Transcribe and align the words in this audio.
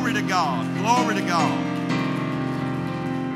Glory 0.00 0.14
to 0.14 0.22
God. 0.22 0.78
Glory 0.78 1.14
to 1.16 1.20
God. 1.20 1.60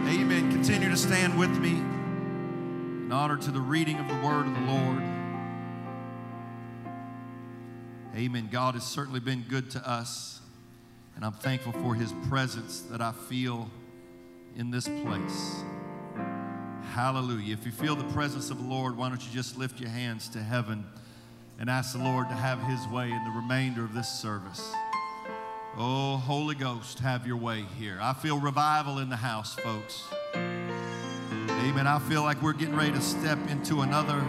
Amen. 0.09 0.51
Continue 0.51 0.89
to 0.89 0.97
stand 0.97 1.39
with 1.39 1.51
me 1.59 1.73
in 1.73 3.11
honor 3.13 3.37
to 3.37 3.51
the 3.51 3.61
reading 3.61 3.99
of 3.99 4.09
the 4.09 4.15
word 4.27 4.47
of 4.47 4.55
the 4.55 4.61
Lord. 4.63 5.03
Amen. 8.17 8.49
God 8.51 8.73
has 8.73 8.83
certainly 8.83 9.21
been 9.21 9.45
good 9.47 9.71
to 9.73 9.89
us, 9.89 10.41
and 11.15 11.23
I'm 11.23 11.35
thankful 11.35 11.73
for 11.73 11.95
his 11.95 12.15
presence 12.31 12.81
that 12.91 13.03
I 13.03 13.13
feel 13.13 13.69
in 14.57 14.71
this 14.71 14.89
place. 14.89 15.63
Hallelujah. 16.95 17.53
If 17.53 17.67
you 17.67 17.73
feel 17.73 17.95
the 17.95 18.11
presence 18.15 18.49
of 18.49 18.57
the 18.57 18.67
Lord, 18.67 18.97
why 18.97 19.11
don't 19.11 19.23
you 19.23 19.33
just 19.35 19.59
lift 19.59 19.81
your 19.81 19.91
hands 19.91 20.31
to 20.31 20.43
heaven 20.43 20.87
and 21.61 21.69
ask 21.69 21.93
the 21.93 22.03
Lord 22.03 22.31
to 22.31 22.35
have 22.35 22.59
his 22.63 22.89
way 22.89 23.11
in 23.13 23.23
the 23.23 23.33
remainder 23.33 23.85
of 23.85 23.93
this 23.93 24.09
service. 24.09 24.73
Oh, 25.77 26.19
Holy 26.19 26.55
Ghost, 26.55 27.01
have 27.01 27.27
your 27.27 27.37
way 27.37 27.65
here. 27.77 27.99
I 28.01 28.13
feel 28.13 28.39
revival 28.39 29.01
in 29.01 29.09
the 29.09 29.17
house, 29.17 29.57
folks. 29.57 30.05
Amen. 30.37 31.89
I 31.89 31.99
feel 31.99 32.23
like 32.23 32.41
we're 32.41 32.53
getting 32.53 32.77
ready 32.77 32.93
to 32.93 33.01
step 33.01 33.39
into 33.51 33.81
another 33.81 34.21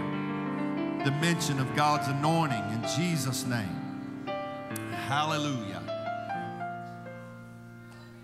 dimension 1.03 1.59
of 1.59 1.75
God's 1.75 2.07
anointing 2.07 2.63
in 2.73 2.83
Jesus' 2.97 3.45
name. 3.45 4.25
Hallelujah. 5.07 5.83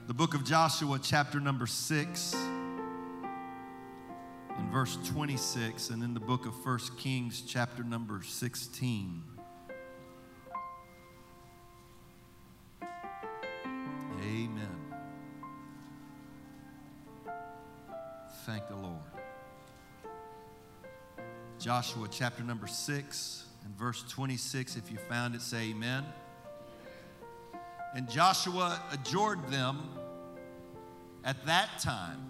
The 0.07 0.15
book 0.15 0.33
of 0.33 0.43
Joshua, 0.43 0.99
chapter 0.99 1.39
number 1.39 1.67
6, 1.67 2.33
in 4.57 4.71
verse 4.71 4.97
26, 5.05 5.91
and 5.91 6.01
in 6.01 6.15
the 6.15 6.19
book 6.19 6.47
of 6.47 6.65
1 6.65 6.79
Kings, 6.97 7.43
chapter 7.47 7.83
number 7.83 8.23
16. 8.23 9.30
Amen. 14.21 14.77
Thank 18.45 18.67
the 18.67 18.75
Lord. 18.75 18.97
Joshua 21.59 22.07
chapter 22.09 22.43
number 22.43 22.67
6 22.67 23.45
and 23.65 23.75
verse 23.77 24.03
26. 24.09 24.77
If 24.77 24.91
you 24.91 24.97
found 25.09 25.35
it, 25.35 25.41
say 25.41 25.69
amen. 25.69 26.05
And 27.95 28.09
Joshua 28.09 28.81
adjured 28.91 29.47
them 29.49 29.89
at 31.23 31.45
that 31.45 31.79
time, 31.79 32.25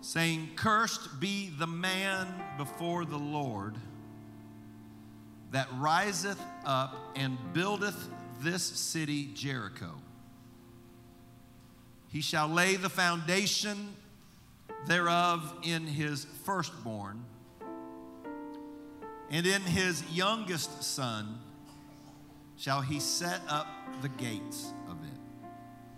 saying, 0.00 0.50
Cursed 0.56 1.20
be 1.20 1.50
the 1.58 1.66
man 1.66 2.26
before 2.58 3.04
the 3.04 3.18
Lord 3.18 3.76
that 5.52 5.68
riseth 5.78 6.40
up 6.64 6.96
and 7.14 7.38
buildeth 7.52 8.08
this 8.40 8.62
city 8.62 9.30
Jericho. 9.34 10.01
He 12.12 12.20
shall 12.20 12.46
lay 12.46 12.76
the 12.76 12.90
foundation 12.90 13.94
thereof 14.86 15.54
in 15.62 15.86
his 15.86 16.26
firstborn, 16.44 17.24
and 19.30 19.46
in 19.46 19.62
his 19.62 20.04
youngest 20.12 20.82
son 20.82 21.38
shall 22.58 22.82
he 22.82 23.00
set 23.00 23.40
up 23.48 23.66
the 24.02 24.10
gates 24.10 24.74
of 24.90 24.98
it. 25.04 25.88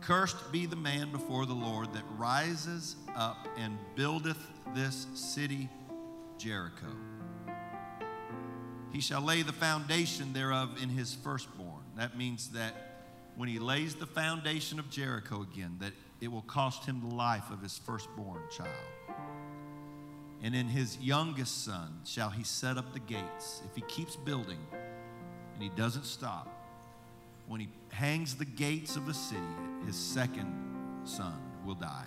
Cursed 0.00 0.52
be 0.52 0.66
the 0.66 0.76
man 0.76 1.10
before 1.10 1.46
the 1.46 1.54
Lord 1.54 1.92
that 1.94 2.04
rises 2.16 2.94
up 3.16 3.48
and 3.56 3.76
buildeth 3.96 4.38
this 4.72 5.08
city 5.14 5.68
Jericho. 6.38 6.94
He 8.92 9.00
shall 9.00 9.22
lay 9.22 9.42
the 9.42 9.52
foundation 9.52 10.32
thereof 10.32 10.80
in 10.80 10.90
his 10.90 11.12
firstborn. 11.12 11.82
That 11.96 12.16
means 12.16 12.50
that 12.50 12.93
when 13.36 13.48
he 13.48 13.58
lays 13.58 13.94
the 13.94 14.06
foundation 14.06 14.78
of 14.78 14.90
Jericho 14.90 15.42
again, 15.42 15.76
that 15.80 15.92
it 16.20 16.30
will 16.30 16.42
cost 16.42 16.84
him 16.84 17.00
the 17.00 17.14
life 17.14 17.50
of 17.50 17.60
his 17.60 17.76
firstborn 17.78 18.40
child. 18.56 18.70
And 20.42 20.54
in 20.54 20.68
his 20.68 20.98
youngest 20.98 21.64
son 21.64 22.00
shall 22.04 22.30
he 22.30 22.44
set 22.44 22.76
up 22.76 22.92
the 22.92 23.00
gates. 23.00 23.62
If 23.64 23.74
he 23.74 23.82
keeps 23.82 24.14
building 24.14 24.58
and 25.54 25.62
he 25.62 25.70
doesn't 25.70 26.04
stop, 26.04 26.48
when 27.46 27.60
he 27.60 27.68
hangs 27.90 28.34
the 28.34 28.44
gates 28.44 28.96
of 28.96 29.06
the 29.06 29.14
city, 29.14 29.40
his 29.86 29.96
second 29.96 31.02
son 31.04 31.34
will 31.64 31.74
die. 31.74 32.06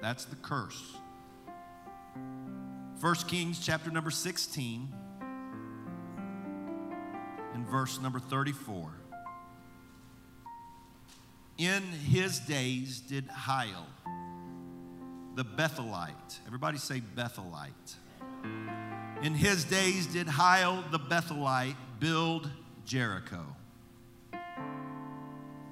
That's 0.00 0.24
the 0.24 0.36
curse. 0.36 0.96
1 3.00 3.14
Kings 3.28 3.64
chapter 3.64 3.90
number 3.90 4.10
16 4.10 4.88
and 7.54 7.68
verse 7.68 8.00
number 8.00 8.18
34. 8.18 8.90
In 11.58 11.82
his 11.82 12.38
days 12.38 13.00
did 13.00 13.26
Hiel, 13.26 13.84
the 15.34 15.44
Bethelite, 15.44 16.38
everybody 16.46 16.78
say 16.78 17.02
Bethelite. 17.16 17.96
In 19.22 19.34
his 19.34 19.64
days 19.64 20.06
did 20.06 20.28
Hiel 20.28 20.88
the 20.92 21.00
Bethelite 21.00 21.74
build 21.98 22.48
Jericho. 22.84 23.44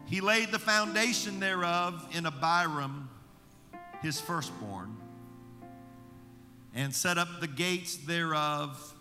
He 0.06 0.20
laid 0.20 0.50
the 0.50 0.58
foundation 0.58 1.38
thereof 1.38 2.04
in 2.12 2.26
Abiram, 2.26 3.08
his 4.02 4.20
firstborn, 4.20 4.96
and 6.74 6.92
set 6.92 7.16
up 7.16 7.28
the 7.38 7.46
gates 7.46 7.94
thereof 7.94 8.92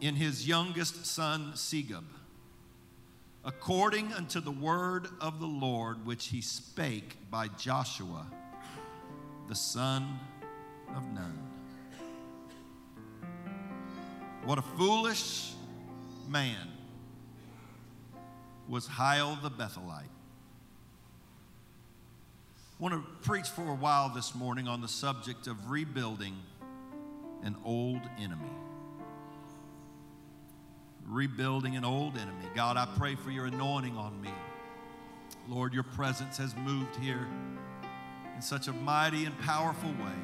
in 0.00 0.14
his 0.14 0.46
youngest 0.46 1.06
son 1.06 1.54
Segub 1.56 2.04
according 3.48 4.12
unto 4.12 4.40
the 4.40 4.50
word 4.50 5.08
of 5.22 5.40
the 5.40 5.46
Lord 5.46 6.04
which 6.04 6.26
he 6.26 6.42
spake 6.42 7.16
by 7.30 7.48
Joshua, 7.48 8.26
the 9.48 9.54
son 9.54 10.20
of 10.94 11.02
Nun. 11.14 11.38
What 14.44 14.58
a 14.58 14.62
foolish 14.76 15.52
man 16.28 16.68
was 18.68 18.86
Hiel 18.86 19.40
the 19.40 19.50
Bethelite. 19.50 20.10
I 22.52 22.78
want 22.78 22.96
to 22.96 23.02
preach 23.26 23.48
for 23.48 23.66
a 23.66 23.74
while 23.74 24.10
this 24.10 24.34
morning 24.34 24.68
on 24.68 24.82
the 24.82 24.88
subject 24.88 25.46
of 25.46 25.70
rebuilding 25.70 26.36
an 27.42 27.56
old 27.64 28.02
enemy 28.20 28.50
rebuilding 31.08 31.76
an 31.76 31.84
old 31.84 32.16
enemy. 32.16 32.46
God, 32.54 32.76
I 32.76 32.86
pray 32.96 33.14
for 33.14 33.30
your 33.30 33.46
anointing 33.46 33.96
on 33.96 34.20
me. 34.20 34.30
Lord, 35.48 35.72
your 35.72 35.82
presence 35.82 36.36
has 36.36 36.54
moved 36.56 36.96
here 36.96 37.26
in 38.36 38.42
such 38.42 38.68
a 38.68 38.72
mighty 38.72 39.24
and 39.24 39.38
powerful 39.40 39.90
way. 39.90 40.18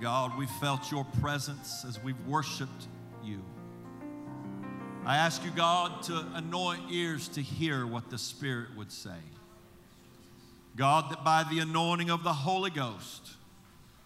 God, 0.00 0.38
we 0.38 0.46
felt 0.60 0.90
your 0.90 1.04
presence 1.20 1.84
as 1.86 2.02
we've 2.02 2.20
worshiped 2.26 2.86
you. 3.24 3.42
I 5.04 5.16
ask 5.16 5.42
you, 5.44 5.50
God, 5.50 6.02
to 6.04 6.24
anoint 6.34 6.82
ears 6.90 7.28
to 7.28 7.42
hear 7.42 7.86
what 7.86 8.10
the 8.10 8.18
Spirit 8.18 8.76
would 8.76 8.92
say. 8.92 9.18
God, 10.76 11.10
that 11.10 11.24
by 11.24 11.44
the 11.50 11.58
anointing 11.60 12.10
of 12.10 12.22
the 12.22 12.32
Holy 12.32 12.70
Ghost, 12.70 13.32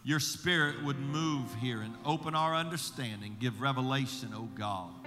your 0.05 0.21
Spirit 0.21 0.83
would 0.85 0.99
move 0.99 1.55
here 1.61 1.81
and 1.83 1.95
open 2.05 2.35
our 2.35 2.55
understanding, 2.55 3.37
give 3.39 3.61
revelation, 3.61 4.31
oh 4.35 4.49
God. 4.55 5.02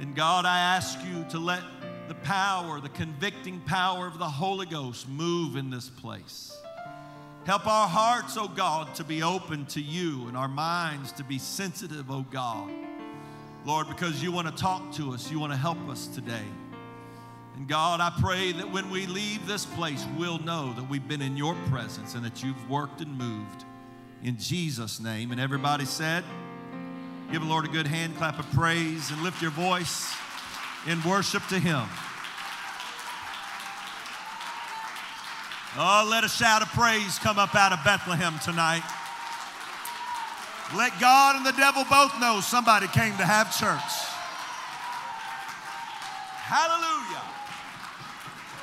And 0.00 0.14
God, 0.14 0.44
I 0.44 0.58
ask 0.58 0.98
you 1.04 1.24
to 1.30 1.38
let 1.38 1.62
the 2.08 2.14
power, 2.16 2.80
the 2.80 2.88
convicting 2.90 3.60
power 3.60 4.06
of 4.06 4.18
the 4.18 4.28
Holy 4.28 4.66
Ghost 4.66 5.08
move 5.08 5.56
in 5.56 5.70
this 5.70 5.88
place. 5.88 6.56
Help 7.44 7.66
our 7.66 7.88
hearts, 7.88 8.36
oh 8.36 8.48
God, 8.48 8.94
to 8.96 9.04
be 9.04 9.22
open 9.22 9.66
to 9.66 9.80
you 9.80 10.26
and 10.26 10.36
our 10.36 10.48
minds 10.48 11.12
to 11.12 11.24
be 11.24 11.38
sensitive, 11.38 12.10
oh 12.10 12.26
God. 12.30 12.70
Lord, 13.64 13.88
because 13.88 14.22
you 14.22 14.32
want 14.32 14.48
to 14.48 14.62
talk 14.62 14.92
to 14.94 15.12
us, 15.12 15.30
you 15.30 15.40
want 15.40 15.52
to 15.52 15.58
help 15.58 15.78
us 15.88 16.06
today. 16.08 16.44
And 17.56 17.66
God, 17.66 18.00
I 18.00 18.12
pray 18.20 18.52
that 18.52 18.70
when 18.70 18.90
we 18.90 19.06
leave 19.06 19.46
this 19.46 19.64
place, 19.64 20.04
we'll 20.18 20.38
know 20.40 20.72
that 20.74 20.90
we've 20.90 21.06
been 21.08 21.22
in 21.22 21.36
your 21.36 21.54
presence 21.70 22.14
and 22.14 22.24
that 22.24 22.42
you've 22.42 22.68
worked 22.68 23.00
and 23.00 23.16
moved. 23.16 23.64
In 24.22 24.36
Jesus' 24.38 25.00
name. 25.00 25.30
And 25.30 25.40
everybody 25.40 25.84
said, 25.84 26.22
Give 27.32 27.42
the 27.42 27.48
Lord 27.48 27.64
a 27.64 27.68
good 27.68 27.88
hand 27.88 28.16
clap 28.16 28.38
of 28.38 28.48
praise 28.52 29.10
and 29.10 29.20
lift 29.22 29.42
your 29.42 29.50
voice 29.50 30.14
in 30.86 31.02
worship 31.02 31.44
to 31.48 31.58
Him. 31.58 31.82
Oh, 35.76 36.06
let 36.08 36.22
a 36.22 36.28
shout 36.28 36.62
of 36.62 36.68
praise 36.68 37.18
come 37.18 37.38
up 37.38 37.54
out 37.56 37.72
of 37.72 37.82
Bethlehem 37.84 38.38
tonight. 38.44 38.84
Let 40.76 40.98
God 41.00 41.36
and 41.36 41.44
the 41.44 41.52
devil 41.52 41.84
both 41.90 42.18
know 42.20 42.40
somebody 42.40 42.86
came 42.88 43.16
to 43.16 43.24
have 43.24 43.48
church. 43.56 43.80
Hallelujah. 46.46 47.22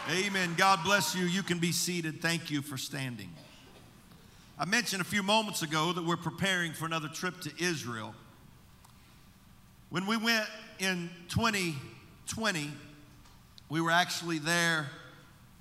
Amen. 0.09 0.56
God 0.57 0.80
bless 0.86 1.13
you. 1.13 1.25
You 1.25 1.44
can 1.44 1.59
be 1.59 1.74
seated. 1.74 2.21
Thank 2.21 2.50
you 2.50 2.62
for 2.62 2.77
standing. 2.77 3.30
I 4.57 4.66
mentioned 4.66 5.01
a 5.01 5.06
few 5.06 5.21
moments 5.21 5.62
ago 5.63 5.92
that 5.92 6.04
we're 6.04 6.16
preparing 6.16 6.71
for 6.71 6.86
another 6.86 7.09
trip 7.09 7.42
to 7.42 7.51
Israel. 7.59 8.16
When 9.94 10.07
we 10.07 10.18
went 10.18 10.48
in 10.80 11.12
2020, 11.30 12.72
We 13.69 13.80
were 13.80 13.92
actually 13.92 14.40
there 14.40 14.88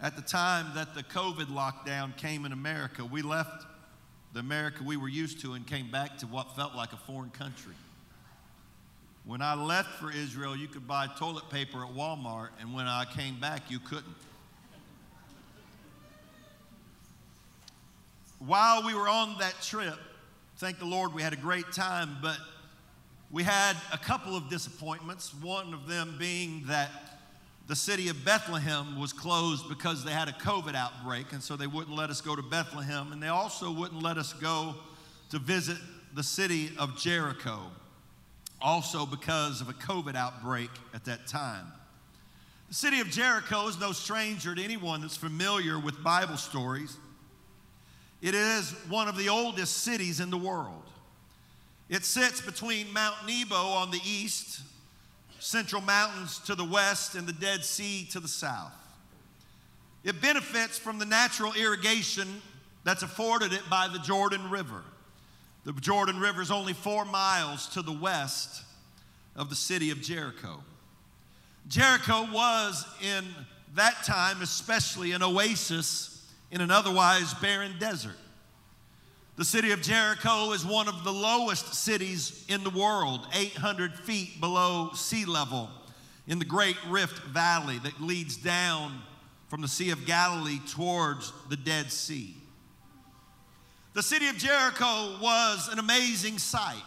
at 0.01 0.17
the 0.17 0.23
time 0.23 0.69
that 0.75 0.95
the 0.95 1.03
COVID 1.03 1.49
lockdown 1.49 2.17
came 2.17 2.47
in 2.47 2.53
America. 2.53 3.05
We 3.05 3.21
left 3.21 3.67
the 4.33 4.41
America 4.41 4.85
we 4.85 4.97
were 4.97 5.11
used 5.11 5.43
to 5.43 5.53
and 5.53 5.67
came 5.67 5.91
back 5.91 6.17
to 6.21 6.27
what 6.27 6.57
felt 6.57 6.75
like 6.75 6.95
a 6.95 6.97
foreign 6.97 7.29
country. 7.29 7.75
When 9.27 9.43
I 9.43 9.53
left 9.53 9.91
for 10.01 10.11
Israel, 10.11 10.57
you 10.57 10.67
could 10.67 10.89
buy 10.89 11.09
toilet 11.19 11.51
paper 11.51 11.85
at 11.85 11.93
Walmart, 11.93 12.49
and 12.59 12.73
when 12.73 12.87
I 12.87 13.05
came 13.05 13.39
back, 13.39 13.71
you 13.71 13.81
couldn't. 13.81 14.17
While 18.39 18.83
we 18.87 18.95
were 18.95 19.11
on 19.11 19.37
that 19.41 19.61
trip, 19.61 19.99
thank 20.57 20.79
the 20.79 20.87
Lord 20.87 21.13
we 21.13 21.21
had 21.21 21.35
a 21.35 21.37
great 21.37 21.71
time, 21.73 22.17
but 22.23 22.39
we 23.33 23.43
had 23.43 23.77
a 23.93 23.99
couple 23.99 24.37
of 24.37 24.51
disappointments. 24.51 25.33
One 25.33 25.73
of 25.73 25.89
them 25.89 26.17
being 26.19 26.65
that 26.67 26.91
the 27.67 27.75
city 27.75 28.09
of 28.09 28.25
Bethlehem 28.25 29.01
was 29.01 29.15
closed 29.15 29.69
because 29.71 30.05
they 30.05 30.13
had 30.13 30.29
a 30.29 30.33
COVID 30.33 30.75
outbreak, 30.75 31.33
and 31.33 31.43
so 31.43 31.57
they 31.57 31.67
wouldn't 31.67 31.97
let 31.97 32.11
us 32.11 32.21
go 32.21 32.37
to 32.37 32.43
Bethlehem, 32.43 33.11
and 33.11 33.23
they 33.23 33.29
also 33.29 33.73
wouldn't 33.73 34.03
let 34.03 34.19
us 34.19 34.35
go 34.35 34.75
to 35.31 35.39
visit 35.39 35.79
the 36.15 36.23
city 36.23 36.71
of 36.79 36.99
Jericho 36.99 37.61
also 38.61 39.07
because 39.07 39.63
of 39.63 39.69
a 39.69 39.73
COVID 39.73 40.15
outbreak 40.15 40.71
at 40.93 41.07
that 41.07 41.27
time. 41.27 41.67
The 42.69 42.75
city 42.75 43.01
of 43.01 43.09
Jericho 43.09 43.67
is 43.67 43.81
no 43.81 43.93
stranger 43.93 44.55
to 44.55 44.63
anyone 44.63 45.01
that's 45.01 45.17
familiar 45.17 45.79
with 45.79 46.03
Bible 46.05 46.37
stories. 46.37 46.97
It 48.21 48.35
is 48.35 48.71
one 48.89 49.09
of 49.09 49.17
the 49.17 49.31
oldest 49.31 49.79
cities 49.79 50.21
in 50.21 50.31
the 50.31 50.37
world. 50.37 50.85
It 51.93 52.07
sits 52.07 52.41
between 52.41 52.91
Mount 52.95 53.27
Nebo 53.27 53.55
on 53.55 53.91
the 53.91 54.01
east, 54.03 54.63
Central 55.41 55.83
Mountains 55.83 56.39
to 56.47 56.55
the 56.55 56.65
west, 56.65 57.15
and 57.15 57.27
the 57.27 57.35
Dead 57.35 57.67
Sea 57.67 58.09
to 58.13 58.19
the 58.19 58.29
south. 58.29 58.73
It 60.03 60.23
benefits 60.23 60.79
from 60.79 60.99
the 60.99 61.05
natural 61.05 61.53
irrigation 61.53 62.41
that's 62.83 63.03
afforded 63.03 63.53
it 63.53 63.69
by 63.69 63.89
the 63.89 63.99
Jordan 63.99 64.49
River. 64.49 64.83
The 65.65 65.75
Jordan 65.75 66.19
River 66.19 66.41
is 66.41 66.51
only 66.51 66.73
four 66.73 67.05
miles 67.05 67.67
to 67.75 67.83
the 67.83 67.93
west 67.93 68.63
of 69.37 69.51
the 69.51 69.55
city 69.55 69.91
of 69.91 70.01
Jericho. 70.01 70.65
Jericho 71.69 72.27
was, 72.33 72.87
in 73.03 73.23
that 73.75 74.03
time, 74.03 74.41
especially 74.41 75.13
an 75.13 75.23
oasis 75.23 76.27
in 76.51 76.63
an 76.63 76.71
otherwise 76.71 77.35
barren 77.35 77.75
desert. 77.79 78.17
The 79.37 79.45
city 79.47 79.73
of 79.73 79.81
Jericho 79.81 80.53
is 80.53 80.65
one 80.65 80.89
of 80.89 81.05
the 81.05 81.13
lowest 81.13 81.75
cities 81.75 82.45
in 82.49 82.63
the 82.65 82.71
world, 82.71 83.27
800 83.33 83.95
feet 83.95 84.39
below 84.41 84.91
sea 84.93 85.25
level 85.25 85.71
in 86.27 86.39
the 86.39 86.45
Great 86.45 86.77
Rift 86.87 87.19
Valley 87.25 87.79
that 87.79 87.99
leads 87.99 88.37
down 88.37 89.01
from 89.49 89.63
the 89.63 89.69
Sea 89.69 89.91
of 89.91 90.05
Galilee 90.05 90.61
towards 90.69 91.33
the 91.49 91.57
Dead 91.57 91.91
Sea. 91.91 92.37
The 93.95 94.03
city 94.03 94.29
of 94.29 94.37
Jericho 94.37 95.17
was 95.21 95.69
an 95.73 95.79
amazing 95.79 96.39
sight. 96.39 96.83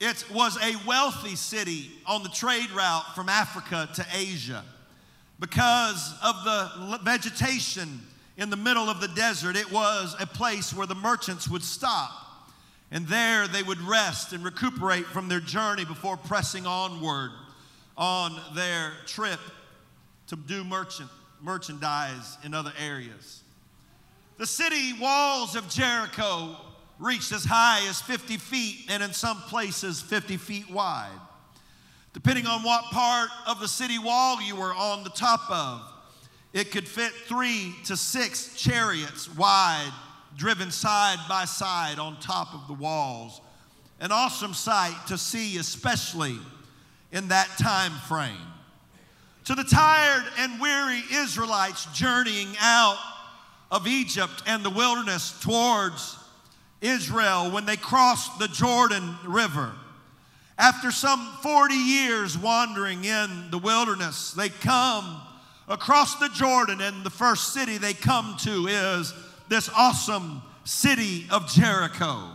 It 0.00 0.22
was 0.30 0.58
a 0.62 0.76
wealthy 0.86 1.36
city 1.36 1.90
on 2.06 2.22
the 2.22 2.28
trade 2.28 2.70
route 2.72 3.14
from 3.14 3.30
Africa 3.30 3.88
to 3.94 4.06
Asia. 4.14 4.64
Because 5.40 6.14
of 6.22 6.44
the 6.44 6.98
vegetation 7.02 8.00
in 8.36 8.50
the 8.50 8.56
middle 8.56 8.88
of 8.88 9.00
the 9.00 9.08
desert, 9.08 9.56
it 9.56 9.70
was 9.70 10.16
a 10.18 10.26
place 10.26 10.74
where 10.74 10.86
the 10.86 10.94
merchants 10.94 11.48
would 11.48 11.62
stop. 11.62 12.10
And 12.90 13.06
there 13.06 13.48
they 13.48 13.62
would 13.62 13.80
rest 13.80 14.32
and 14.32 14.44
recuperate 14.44 15.06
from 15.06 15.28
their 15.28 15.40
journey 15.40 15.84
before 15.84 16.16
pressing 16.16 16.66
onward 16.66 17.30
on 17.96 18.38
their 18.54 18.92
trip 19.06 19.40
to 20.28 20.36
do 20.36 20.64
merchant, 20.64 21.08
merchandise 21.42 22.36
in 22.44 22.54
other 22.54 22.72
areas. 22.78 23.42
The 24.38 24.46
city 24.46 24.92
walls 24.94 25.56
of 25.56 25.68
Jericho 25.68 26.56
reached 26.98 27.32
as 27.32 27.44
high 27.44 27.86
as 27.88 28.00
50 28.00 28.36
feet 28.38 28.86
and 28.88 29.02
in 29.02 29.12
some 29.12 29.38
places 29.42 30.00
50 30.00 30.36
feet 30.36 30.70
wide. 30.70 31.10
Depending 32.12 32.46
on 32.46 32.62
what 32.62 32.84
part 32.84 33.30
of 33.46 33.60
the 33.60 33.68
city 33.68 33.98
wall 33.98 34.40
you 34.42 34.54
were 34.54 34.74
on 34.74 35.02
the 35.02 35.10
top 35.10 35.50
of, 35.50 35.91
it 36.52 36.70
could 36.70 36.86
fit 36.86 37.12
three 37.12 37.74
to 37.86 37.96
six 37.96 38.54
chariots 38.56 39.34
wide, 39.34 39.92
driven 40.36 40.70
side 40.70 41.18
by 41.28 41.44
side 41.46 41.98
on 41.98 42.18
top 42.20 42.54
of 42.54 42.66
the 42.66 42.74
walls. 42.74 43.40
An 44.00 44.12
awesome 44.12 44.52
sight 44.52 44.96
to 45.08 45.16
see, 45.16 45.56
especially 45.56 46.38
in 47.10 47.28
that 47.28 47.48
time 47.58 47.92
frame. 48.08 48.36
To 49.46 49.54
the 49.54 49.64
tired 49.64 50.24
and 50.38 50.60
weary 50.60 51.02
Israelites 51.12 51.86
journeying 51.94 52.54
out 52.60 52.98
of 53.70 53.86
Egypt 53.86 54.42
and 54.46 54.62
the 54.62 54.70
wilderness 54.70 55.38
towards 55.40 56.18
Israel 56.82 57.50
when 57.50 57.64
they 57.64 57.76
crossed 57.76 58.38
the 58.38 58.48
Jordan 58.48 59.16
River. 59.24 59.72
After 60.58 60.90
some 60.90 61.26
40 61.42 61.74
years 61.74 62.36
wandering 62.36 63.04
in 63.04 63.50
the 63.50 63.58
wilderness, 63.58 64.32
they 64.32 64.50
come 64.50 65.21
across 65.72 66.16
the 66.16 66.28
Jordan, 66.28 66.82
and 66.82 67.02
the 67.02 67.10
first 67.10 67.54
city 67.54 67.78
they 67.78 67.94
come 67.94 68.36
to 68.40 68.66
is 68.66 69.14
this 69.48 69.70
awesome 69.74 70.42
city 70.64 71.26
of 71.30 71.48
Jericho. 71.48 72.28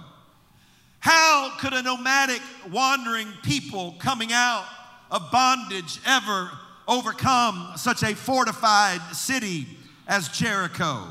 How 1.00 1.54
could 1.60 1.74
a 1.74 1.84
nomadic, 1.84 2.42
wandering 2.72 3.28
people 3.44 3.96
coming 4.00 4.34
out 4.34 4.66
of 5.12 5.32
bondage 5.32 6.00
ever 6.06 6.50
overcome 6.88 7.74
such 7.78 8.02
a 8.02 8.16
fortified 8.16 9.02
city 9.16 9.68
as 10.08 10.30
Jericho? 10.30 11.04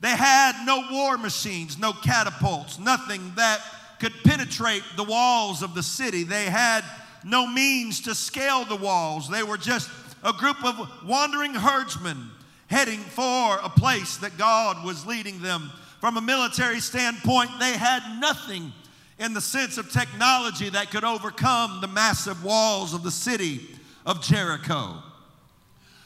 They 0.00 0.10
had 0.10 0.64
no 0.64 0.84
war 0.92 1.18
machines, 1.18 1.76
no 1.76 1.92
catapults, 1.92 2.78
nothing 2.78 3.32
that 3.34 3.60
could 3.98 4.14
penetrate 4.22 4.84
the 4.96 5.04
walls 5.04 5.62
of 5.62 5.74
the 5.74 5.82
city. 5.82 6.22
They 6.22 6.44
had 6.44 6.84
no 7.24 7.44
means 7.48 8.02
to 8.02 8.14
scale 8.14 8.64
the 8.64 8.76
walls. 8.76 9.28
They 9.28 9.42
were 9.42 9.58
just 9.58 9.90
a 10.22 10.32
group 10.32 10.64
of 10.64 10.88
wandering 11.04 11.54
herdsmen 11.54 12.30
heading 12.68 13.00
for 13.00 13.58
a 13.62 13.68
place 13.68 14.18
that 14.18 14.38
God 14.38 14.84
was 14.84 15.04
leading 15.06 15.42
them. 15.42 15.70
From 16.00 16.16
a 16.16 16.20
military 16.20 16.80
standpoint, 16.80 17.50
they 17.58 17.72
had 17.72 18.20
nothing 18.20 18.72
in 19.18 19.34
the 19.34 19.40
sense 19.40 19.76
of 19.76 19.90
technology 19.90 20.70
that 20.70 20.90
could 20.90 21.04
overcome 21.04 21.80
the 21.80 21.88
massive 21.88 22.42
walls 22.42 22.94
of 22.94 23.02
the 23.02 23.10
city 23.10 23.60
of 24.06 24.22
Jericho. 24.22 25.02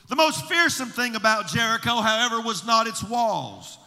The 0.09 0.17
most 0.17 0.47
fearsome 0.47 0.89
thing 0.89 1.17
about 1.17 1.49
Jericho, 1.49 2.01
however, 2.01 2.41
was 2.41 2.67
not 2.67 2.87
its 2.87 3.03
walls. 3.05 3.79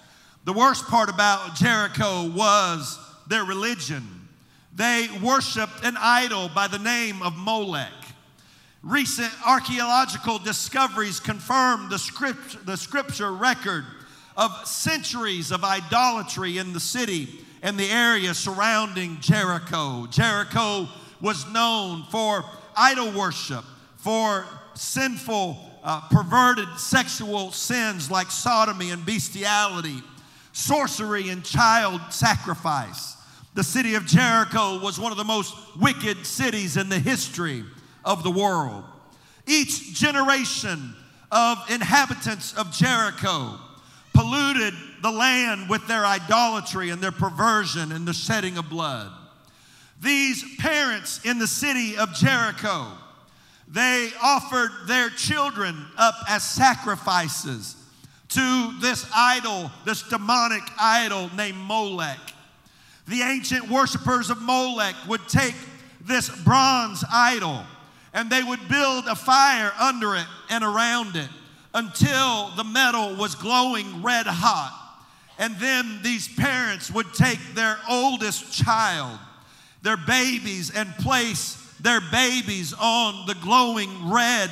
The 0.46 0.54
worst 0.54 0.86
part 0.86 1.10
about 1.10 1.56
Jericho 1.56 2.30
was 2.30 2.98
their 3.28 3.44
religion. 3.44 4.30
They 4.74 5.08
worshiped 5.22 5.84
an 5.84 5.98
idol 6.00 6.50
by 6.54 6.68
the 6.68 6.80
name 6.80 7.22
of 7.22 7.36
Molech. 7.36 7.92
Recent 8.84 9.32
archaeological 9.46 10.40
discoveries 10.40 11.20
confirm 11.20 11.90
the, 11.90 11.98
script, 11.98 12.66
the 12.66 12.78
scripture 12.78 13.32
record 13.34 13.86
of 14.36 14.52
centuries 14.68 15.52
of 15.52 15.64
idolatry 15.64 16.58
in 16.58 16.74
the 16.74 16.80
city 16.80 17.28
and 17.64 17.78
the 17.78 17.90
area 17.90 18.34
surrounding 18.34 19.20
Jericho. 19.20 20.06
Jericho 20.08 20.88
was 21.22 21.52
known 21.52 22.04
for 22.12 22.46
idol 22.76 23.12
worship, 23.12 23.66
for 23.96 24.46
sinful, 24.76 25.58
uh, 25.84 26.02
perverted 26.10 26.70
sexual 26.78 27.52
sins 27.52 28.12
like 28.12 28.30
sodomy 28.30 28.92
and 28.92 29.06
bestiality 29.06 30.02
sorcery 30.58 31.30
and 31.30 31.46
child 31.46 32.02
sacrifice. 32.10 33.16
The 33.54 33.64
city 33.64 33.94
of 33.94 34.08
Jericho 34.08 34.80
was 34.80 35.00
one 35.00 35.12
of 35.12 35.18
the 35.18 35.24
most 35.24 35.56
wicked 35.80 36.26
cities 36.26 36.78
in 36.78 36.90
the 36.90 36.98
history 36.98 37.64
of 38.08 38.24
the 38.24 38.32
world. 38.32 38.86
Each 39.46 39.94
generation 39.94 40.96
of 41.30 41.58
inhabitants 41.70 42.54
of 42.58 42.72
Jericho 42.72 43.60
polluted 44.14 44.74
the 45.04 45.12
land 45.12 45.70
with 45.70 45.86
their 45.88 46.06
idolatry 46.06 46.90
and 46.90 47.02
their 47.02 47.12
perversion 47.12 47.92
and 47.92 48.08
the 48.08 48.14
shedding 48.14 48.58
of 48.58 48.70
blood. 48.70 49.12
These 50.02 50.44
parents 50.58 51.24
in 51.26 51.38
the 51.38 51.48
city 51.48 51.98
of 51.98 52.14
Jericho, 52.14 52.88
they 53.68 54.10
offered 54.24 54.72
their 54.88 55.10
children 55.10 55.76
up 55.98 56.16
as 56.30 56.44
sacrifices 56.44 57.76
to 58.30 58.74
this 58.80 59.06
idol, 59.14 59.70
this 59.86 60.04
demonic 60.04 60.64
idol 60.80 61.30
named 61.36 61.58
Molech. 61.58 62.20
The 63.08 63.22
ancient 63.22 63.70
worshippers 63.70 64.30
of 64.30 64.42
Molech 64.42 64.96
would 65.08 65.28
take 65.28 65.56
this 66.02 66.30
bronze 66.44 67.04
idol 67.12 67.66
and 68.18 68.32
they 68.32 68.42
would 68.42 68.68
build 68.68 69.06
a 69.06 69.14
fire 69.14 69.72
under 69.80 70.16
it 70.16 70.26
and 70.50 70.64
around 70.64 71.16
it 71.16 71.30
until 71.76 72.50
the 72.56 72.64
metal 72.64 73.16
was 73.16 73.36
glowing 73.36 74.02
red 74.02 74.26
hot. 74.26 74.74
And 75.38 75.56
then 75.58 76.00
these 76.02 76.28
parents 76.28 76.90
would 76.90 77.14
take 77.14 77.38
their 77.54 77.78
oldest 77.88 78.52
child, 78.52 79.20
their 79.84 79.98
babies, 79.98 80.72
and 80.76 80.92
place 80.96 81.64
their 81.80 82.02
babies 82.12 82.74
on 82.74 83.28
the 83.28 83.36
glowing 83.36 84.10
red 84.10 84.50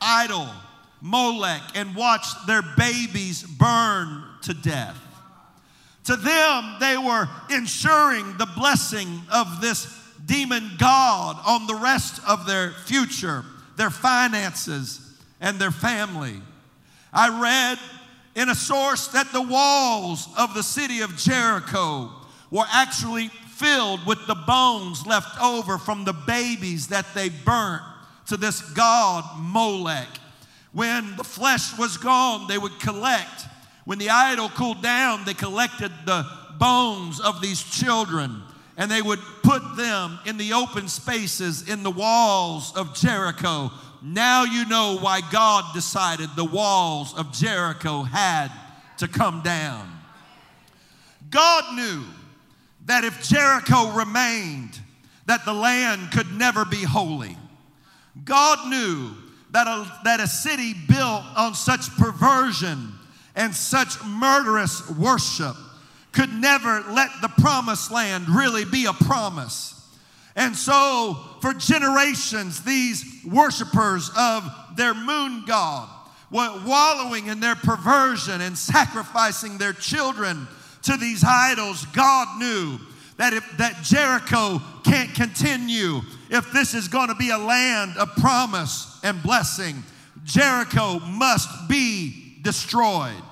idol, 0.00 0.48
Molech, 1.02 1.60
and 1.74 1.94
watch 1.94 2.26
their 2.46 2.62
babies 2.78 3.42
burn 3.42 4.24
to 4.40 4.54
death. 4.54 4.98
To 6.04 6.16
them, 6.16 6.76
they 6.80 6.96
were 6.96 7.28
ensuring 7.50 8.38
the 8.38 8.48
blessing 8.56 9.20
of 9.30 9.60
this 9.60 10.01
demon 10.26 10.72
God 10.78 11.36
on 11.46 11.66
the 11.66 11.74
rest 11.74 12.20
of 12.26 12.46
their 12.46 12.70
future, 12.70 13.44
their 13.76 13.90
finances, 13.90 15.00
and 15.40 15.58
their 15.58 15.70
family. 15.70 16.40
I 17.12 17.40
read 17.40 17.78
in 18.34 18.48
a 18.48 18.54
source 18.54 19.08
that 19.08 19.32
the 19.32 19.42
walls 19.42 20.28
of 20.38 20.54
the 20.54 20.62
city 20.62 21.00
of 21.00 21.16
Jericho 21.16 22.10
were 22.50 22.64
actually 22.70 23.28
filled 23.28 24.06
with 24.06 24.26
the 24.26 24.34
bones 24.34 25.06
left 25.06 25.40
over 25.40 25.78
from 25.78 26.04
the 26.04 26.12
babies 26.12 26.88
that 26.88 27.06
they 27.14 27.28
burnt 27.28 27.82
to 28.28 28.36
this 28.36 28.60
god 28.72 29.24
Molech. 29.38 30.08
When 30.72 31.16
the 31.16 31.24
flesh 31.24 31.76
was 31.78 31.98
gone, 31.98 32.48
they 32.48 32.56
would 32.56 32.80
collect. 32.80 33.46
When 33.84 33.98
the 33.98 34.10
idol 34.10 34.48
cooled 34.48 34.82
down, 34.82 35.24
they 35.24 35.34
collected 35.34 35.92
the 36.06 36.26
bones 36.58 37.20
of 37.20 37.40
these 37.42 37.62
children 37.62 38.42
and 38.76 38.90
they 38.90 39.02
would 39.02 39.20
put 39.42 39.76
them 39.76 40.18
in 40.26 40.36
the 40.38 40.54
open 40.54 40.88
spaces 40.88 41.68
in 41.68 41.82
the 41.82 41.90
walls 41.90 42.74
of 42.76 42.94
Jericho. 42.94 43.70
Now 44.02 44.44
you 44.44 44.66
know 44.66 44.98
why 44.98 45.20
God 45.30 45.74
decided 45.74 46.30
the 46.34 46.44
walls 46.44 47.14
of 47.14 47.32
Jericho 47.32 48.02
had 48.02 48.50
to 48.98 49.08
come 49.08 49.42
down. 49.42 49.90
God 51.30 51.74
knew 51.74 52.02
that 52.86 53.04
if 53.04 53.22
Jericho 53.28 53.92
remained, 53.92 54.80
that 55.26 55.44
the 55.44 55.52
land 55.52 56.10
could 56.12 56.32
never 56.32 56.64
be 56.64 56.82
holy. 56.82 57.36
God 58.24 58.68
knew 58.68 59.12
that 59.50 59.66
a, 59.66 60.00
that 60.04 60.20
a 60.20 60.26
city 60.26 60.74
built 60.88 61.22
on 61.36 61.54
such 61.54 61.90
perversion 61.96 62.92
and 63.34 63.54
such 63.54 64.02
murderous 64.04 64.88
worship 64.90 65.56
could 66.12 66.32
never 66.32 66.82
let 66.90 67.10
the 67.20 67.28
promised 67.28 67.90
land 67.90 68.28
really 68.28 68.64
be 68.64 68.86
a 68.86 68.92
promise. 68.92 69.78
And 70.36 70.54
so, 70.56 71.16
for 71.40 71.52
generations, 71.52 72.62
these 72.62 73.04
worshipers 73.24 74.10
of 74.16 74.48
their 74.76 74.94
moon 74.94 75.44
god 75.46 75.88
were 76.30 76.62
wallowing 76.66 77.26
in 77.26 77.40
their 77.40 77.54
perversion 77.54 78.40
and 78.40 78.56
sacrificing 78.56 79.58
their 79.58 79.74
children 79.74 80.48
to 80.82 80.96
these 80.96 81.22
idols. 81.26 81.84
God 81.86 82.38
knew 82.38 82.78
that 83.18 83.34
if 83.34 83.58
that 83.58 83.82
Jericho 83.82 84.60
can't 84.84 85.14
continue, 85.14 86.00
if 86.30 86.50
this 86.52 86.72
is 86.72 86.88
going 86.88 87.08
to 87.08 87.14
be 87.14 87.30
a 87.30 87.38
land 87.38 87.96
of 87.98 88.08
promise 88.16 88.98
and 89.02 89.22
blessing, 89.22 89.82
Jericho 90.24 90.98
must 91.00 91.68
be 91.68 92.38
destroyed. 92.40 93.22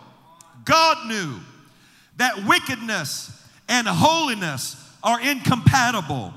God 0.65 1.09
knew 1.09 1.41
that 2.21 2.45
wickedness 2.45 3.33
and 3.67 3.89
holiness 3.89 4.77
are 5.03 5.19
incompatible, 5.23 6.35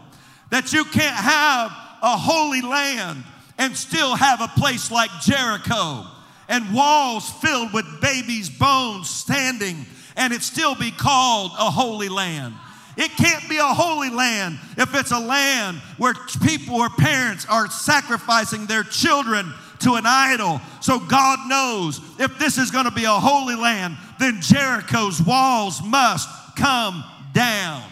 that 0.49 0.71
you 0.71 0.85
can't 0.85 1.13
have 1.13 1.71
a 2.01 2.17
holy 2.17 2.61
land 2.61 3.21
and 3.57 3.75
still 3.75 4.15
have 4.15 4.39
a 4.39 4.47
place 4.59 4.89
like 4.89 5.09
Jericho 5.21 6.05
and 6.47 6.73
walls 6.73 7.29
filled 7.29 7.73
with 7.73 7.85
babies' 7.99 8.49
bones 8.49 9.09
standing 9.09 9.85
and 10.15 10.31
it 10.31 10.41
still 10.41 10.73
be 10.73 10.89
called 10.89 11.51
a 11.59 11.69
holy 11.69 12.07
land. 12.07 12.53
It 12.95 13.11
can't 13.11 13.49
be 13.49 13.57
a 13.57 13.63
holy 13.63 14.09
land 14.09 14.59
if 14.77 14.95
it's 14.95 15.11
a 15.11 15.19
land 15.19 15.79
where 15.97 16.13
people 16.45 16.75
or 16.75 16.89
parents 16.91 17.45
are 17.49 17.67
sacrificing 17.69 18.67
their 18.67 18.83
children 18.83 19.51
to 19.83 19.93
an 19.93 20.05
idol. 20.05 20.61
So 20.81 20.99
God 20.99 21.39
knows 21.47 21.99
if 22.19 22.37
this 22.39 22.57
is 22.57 22.71
going 22.71 22.85
to 22.85 22.91
be 22.91 23.05
a 23.05 23.09
holy 23.09 23.55
land, 23.55 23.97
then 24.19 24.41
Jericho's 24.41 25.21
walls 25.21 25.81
must 25.83 26.27
come 26.55 27.03
down. 27.33 27.83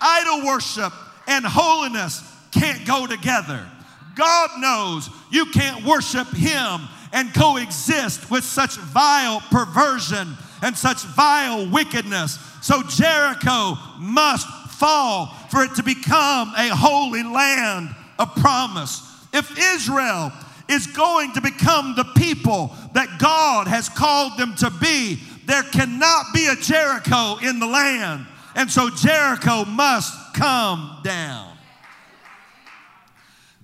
Idol 0.00 0.46
worship 0.46 0.92
and 1.26 1.44
holiness 1.44 2.22
can't 2.50 2.86
go 2.86 3.06
together. 3.06 3.66
God 4.14 4.50
knows 4.58 5.08
you 5.30 5.46
can't 5.46 5.84
worship 5.84 6.28
Him 6.28 6.82
and 7.12 7.32
coexist 7.34 8.30
with 8.30 8.44
such 8.44 8.76
vile 8.76 9.40
perversion 9.50 10.36
and 10.62 10.76
such 10.76 11.02
vile 11.02 11.70
wickedness. 11.70 12.38
So 12.62 12.82
Jericho 12.82 13.76
must 13.98 14.46
fall 14.72 15.26
for 15.50 15.62
it 15.62 15.74
to 15.76 15.82
become 15.82 16.52
a 16.56 16.68
holy 16.68 17.22
land 17.22 17.94
of 18.18 18.34
promise. 18.36 19.08
If 19.32 19.56
Israel 19.58 20.32
is 20.68 20.86
going 20.86 21.32
to 21.32 21.40
become 21.40 21.94
the 21.94 22.04
people 22.16 22.74
that 22.94 23.18
God 23.18 23.68
has 23.68 23.88
called 23.88 24.38
them 24.38 24.54
to 24.56 24.70
be, 24.70 25.18
there 25.46 25.62
cannot 25.62 26.26
be 26.32 26.46
a 26.46 26.56
Jericho 26.56 27.36
in 27.42 27.58
the 27.58 27.66
land. 27.66 28.26
And 28.54 28.70
so 28.70 28.90
Jericho 28.90 29.64
must 29.64 30.34
come 30.34 30.98
down. 31.02 31.56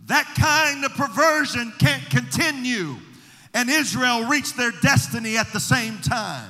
That 0.06 0.24
kind 0.38 0.84
of 0.84 0.92
perversion 0.92 1.72
can't 1.78 2.08
continue, 2.08 2.96
and 3.52 3.68
Israel 3.68 4.24
reach 4.24 4.54
their 4.54 4.72
destiny 4.82 5.36
at 5.36 5.52
the 5.52 5.60
same 5.60 5.98
time. 5.98 6.48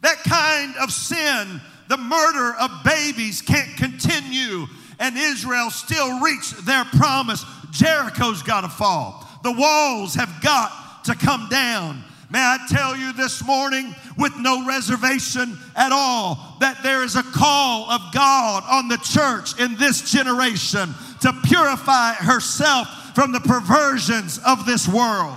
That 0.00 0.18
kind 0.24 0.74
of 0.82 0.90
sin, 0.90 1.60
the 1.88 1.96
murder 1.96 2.54
of 2.60 2.70
babies, 2.84 3.42
can't 3.42 3.76
continue, 3.76 4.66
and 4.98 5.16
Israel 5.16 5.70
still 5.70 6.20
reach 6.20 6.50
their 6.64 6.84
promise. 6.84 7.44
Jericho's 7.70 8.42
got 8.42 8.62
to 8.62 8.68
fall. 8.68 9.23
The 9.44 9.52
walls 9.52 10.14
have 10.14 10.40
got 10.42 11.04
to 11.04 11.14
come 11.14 11.48
down. 11.50 12.02
May 12.30 12.40
I 12.40 12.58
tell 12.70 12.96
you 12.96 13.12
this 13.12 13.44
morning, 13.44 13.94
with 14.16 14.32
no 14.38 14.66
reservation 14.66 15.58
at 15.76 15.92
all, 15.92 16.56
that 16.60 16.82
there 16.82 17.04
is 17.04 17.14
a 17.14 17.22
call 17.22 17.90
of 17.90 18.00
God 18.14 18.64
on 18.68 18.88
the 18.88 18.96
church 18.96 19.60
in 19.60 19.76
this 19.76 20.10
generation 20.10 20.94
to 21.20 21.32
purify 21.44 22.14
herself 22.14 23.14
from 23.14 23.32
the 23.32 23.40
perversions 23.40 24.40
of 24.46 24.64
this 24.64 24.88
world. 24.88 25.36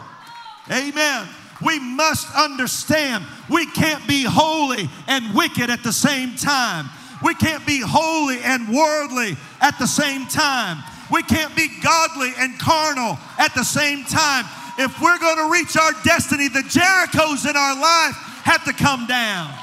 Amen. 0.72 1.28
We 1.62 1.78
must 1.78 2.34
understand 2.34 3.26
we 3.50 3.66
can't 3.66 4.08
be 4.08 4.24
holy 4.24 4.90
and 5.08 5.36
wicked 5.36 5.70
at 5.70 5.84
the 5.84 5.92
same 5.92 6.36
time. 6.38 6.90
We 7.24 7.36
can't 7.36 7.66
be 7.68 7.82
holy 7.86 8.40
and 8.40 8.70
worldly 8.70 9.36
at 9.60 9.78
the 9.80 9.88
same 9.88 10.28
time. 10.28 10.82
We 11.12 11.24
can't 11.24 11.56
be 11.56 11.70
godly 11.82 12.34
and 12.38 12.60
carnal 12.60 13.18
at 13.38 13.54
the 13.56 13.64
same 13.64 14.04
time. 14.06 14.46
If 14.80 15.02
we're 15.02 15.18
going 15.20 15.38
to 15.38 15.52
reach 15.52 15.76
our 15.78 15.92
destiny, 16.04 16.50
the 16.50 16.62
Jerichos 16.62 17.50
in 17.50 17.56
our 17.56 17.76
life 17.80 18.16
have 18.44 18.64
to 18.66 18.74
come 18.74 19.08
down. 19.08 19.54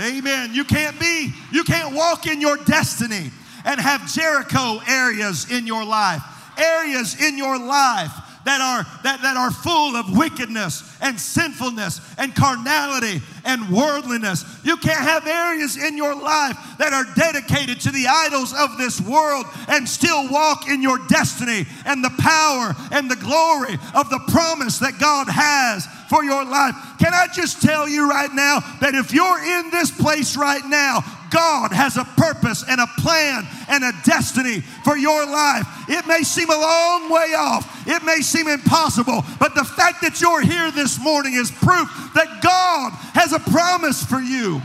Amen. 0.00 0.52
You 0.52 0.64
can't 0.64 0.98
be, 0.98 1.32
you 1.52 1.64
can't 1.64 1.94
walk 1.94 2.26
in 2.26 2.40
your 2.40 2.56
destiny 2.56 3.30
and 3.64 3.80
have 3.80 4.12
Jericho 4.12 4.80
areas 4.88 5.50
in 5.50 5.66
your 5.66 5.84
life. 5.84 6.22
Areas 6.58 7.20
in 7.20 7.38
your 7.38 7.58
life 7.58 8.10
that 8.44 8.60
are, 8.60 8.84
that, 9.02 9.22
that 9.22 9.36
are 9.36 9.50
full 9.50 9.96
of 9.96 10.16
wickedness 10.16 10.82
and 11.00 11.18
sinfulness 11.18 12.00
and 12.18 12.34
carnality 12.34 13.20
and 13.44 13.68
worldliness. 13.70 14.44
You 14.64 14.76
can't 14.76 15.00
have 15.00 15.26
areas 15.26 15.76
in 15.76 15.96
your 15.96 16.14
life 16.14 16.56
that 16.78 16.92
are 16.92 17.04
dedicated 17.14 17.80
to 17.82 17.90
the 17.90 18.06
idols 18.06 18.52
of 18.52 18.78
this 18.78 19.00
world 19.00 19.46
and 19.68 19.88
still 19.88 20.30
walk 20.30 20.68
in 20.68 20.82
your 20.82 20.98
destiny 21.08 21.66
and 21.84 22.04
the 22.04 22.14
power 22.18 22.74
and 22.92 23.10
the 23.10 23.16
glory 23.16 23.74
of 23.94 24.10
the 24.10 24.20
promise 24.28 24.78
that 24.78 24.98
God 24.98 25.28
has 25.28 25.86
for 26.08 26.24
your 26.24 26.44
life. 26.44 26.74
Can 26.98 27.12
I 27.12 27.26
just 27.34 27.62
tell 27.62 27.88
you 27.88 28.08
right 28.08 28.32
now 28.32 28.60
that 28.80 28.94
if 28.94 29.12
you're 29.12 29.42
in 29.42 29.70
this 29.70 29.90
place 29.90 30.36
right 30.36 30.64
now, 30.66 31.00
God 31.34 31.72
has 31.72 31.96
a 31.96 32.04
purpose 32.04 32.64
and 32.68 32.80
a 32.80 32.86
plan 32.98 33.44
and 33.68 33.82
a 33.82 33.92
destiny 34.04 34.60
for 34.84 34.96
your 34.96 35.26
life. 35.26 35.66
It 35.88 36.06
may 36.06 36.22
seem 36.22 36.48
a 36.48 36.56
long 36.56 37.10
way 37.10 37.34
off, 37.36 37.86
it 37.88 38.04
may 38.04 38.20
seem 38.20 38.46
impossible, 38.46 39.24
but 39.40 39.56
the 39.56 39.64
fact 39.64 40.00
that 40.02 40.20
you're 40.20 40.40
here 40.40 40.70
this 40.70 41.02
morning 41.02 41.34
is 41.34 41.50
proof 41.50 41.90
that 42.14 42.40
God 42.40 42.92
has 43.14 43.32
a 43.32 43.40
promise 43.40 44.04
for 44.04 44.20
you. 44.20 44.62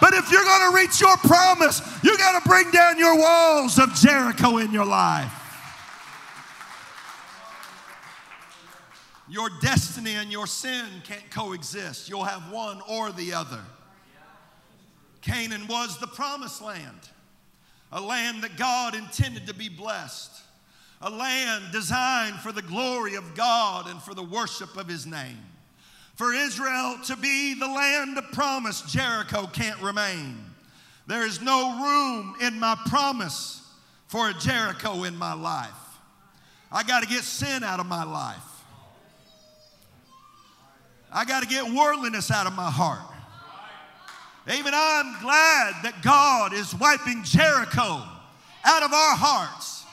But 0.00 0.14
if 0.14 0.30
you're 0.30 0.44
going 0.44 0.70
to 0.70 0.76
reach 0.76 1.00
your 1.00 1.16
promise, 1.18 1.82
you 2.02 2.16
got 2.16 2.42
to 2.42 2.48
bring 2.48 2.70
down 2.70 2.98
your 2.98 3.18
walls 3.18 3.78
of 3.78 3.94
Jericho 3.94 4.56
in 4.56 4.72
your 4.72 4.86
life. 4.86 5.32
Your 9.28 9.50
destiny 9.60 10.14
and 10.14 10.30
your 10.30 10.46
sin 10.46 10.86
can't 11.04 11.30
coexist. 11.30 12.08
You'll 12.08 12.24
have 12.24 12.50
one 12.50 12.80
or 12.88 13.12
the 13.12 13.34
other. 13.34 13.60
Canaan 15.26 15.66
was 15.66 15.98
the 15.98 16.06
promised 16.06 16.62
land, 16.62 17.08
a 17.90 18.00
land 18.00 18.44
that 18.44 18.56
God 18.56 18.94
intended 18.94 19.48
to 19.48 19.54
be 19.54 19.68
blessed, 19.68 20.30
a 21.02 21.10
land 21.10 21.64
designed 21.72 22.36
for 22.36 22.52
the 22.52 22.62
glory 22.62 23.16
of 23.16 23.34
God 23.34 23.88
and 23.88 24.00
for 24.00 24.14
the 24.14 24.22
worship 24.22 24.76
of 24.76 24.86
His 24.86 25.04
name. 25.04 25.38
For 26.14 26.32
Israel 26.32 26.98
to 27.06 27.16
be 27.16 27.54
the 27.54 27.66
land 27.66 28.16
of 28.16 28.30
promise, 28.30 28.82
Jericho 28.82 29.48
can't 29.48 29.82
remain. 29.82 30.36
There 31.08 31.26
is 31.26 31.42
no 31.42 31.82
room 31.82 32.36
in 32.40 32.60
my 32.60 32.76
promise 32.86 33.68
for 34.06 34.30
a 34.30 34.34
Jericho 34.34 35.02
in 35.02 35.16
my 35.16 35.34
life. 35.34 35.70
I 36.70 36.84
got 36.84 37.02
to 37.02 37.08
get 37.08 37.24
sin 37.24 37.64
out 37.64 37.80
of 37.80 37.86
my 37.86 38.04
life. 38.04 38.38
I 41.12 41.24
got 41.24 41.42
to 41.42 41.48
get 41.48 41.64
worldliness 41.64 42.30
out 42.30 42.46
of 42.46 42.52
my 42.54 42.70
heart. 42.70 43.15
Even 44.48 44.72
I'm 44.74 45.20
glad 45.20 45.82
that 45.82 46.02
God 46.02 46.52
is 46.52 46.72
wiping 46.74 47.24
Jericho 47.24 48.02
out 48.64 48.82
of 48.82 48.92
our 48.92 49.16
hearts. 49.16 49.84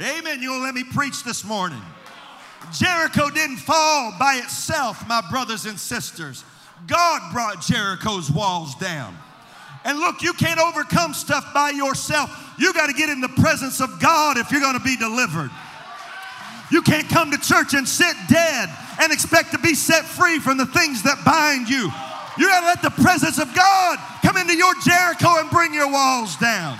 Amen. 0.00 0.40
You'll 0.40 0.62
let 0.62 0.74
me 0.74 0.84
preach 0.84 1.24
this 1.24 1.44
morning. 1.44 1.82
Jericho 2.72 3.28
didn't 3.28 3.58
fall 3.58 4.14
by 4.18 4.36
itself, 4.36 5.06
my 5.06 5.20
brothers 5.30 5.66
and 5.66 5.78
sisters. 5.78 6.44
God 6.86 7.32
brought 7.32 7.60
Jericho's 7.60 8.30
walls 8.30 8.74
down. 8.76 9.16
And 9.84 9.98
look, 9.98 10.22
you 10.22 10.32
can't 10.32 10.60
overcome 10.60 11.12
stuff 11.12 11.52
by 11.52 11.70
yourself. 11.70 12.30
You 12.58 12.72
got 12.72 12.86
to 12.86 12.92
get 12.94 13.10
in 13.10 13.20
the 13.20 13.28
presence 13.28 13.80
of 13.80 14.00
God 14.00 14.38
if 14.38 14.50
you're 14.50 14.60
going 14.60 14.78
to 14.78 14.84
be 14.84 14.96
delivered. 14.96 15.50
You 16.70 16.80
can't 16.80 17.08
come 17.08 17.30
to 17.30 17.38
church 17.38 17.74
and 17.74 17.86
sit 17.86 18.16
dead 18.30 18.70
and 19.00 19.12
expect 19.12 19.52
to 19.52 19.58
be 19.58 19.74
set 19.74 20.06
free 20.06 20.38
from 20.38 20.56
the 20.56 20.66
things 20.66 21.02
that 21.02 21.22
bind 21.26 21.68
you. 21.68 21.90
You 22.38 22.48
got 22.48 22.60
to 22.60 22.66
let 22.66 22.82
the 22.82 23.02
presence 23.02 23.38
of 23.38 23.54
God 23.54 23.98
come 24.22 24.36
into 24.36 24.54
your 24.54 24.74
Jericho 24.84 25.38
and 25.38 25.50
bring 25.50 25.74
your 25.74 25.90
walls 25.90 26.36
down. 26.36 26.78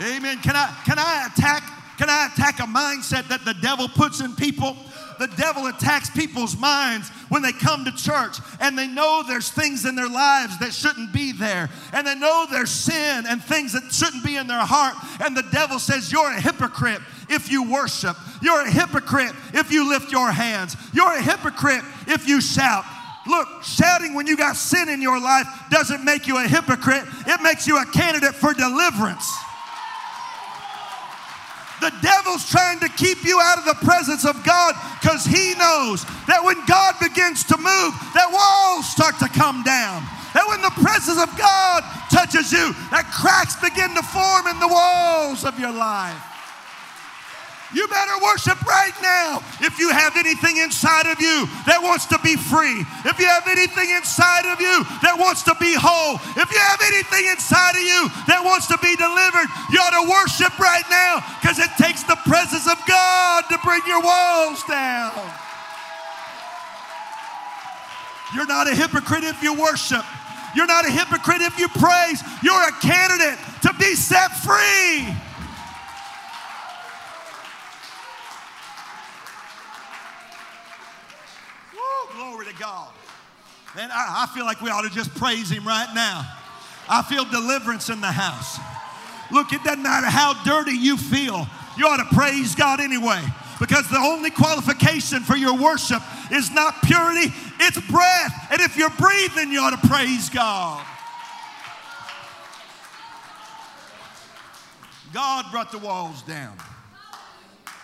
Amen. 0.00 0.38
Can 0.38 0.56
I 0.56 0.74
can 0.86 0.98
I 0.98 1.28
attack 1.32 1.62
can 1.98 2.08
I 2.08 2.30
attack 2.32 2.58
a 2.60 2.62
mindset 2.62 3.28
that 3.28 3.44
the 3.44 3.54
devil 3.54 3.88
puts 3.88 4.20
in 4.20 4.34
people? 4.34 4.76
The 5.18 5.26
devil 5.36 5.66
attacks 5.66 6.10
people's 6.10 6.56
minds 6.56 7.10
when 7.28 7.42
they 7.42 7.52
come 7.52 7.84
to 7.84 7.92
church 7.92 8.38
and 8.60 8.76
they 8.76 8.88
know 8.88 9.22
there's 9.26 9.50
things 9.50 9.84
in 9.84 9.94
their 9.94 10.08
lives 10.08 10.58
that 10.58 10.72
shouldn't 10.72 11.12
be 11.12 11.32
there. 11.32 11.70
And 11.92 12.06
they 12.06 12.14
know 12.14 12.46
there's 12.50 12.70
sin 12.70 13.24
and 13.28 13.40
things 13.40 13.74
that 13.74 13.92
shouldn't 13.92 14.24
be 14.24 14.36
in 14.36 14.46
their 14.46 14.64
heart. 14.64 14.96
And 15.24 15.36
the 15.36 15.44
devil 15.52 15.78
says, 15.78 16.10
You're 16.10 16.32
a 16.32 16.40
hypocrite 16.40 17.00
if 17.28 17.52
you 17.52 17.70
worship. 17.70 18.16
You're 18.40 18.62
a 18.62 18.70
hypocrite 18.70 19.34
if 19.52 19.70
you 19.70 19.88
lift 19.88 20.10
your 20.10 20.32
hands. 20.32 20.76
You're 20.92 21.12
a 21.12 21.22
hypocrite 21.22 21.84
if 22.08 22.26
you 22.26 22.40
shout. 22.40 22.84
Look, 23.26 23.62
shouting 23.62 24.14
when 24.14 24.26
you 24.26 24.36
got 24.36 24.56
sin 24.56 24.88
in 24.88 25.00
your 25.00 25.20
life 25.20 25.46
doesn't 25.70 26.04
make 26.04 26.26
you 26.26 26.38
a 26.38 26.48
hypocrite, 26.48 27.04
it 27.26 27.40
makes 27.42 27.66
you 27.66 27.80
a 27.80 27.86
candidate 27.86 28.34
for 28.34 28.52
deliverance. 28.52 29.30
The 31.80 31.92
devil's 32.00 32.48
trying 32.48 32.78
to 32.80 32.88
keep 32.88 33.24
you 33.24 33.40
out 33.40 33.58
of 33.58 33.64
the 33.64 33.74
presence 33.84 34.24
of 34.24 34.42
God 34.44 34.74
because 35.00 35.24
he 35.24 35.54
knows 35.58 36.04
that 36.26 36.42
when 36.42 36.54
God 36.66 36.94
begins 37.00 37.42
to 37.44 37.56
move, 37.56 37.92
that 38.14 38.30
walls 38.30 38.86
start 38.90 39.18
to 39.18 39.28
come 39.28 39.62
down. 39.62 40.02
That 40.34 40.46
when 40.46 40.62
the 40.62 40.70
presence 40.78 41.18
of 41.18 41.28
God 41.36 41.82
touches 42.10 42.52
you, 42.52 42.72
that 42.90 43.10
cracks 43.10 43.58
begin 43.58 43.94
to 43.94 44.02
form 44.02 44.46
in 44.46 44.58
the 44.60 44.68
walls 44.68 45.44
of 45.44 45.58
your 45.58 45.72
life. 45.72 46.31
You 47.74 47.88
better 47.88 48.16
worship 48.20 48.60
right 48.68 48.92
now 49.00 49.40
if 49.64 49.78
you 49.78 49.88
have 49.88 50.16
anything 50.16 50.58
inside 50.58 51.08
of 51.08 51.20
you 51.20 51.48
that 51.64 51.80
wants 51.80 52.04
to 52.12 52.18
be 52.20 52.36
free. 52.36 52.84
If 53.08 53.16
you 53.16 53.24
have 53.24 53.48
anything 53.48 53.88
inside 53.96 54.44
of 54.52 54.60
you 54.60 54.84
that 55.00 55.16
wants 55.16 55.42
to 55.48 55.56
be 55.56 55.72
whole. 55.72 56.20
If 56.36 56.52
you 56.52 56.60
have 56.60 56.80
anything 56.84 57.32
inside 57.32 57.80
of 57.80 57.84
you 57.84 58.12
that 58.28 58.44
wants 58.44 58.68
to 58.68 58.76
be 58.84 58.92
delivered, 58.96 59.48
you 59.72 59.80
ought 59.80 59.96
to 59.96 60.04
worship 60.04 60.52
right 60.60 60.84
now 60.92 61.24
because 61.40 61.56
it 61.56 61.72
takes 61.80 62.04
the 62.04 62.20
presence 62.28 62.68
of 62.68 62.76
God 62.84 63.48
to 63.48 63.56
bring 63.64 63.80
your 63.88 64.04
walls 64.04 64.60
down. 64.68 65.16
You're 68.36 68.48
not 68.48 68.68
a 68.68 68.74
hypocrite 68.76 69.24
if 69.24 69.42
you 69.42 69.56
worship. 69.56 70.04
You're 70.54 70.68
not 70.68 70.84
a 70.84 70.90
hypocrite 70.90 71.40
if 71.40 71.58
you 71.58 71.68
praise. 71.68 72.20
You're 72.44 72.68
a 72.68 72.72
candidate 72.84 73.40
to 73.64 73.72
be 73.80 73.96
set 73.96 74.28
free. 74.44 75.08
Glory 82.14 82.46
to 82.46 82.54
God. 82.54 82.88
Man, 83.74 83.90
I, 83.90 84.24
I 84.24 84.34
feel 84.34 84.44
like 84.44 84.60
we 84.60 84.70
ought 84.70 84.82
to 84.82 84.90
just 84.90 85.14
praise 85.14 85.50
Him 85.50 85.66
right 85.66 85.88
now. 85.94 86.26
I 86.88 87.02
feel 87.02 87.24
deliverance 87.24 87.88
in 87.88 88.00
the 88.00 88.12
house. 88.12 88.58
Look, 89.30 89.52
it 89.52 89.64
doesn't 89.64 89.82
matter 89.82 90.08
how 90.08 90.34
dirty 90.44 90.76
you 90.76 90.96
feel, 90.96 91.46
you 91.78 91.86
ought 91.86 91.96
to 92.08 92.14
praise 92.14 92.54
God 92.54 92.80
anyway. 92.80 93.22
Because 93.58 93.88
the 93.88 93.98
only 93.98 94.30
qualification 94.30 95.22
for 95.22 95.36
your 95.36 95.56
worship 95.56 96.02
is 96.32 96.50
not 96.50 96.82
purity, 96.82 97.32
it's 97.60 97.80
breath. 97.88 98.48
And 98.50 98.60
if 98.60 98.76
you're 98.76 98.90
breathing, 98.90 99.52
you 99.52 99.60
ought 99.60 99.80
to 99.80 99.88
praise 99.88 100.28
God. 100.28 100.84
God 105.12 105.46
brought 105.50 105.70
the 105.70 105.78
walls 105.78 106.22
down. 106.22 106.56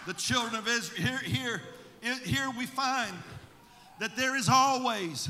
The 0.06 0.14
children 0.14 0.56
of 0.56 0.66
Israel, 0.66 1.18
here, 1.18 1.60
here, 2.02 2.14
here 2.24 2.50
we 2.58 2.66
find 2.66 3.12
that 4.00 4.16
there 4.16 4.36
is 4.36 4.48
always 4.48 5.28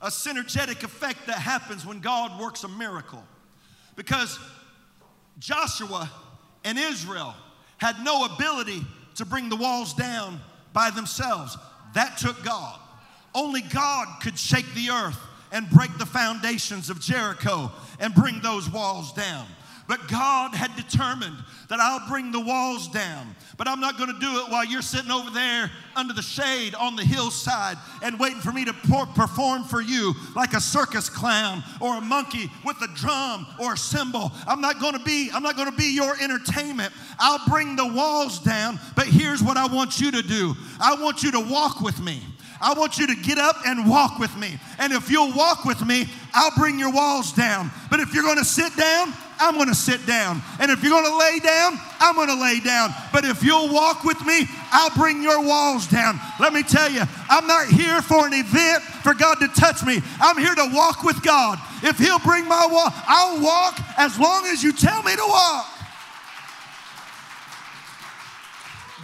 a 0.00 0.08
synergetic 0.08 0.82
effect 0.82 1.26
that 1.26 1.38
happens 1.38 1.86
when 1.86 2.00
God 2.00 2.40
works 2.40 2.64
a 2.64 2.68
miracle. 2.68 3.22
Because 3.96 4.38
Joshua 5.38 6.10
and 6.64 6.78
Israel 6.78 7.34
had 7.78 8.02
no 8.04 8.24
ability 8.24 8.84
to 9.16 9.24
bring 9.24 9.48
the 9.48 9.56
walls 9.56 9.94
down 9.94 10.40
by 10.72 10.90
themselves. 10.90 11.56
That 11.94 12.18
took 12.18 12.42
God. 12.44 12.78
Only 13.34 13.62
God 13.62 14.20
could 14.22 14.38
shake 14.38 14.72
the 14.74 14.90
earth 14.90 15.18
and 15.52 15.68
break 15.70 15.96
the 15.98 16.06
foundations 16.06 16.90
of 16.90 17.00
Jericho 17.00 17.70
and 17.98 18.14
bring 18.14 18.40
those 18.40 18.68
walls 18.68 19.12
down. 19.12 19.46
But 19.86 20.08
God 20.08 20.54
had 20.54 20.74
determined 20.76 21.36
that 21.68 21.78
I'll 21.78 22.08
bring 22.08 22.32
the 22.32 22.40
walls 22.40 22.88
down. 22.88 23.34
But 23.58 23.68
I'm 23.68 23.80
not 23.80 23.98
going 23.98 24.12
to 24.12 24.18
do 24.18 24.40
it 24.40 24.50
while 24.50 24.64
you're 24.64 24.82
sitting 24.82 25.10
over 25.10 25.30
there 25.30 25.70
under 25.94 26.14
the 26.14 26.22
shade 26.22 26.74
on 26.74 26.96
the 26.96 27.04
hillside 27.04 27.76
and 28.02 28.18
waiting 28.18 28.40
for 28.40 28.50
me 28.50 28.64
to 28.64 28.72
perform 28.72 29.64
for 29.64 29.80
you 29.80 30.14
like 30.34 30.54
a 30.54 30.60
circus 30.60 31.10
clown 31.10 31.62
or 31.80 31.98
a 31.98 32.00
monkey 32.00 32.50
with 32.64 32.76
a 32.82 32.88
drum 32.94 33.46
or 33.60 33.74
a 33.74 33.76
cymbal. 33.76 34.32
I'm 34.46 34.60
not 34.60 34.80
going 34.80 34.94
to 34.94 35.04
be 35.04 35.30
I'm 35.32 35.42
not 35.42 35.56
going 35.56 35.70
to 35.70 35.76
be 35.76 35.94
your 35.94 36.14
entertainment. 36.20 36.92
I'll 37.18 37.46
bring 37.46 37.76
the 37.76 37.86
walls 37.86 38.38
down, 38.38 38.80
but 38.96 39.06
here's 39.06 39.42
what 39.42 39.56
I 39.56 39.66
want 39.66 40.00
you 40.00 40.10
to 40.12 40.22
do. 40.22 40.54
I 40.80 40.94
want 40.94 41.22
you 41.22 41.30
to 41.32 41.40
walk 41.40 41.80
with 41.80 42.00
me. 42.00 42.22
I 42.60 42.72
want 42.72 42.98
you 42.98 43.06
to 43.08 43.16
get 43.16 43.36
up 43.38 43.56
and 43.66 43.88
walk 43.88 44.18
with 44.18 44.34
me. 44.36 44.58
And 44.78 44.92
if 44.92 45.10
you'll 45.10 45.32
walk 45.32 45.64
with 45.64 45.84
me, 45.84 46.06
I'll 46.32 46.52
bring 46.56 46.78
your 46.78 46.92
walls 46.92 47.32
down. 47.32 47.70
But 47.90 48.00
if 48.00 48.14
you're 48.14 48.22
going 48.22 48.38
to 48.38 48.44
sit 48.44 48.74
down, 48.76 49.12
I'm 49.40 49.54
going 49.54 49.68
to 49.68 49.74
sit 49.74 50.06
down. 50.06 50.42
And 50.58 50.70
if 50.70 50.82
you're 50.82 50.90
going 50.90 51.10
to 51.10 51.16
lay 51.16 51.38
down, 51.38 51.78
I'm 52.00 52.14
going 52.14 52.28
to 52.28 52.40
lay 52.40 52.60
down. 52.60 52.90
But 53.12 53.24
if 53.24 53.42
you'll 53.42 53.72
walk 53.72 54.04
with 54.04 54.24
me, 54.24 54.46
I'll 54.72 54.94
bring 54.96 55.22
your 55.22 55.44
walls 55.44 55.86
down. 55.86 56.20
Let 56.40 56.52
me 56.52 56.62
tell 56.62 56.90
you, 56.90 57.02
I'm 57.28 57.46
not 57.46 57.68
here 57.68 58.00
for 58.02 58.26
an 58.26 58.32
event 58.34 58.82
for 59.02 59.14
God 59.14 59.36
to 59.40 59.48
touch 59.48 59.84
me. 59.84 60.00
I'm 60.20 60.38
here 60.38 60.54
to 60.54 60.70
walk 60.72 61.02
with 61.02 61.22
God. 61.22 61.58
If 61.82 61.98
He'll 61.98 62.18
bring 62.20 62.46
my 62.46 62.66
wall, 62.70 62.88
I'll 63.06 63.42
walk 63.42 63.78
as 63.98 64.18
long 64.18 64.46
as 64.46 64.62
you 64.62 64.72
tell 64.72 65.02
me 65.02 65.14
to 65.14 65.26
walk. 65.26 65.66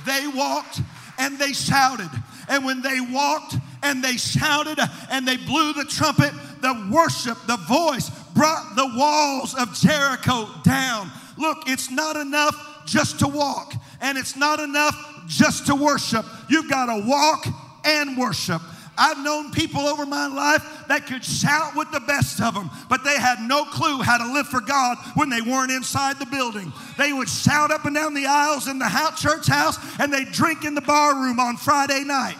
They 0.06 0.26
walked 0.26 0.80
and 1.18 1.38
they 1.38 1.52
shouted. 1.52 2.10
And 2.48 2.64
when 2.64 2.82
they 2.82 3.00
walked 3.00 3.56
and 3.82 4.02
they 4.02 4.16
shouted 4.16 4.78
and 5.10 5.26
they 5.26 5.36
blew 5.36 5.72
the 5.72 5.84
trumpet, 5.84 6.32
the 6.60 6.88
worship, 6.90 7.38
the 7.46 7.56
voice 7.56 8.10
brought 8.34 8.74
the 8.76 8.90
walls 8.96 9.54
of 9.54 9.74
Jericho 9.74 10.48
down. 10.62 11.10
Look, 11.36 11.58
it's 11.66 11.90
not 11.90 12.16
enough 12.16 12.84
just 12.86 13.18
to 13.20 13.28
walk, 13.28 13.74
and 14.00 14.18
it's 14.18 14.36
not 14.36 14.60
enough 14.60 14.96
just 15.26 15.66
to 15.66 15.74
worship. 15.74 16.24
You've 16.48 16.68
got 16.68 16.86
to 16.86 17.06
walk 17.06 17.46
and 17.84 18.16
worship. 18.18 18.60
I've 18.98 19.18
known 19.24 19.50
people 19.50 19.80
over 19.80 20.04
my 20.04 20.26
life 20.26 20.84
that 20.88 21.06
could 21.06 21.24
shout 21.24 21.74
with 21.74 21.90
the 21.90 22.00
best 22.00 22.40
of 22.42 22.52
them, 22.52 22.70
but 22.90 23.02
they 23.02 23.18
had 23.18 23.40
no 23.40 23.64
clue 23.64 24.02
how 24.02 24.18
to 24.18 24.32
live 24.32 24.46
for 24.46 24.60
God 24.60 24.98
when 25.14 25.30
they 25.30 25.40
weren't 25.40 25.70
inside 25.70 26.18
the 26.18 26.26
building. 26.26 26.70
They 26.98 27.12
would 27.12 27.28
shout 27.28 27.70
up 27.70 27.86
and 27.86 27.94
down 27.94 28.12
the 28.12 28.26
aisles 28.26 28.68
in 28.68 28.78
the 28.78 29.12
church 29.16 29.46
house, 29.46 29.78
and 29.98 30.12
they'd 30.12 30.32
drink 30.32 30.64
in 30.64 30.74
the 30.74 30.82
bar 30.82 31.14
room 31.14 31.40
on 31.40 31.56
Friday 31.56 32.04
night. 32.04 32.36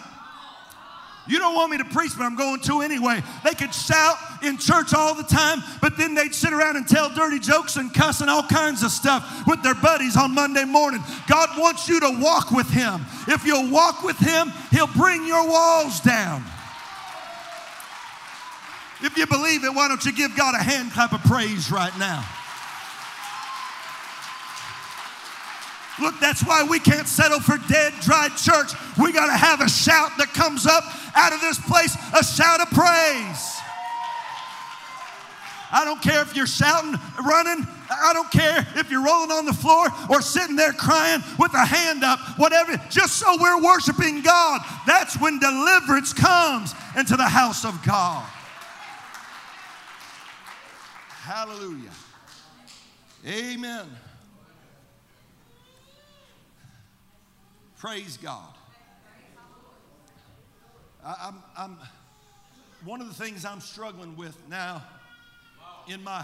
You 1.31 1.39
don't 1.39 1.55
want 1.55 1.71
me 1.71 1.77
to 1.77 1.85
preach, 1.85 2.11
but 2.17 2.25
I'm 2.25 2.35
going 2.35 2.59
to 2.59 2.81
anyway. 2.81 3.23
They 3.45 3.53
could 3.53 3.73
shout 3.73 4.17
in 4.43 4.57
church 4.57 4.93
all 4.93 5.15
the 5.15 5.23
time, 5.23 5.63
but 5.79 5.97
then 5.97 6.13
they'd 6.13 6.35
sit 6.35 6.51
around 6.51 6.75
and 6.75 6.85
tell 6.85 7.09
dirty 7.09 7.39
jokes 7.39 7.77
and 7.77 7.93
cuss 7.93 8.19
and 8.19 8.29
all 8.29 8.43
kinds 8.43 8.83
of 8.83 8.91
stuff 8.91 9.47
with 9.47 9.63
their 9.63 9.75
buddies 9.75 10.17
on 10.17 10.35
Monday 10.35 10.65
morning. 10.65 11.01
God 11.29 11.57
wants 11.57 11.87
you 11.87 12.01
to 12.01 12.19
walk 12.19 12.51
with 12.51 12.69
Him. 12.69 13.05
If 13.29 13.45
you'll 13.45 13.71
walk 13.71 14.03
with 14.03 14.17
Him, 14.17 14.51
He'll 14.71 14.87
bring 14.87 15.25
your 15.25 15.47
walls 15.47 16.01
down. 16.01 16.43
If 19.01 19.15
you 19.15 19.25
believe 19.25 19.63
it, 19.63 19.73
why 19.73 19.87
don't 19.87 20.03
you 20.03 20.11
give 20.11 20.35
God 20.35 20.53
a 20.53 20.61
hand 20.61 20.91
clap 20.91 21.13
of 21.13 21.21
praise 21.23 21.71
right 21.71 21.97
now? 21.97 22.25
Look, 25.99 26.19
that's 26.19 26.45
why 26.45 26.63
we 26.63 26.79
can't 26.79 27.07
settle 27.07 27.39
for 27.39 27.57
dead, 27.67 27.93
dry 28.01 28.29
church. 28.29 28.71
We 28.97 29.11
got 29.11 29.27
to 29.27 29.37
have 29.37 29.61
a 29.61 29.69
shout 29.69 30.11
that 30.17 30.33
comes 30.33 30.65
up 30.65 30.83
out 31.15 31.33
of 31.33 31.41
this 31.41 31.59
place, 31.59 31.95
a 32.13 32.23
shout 32.23 32.61
of 32.61 32.69
praise. 32.69 33.57
I 35.73 35.85
don't 35.85 36.01
care 36.01 36.21
if 36.21 36.35
you're 36.35 36.47
shouting, 36.47 36.99
running, 37.25 37.65
I 37.89 38.11
don't 38.13 38.29
care 38.29 38.67
if 38.75 38.91
you're 38.91 39.03
rolling 39.03 39.31
on 39.31 39.45
the 39.45 39.53
floor 39.53 39.87
or 40.09 40.21
sitting 40.21 40.57
there 40.57 40.73
crying 40.73 41.23
with 41.39 41.53
a 41.53 41.65
hand 41.65 42.03
up, 42.03 42.19
whatever, 42.37 42.75
just 42.89 43.17
so 43.17 43.37
we're 43.39 43.61
worshiping 43.61 44.21
God. 44.21 44.61
That's 44.85 45.19
when 45.19 45.39
deliverance 45.39 46.11
comes 46.11 46.75
into 46.97 47.15
the 47.15 47.27
house 47.27 47.63
of 47.63 47.81
God. 47.85 48.25
Hallelujah. 51.23 51.91
Amen. 53.25 53.87
Praise 57.81 58.15
God. 58.15 58.53
I, 61.03 61.29
am 61.29 61.43
I'm, 61.57 61.77
one 62.85 63.01
of 63.01 63.07
the 63.07 63.13
things 63.15 63.43
I'm 63.43 63.59
struggling 63.59 64.15
with 64.15 64.37
now 64.47 64.83
in 65.87 66.03
my, 66.03 66.23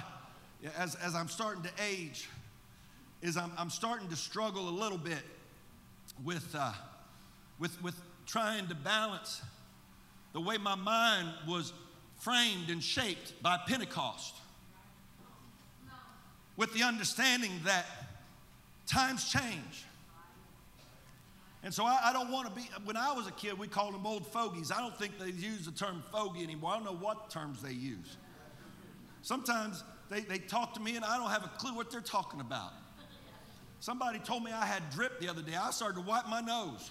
as, 0.78 0.94
as 0.94 1.16
I'm 1.16 1.28
starting 1.28 1.64
to 1.64 1.72
age, 1.84 2.30
is 3.24 3.38
I'm, 3.38 3.52
I'm 3.58 3.72
starting 3.72 4.08
to 4.10 4.16
struggle 4.16 4.70
a 4.70 4.76
little 4.80 5.00
bit 5.00 5.24
with, 6.24 6.48
uh, 6.54 6.74
with, 7.58 7.82
with 7.82 8.00
trying 8.28 8.68
to 8.68 8.76
balance 8.76 9.42
the 10.34 10.42
way 10.42 10.60
my 10.60 10.76
mind 10.76 11.28
was 11.48 11.74
framed 12.18 12.70
and 12.70 12.84
shaped 12.84 13.34
by 13.42 13.58
Pentecost 13.66 14.36
with 16.56 16.72
the 16.76 16.84
understanding 16.84 17.54
that 17.66 17.88
times 18.86 19.28
change. 19.32 19.86
And 21.68 21.74
so 21.74 21.84
I, 21.84 22.00
I 22.02 22.14
don't 22.14 22.32
want 22.32 22.48
to 22.48 22.56
be, 22.56 22.66
when 22.86 22.96
I 22.96 23.12
was 23.12 23.28
a 23.28 23.32
kid, 23.32 23.60
we 23.60 23.68
called 23.68 23.94
them 23.94 24.08
old 24.08 24.26
fogies. 24.26 24.72
I 24.72 24.80
don't 24.80 24.98
think 24.98 25.20
they 25.20 25.32
use 25.32 25.66
the 25.66 25.74
term 25.74 26.02
fogey 26.14 26.42
anymore. 26.42 26.72
I 26.72 26.76
don't 26.76 26.86
know 26.86 26.96
what 26.96 27.30
terms 27.30 27.62
they 27.62 27.74
use. 27.74 28.16
Sometimes 29.22 29.84
they, 30.10 30.22
they 30.22 30.38
talk 30.38 30.76
to 30.76 30.80
me 30.80 30.96
and 30.96 31.04
I 31.04 31.18
don't 31.18 31.30
have 31.30 31.44
a 31.44 31.52
clue 31.58 31.76
what 31.76 31.92
they're 31.92 32.00
talking 32.00 32.40
about. 32.40 32.72
Somebody 33.82 34.20
told 34.20 34.46
me 34.46 34.54
I 34.54 34.66
had 34.66 34.82
drip 34.92 35.20
the 35.20 35.28
other 35.28 35.42
day. 35.42 35.56
I 35.56 35.72
started 35.72 35.96
to 35.96 36.08
wipe 36.08 36.30
my 36.30 36.40
nose. 36.40 36.90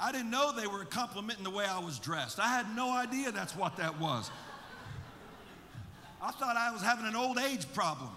I 0.00 0.12
didn't 0.12 0.30
know 0.30 0.50
they 0.58 0.66
were 0.66 0.86
complimenting 0.86 1.44
the 1.44 1.50
way 1.50 1.66
I 1.66 1.78
was 1.78 1.98
dressed. 1.98 2.40
I 2.40 2.48
had 2.48 2.74
no 2.74 2.90
idea 2.90 3.32
that's 3.32 3.54
what 3.54 3.76
that 3.76 4.00
was. 4.00 4.30
I 6.22 6.30
thought 6.30 6.56
I 6.56 6.70
was 6.70 6.80
having 6.80 7.04
an 7.04 7.16
old 7.16 7.36
age 7.36 7.70
problem. 7.74 8.08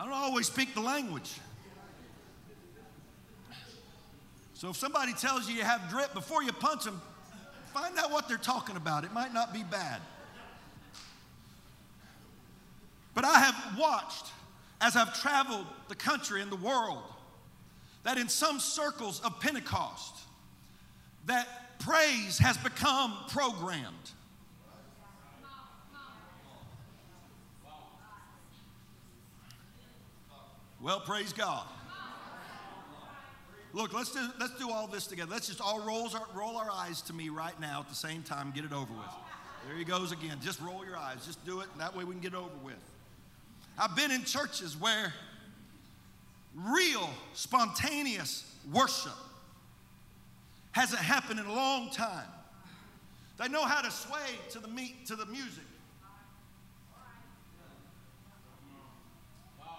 I 0.00 0.04
don't 0.04 0.14
always 0.14 0.46
speak 0.46 0.72
the 0.72 0.80
language. 0.80 1.30
So 4.54 4.70
if 4.70 4.76
somebody 4.76 5.12
tells 5.12 5.46
you 5.46 5.54
you 5.54 5.62
have 5.62 5.90
drip, 5.90 6.14
before 6.14 6.42
you 6.42 6.52
punch 6.52 6.84
them, 6.84 7.02
find 7.74 7.98
out 7.98 8.10
what 8.10 8.26
they're 8.26 8.38
talking 8.38 8.76
about. 8.76 9.04
It 9.04 9.12
might 9.12 9.34
not 9.34 9.52
be 9.52 9.62
bad. 9.62 10.00
But 13.14 13.26
I 13.26 13.40
have 13.40 13.78
watched 13.78 14.28
as 14.80 14.96
I've 14.96 15.20
traveled 15.20 15.66
the 15.88 15.94
country 15.94 16.40
and 16.40 16.50
the 16.50 16.56
world 16.56 17.02
that 18.04 18.16
in 18.16 18.30
some 18.30 18.58
circles 18.58 19.20
of 19.20 19.38
Pentecost, 19.38 20.14
that 21.26 21.78
praise 21.78 22.38
has 22.38 22.56
become 22.56 23.14
programmed. 23.28 24.12
Well, 30.82 31.00
praise 31.00 31.32
God. 31.32 31.66
Look, 33.72 33.92
let's 33.92 34.12
do, 34.12 34.26
let's 34.40 34.58
do 34.58 34.70
all 34.70 34.86
this 34.86 35.06
together. 35.06 35.30
Let's 35.30 35.46
just 35.46 35.60
all 35.60 35.80
roll 35.80 36.08
our, 36.14 36.26
roll 36.34 36.56
our 36.56 36.70
eyes 36.70 37.02
to 37.02 37.12
me 37.12 37.28
right 37.28 37.58
now 37.60 37.80
at 37.80 37.88
the 37.88 37.94
same 37.94 38.22
time, 38.22 38.52
get 38.54 38.64
it 38.64 38.72
over 38.72 38.92
with. 38.92 39.14
There 39.66 39.76
he 39.76 39.84
goes 39.84 40.10
again. 40.10 40.38
Just 40.42 40.60
roll 40.60 40.84
your 40.84 40.96
eyes. 40.96 41.24
Just 41.26 41.44
do 41.44 41.60
it, 41.60 41.68
that 41.78 41.94
way 41.94 42.04
we 42.04 42.12
can 42.12 42.22
get 42.22 42.32
it 42.32 42.38
over 42.38 42.48
with. 42.64 42.74
I've 43.78 43.94
been 43.94 44.10
in 44.10 44.24
churches 44.24 44.76
where 44.76 45.12
real, 46.54 47.08
spontaneous 47.34 48.52
worship 48.72 49.12
hasn't 50.72 51.00
happened 51.00 51.38
in 51.40 51.46
a 51.46 51.52
long 51.52 51.90
time. 51.90 52.26
They 53.38 53.48
know 53.48 53.64
how 53.64 53.82
to 53.82 53.90
sway 53.90 54.38
to 54.50 54.58
the 54.58 54.68
meat, 54.68 55.06
to 55.06 55.16
the 55.16 55.26
music. 55.26 55.64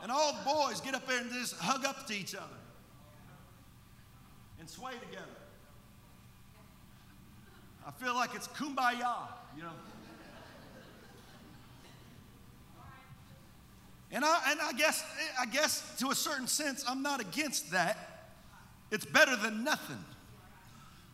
And 0.01 0.11
all 0.11 0.33
the 0.33 0.43
boys 0.43 0.81
get 0.81 0.95
up 0.95 1.07
there 1.07 1.19
and 1.19 1.31
just 1.31 1.55
hug 1.57 1.85
up 1.85 2.07
to 2.07 2.13
each 2.13 2.33
other 2.33 2.45
and 4.59 4.69
sway 4.69 4.93
together. 4.93 5.25
I 7.85 7.91
feel 7.91 8.15
like 8.15 8.33
it's 8.35 8.47
kumbaya, 8.47 9.27
you 9.55 9.63
know. 9.63 9.71
And 14.11 14.25
I, 14.25 14.51
and 14.51 14.59
I 14.61 14.73
guess 14.73 15.03
I 15.39 15.45
guess 15.45 15.95
to 15.99 16.09
a 16.09 16.15
certain 16.15 16.47
sense 16.47 16.83
I'm 16.87 17.01
not 17.01 17.21
against 17.21 17.71
that. 17.71 18.27
It's 18.91 19.05
better 19.05 19.35
than 19.35 19.63
nothing. 19.63 20.03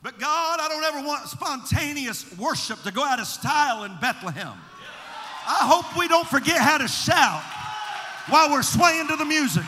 But 0.02 0.20
God, 0.20 0.60
I 0.60 0.68
don't 0.68 0.84
ever 0.84 1.08
want 1.08 1.28
spontaneous 1.28 2.38
worship 2.38 2.82
to 2.84 2.92
go 2.92 3.04
out 3.04 3.20
of 3.20 3.28
style 3.28 3.84
in 3.84 3.96
Bethlehem. 4.00 4.54
I 5.48 5.60
hope 5.62 5.98
we 5.98 6.08
don't 6.08 6.28
forget 6.28 6.60
how 6.60 6.78
to 6.78 6.88
shout 6.88 7.44
while 8.30 8.52
we're 8.52 8.64
swaying 8.64 9.08
to 9.08 9.16
the 9.16 9.26
music. 9.26 9.64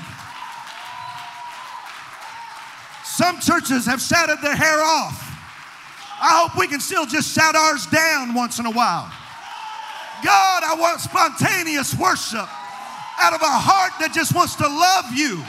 Some 3.03 3.39
churches 3.39 3.85
have 3.85 4.01
shouted 4.01 4.39
their 4.41 4.55
hair 4.55 4.79
off. 4.81 5.25
I 6.21 6.39
hope 6.39 6.59
we 6.59 6.67
can 6.67 6.79
still 6.79 7.05
just 7.05 7.33
shout 7.33 7.55
ours 7.55 7.85
down 7.87 8.33
once 8.33 8.59
in 8.59 8.65
a 8.65 8.71
while. 8.71 9.11
God, 10.23 10.63
I 10.63 10.75
want 10.77 10.99
spontaneous 10.99 11.95
worship 11.95 12.47
out 13.19 13.33
of 13.33 13.41
a 13.41 13.55
heart 13.55 13.95
that 13.99 14.11
just 14.11 14.35
wants 14.35 14.55
to 14.59 14.67
love 14.67 15.11
you, 15.15 15.39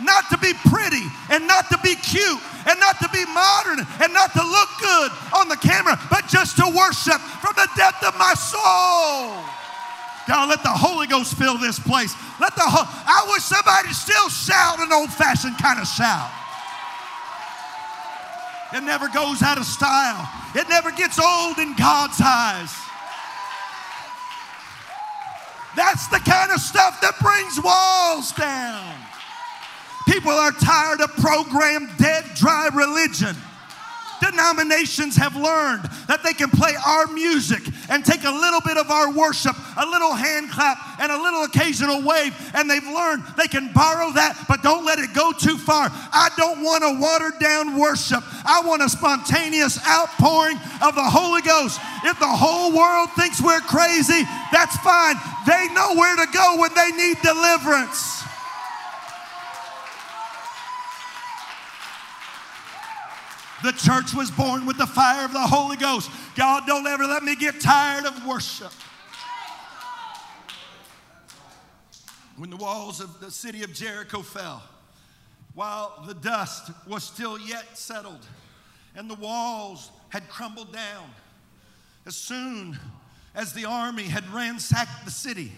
not 0.00 0.28
to 0.32 0.38
be 0.40 0.52
pretty 0.68 1.04
and 1.28 1.44
not 1.46 1.68
to 1.68 1.78
be 1.84 1.96
cute 1.96 2.40
and 2.64 2.80
not 2.80 2.96
to 3.00 3.08
be 3.12 3.24
modern 3.32 3.84
and 4.00 4.12
not 4.12 4.32
to 4.32 4.44
look 4.44 4.68
good 4.80 5.12
on 5.36 5.48
the 5.48 5.60
camera, 5.60 5.96
but 6.08 6.24
just 6.28 6.56
to 6.56 6.66
worship 6.72 7.20
from 7.44 7.52
the 7.56 7.68
depth 7.76 8.04
of 8.04 8.16
my 8.16 8.32
soul. 8.32 9.53
God, 10.26 10.48
let 10.48 10.62
the 10.62 10.72
Holy 10.72 11.06
Ghost 11.06 11.36
fill 11.36 11.58
this 11.58 11.78
place. 11.78 12.14
Let 12.40 12.54
the 12.56 12.64
Ho- 12.64 12.88
I 12.88 13.28
wish 13.28 13.42
somebody 13.44 13.92
still 13.92 14.28
shout 14.28 14.80
an 14.80 14.92
old-fashioned 14.92 15.58
kind 15.58 15.78
of 15.78 15.86
shout. 15.86 16.30
It 18.72 18.82
never 18.82 19.08
goes 19.08 19.42
out 19.42 19.58
of 19.58 19.64
style. 19.64 20.28
It 20.54 20.68
never 20.68 20.90
gets 20.90 21.20
old 21.20 21.58
in 21.58 21.76
God's 21.76 22.20
eyes. 22.24 22.72
That's 25.76 26.08
the 26.08 26.18
kind 26.18 26.50
of 26.52 26.60
stuff 26.60 27.00
that 27.02 27.18
brings 27.20 27.60
walls 27.60 28.32
down. 28.32 28.94
People 30.08 30.32
are 30.32 30.52
tired 30.52 31.00
of 31.00 31.10
programmed, 31.16 31.90
dead, 31.98 32.24
dry 32.34 32.70
religion 32.72 33.36
denominations 34.30 35.16
have 35.16 35.36
learned 35.36 35.84
that 36.08 36.22
they 36.22 36.32
can 36.32 36.50
play 36.50 36.72
our 36.86 37.06
music 37.08 37.62
and 37.90 38.04
take 38.04 38.24
a 38.24 38.30
little 38.30 38.60
bit 38.60 38.76
of 38.76 38.90
our 38.90 39.12
worship, 39.12 39.56
a 39.76 39.86
little 39.86 40.12
hand 40.12 40.50
clap, 40.50 40.78
and 41.00 41.12
a 41.12 41.20
little 41.20 41.44
occasional 41.44 42.02
wave, 42.02 42.34
and 42.54 42.68
they've 42.68 42.86
learned 42.86 43.22
they 43.36 43.48
can 43.48 43.72
borrow 43.72 44.12
that, 44.12 44.36
but 44.48 44.62
don't 44.62 44.84
let 44.84 44.98
it 44.98 45.12
go 45.14 45.32
too 45.32 45.58
far. 45.58 45.88
I 45.90 46.30
don't 46.36 46.62
want 46.62 46.84
a 46.84 47.00
watered 47.00 47.38
down 47.38 47.78
worship. 47.78 48.24
I 48.44 48.62
want 48.64 48.82
a 48.82 48.88
spontaneous 48.88 49.78
outpouring 49.86 50.56
of 50.82 50.94
the 50.94 51.04
Holy 51.04 51.42
Ghost. 51.42 51.80
If 52.04 52.18
the 52.18 52.28
whole 52.28 52.72
world 52.72 53.10
thinks 53.16 53.40
we're 53.40 53.60
crazy, 53.60 54.24
that's 54.52 54.76
fine. 54.78 55.16
They 55.46 55.68
know 55.74 55.94
where 55.94 56.16
to 56.16 56.26
go 56.32 56.56
when 56.58 56.72
they 56.74 56.90
need 56.92 57.20
deliverance. 57.22 58.23
The 63.64 63.72
church 63.72 64.12
was 64.12 64.30
born 64.30 64.66
with 64.66 64.76
the 64.76 64.86
fire 64.86 65.24
of 65.24 65.32
the 65.32 65.40
Holy 65.40 65.78
Ghost. 65.78 66.10
God, 66.36 66.66
don't 66.66 66.86
ever 66.86 67.06
let 67.06 67.22
me 67.22 67.34
get 67.34 67.62
tired 67.62 68.04
of 68.04 68.26
worship. 68.26 68.70
When 72.36 72.50
the 72.50 72.58
walls 72.58 73.00
of 73.00 73.20
the 73.20 73.30
city 73.30 73.62
of 73.62 73.72
Jericho 73.72 74.20
fell, 74.20 74.62
while 75.54 76.04
the 76.06 76.12
dust 76.12 76.72
was 76.86 77.04
still 77.04 77.38
yet 77.38 77.78
settled 77.78 78.26
and 78.94 79.08
the 79.08 79.14
walls 79.14 79.90
had 80.10 80.28
crumbled 80.28 80.70
down, 80.70 81.08
as 82.04 82.16
soon 82.16 82.78
as 83.34 83.54
the 83.54 83.64
army 83.64 84.02
had 84.02 84.28
ransacked 84.28 85.06
the 85.06 85.10
city, 85.10 85.50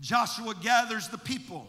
Joshua 0.00 0.56
gathers 0.60 1.06
the 1.06 1.18
people. 1.18 1.68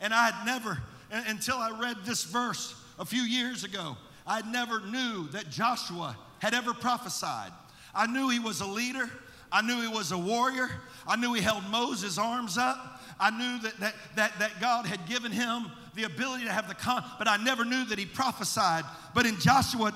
And 0.00 0.14
I 0.14 0.30
had 0.30 0.46
never, 0.46 0.78
until 1.10 1.56
I 1.56 1.76
read 1.80 1.96
this 2.04 2.22
verse 2.22 2.80
a 2.96 3.04
few 3.04 3.22
years 3.22 3.64
ago, 3.64 3.96
I 4.26 4.42
never 4.42 4.80
knew 4.80 5.28
that 5.28 5.50
Joshua 5.50 6.16
had 6.38 6.54
ever 6.54 6.72
prophesied. 6.74 7.52
I 7.94 8.06
knew 8.06 8.28
he 8.28 8.38
was 8.38 8.60
a 8.60 8.66
leader. 8.66 9.10
I 9.52 9.62
knew 9.62 9.80
he 9.80 9.88
was 9.88 10.12
a 10.12 10.18
warrior. 10.18 10.70
I 11.06 11.16
knew 11.16 11.32
he 11.34 11.42
held 11.42 11.64
Moses' 11.70 12.18
arms 12.18 12.58
up. 12.58 13.02
I 13.20 13.30
knew 13.30 13.60
that, 13.62 13.78
that, 13.80 13.94
that, 14.16 14.38
that 14.40 14.60
God 14.60 14.86
had 14.86 15.06
given 15.06 15.30
him 15.30 15.70
the 15.94 16.04
ability 16.04 16.44
to 16.44 16.52
have 16.52 16.66
the 16.66 16.74
con, 16.74 17.04
but 17.18 17.28
I 17.28 17.36
never 17.36 17.64
knew 17.64 17.84
that 17.84 17.98
he 17.98 18.06
prophesied. 18.06 18.84
But 19.14 19.26
in 19.26 19.38
Joshua 19.38 19.94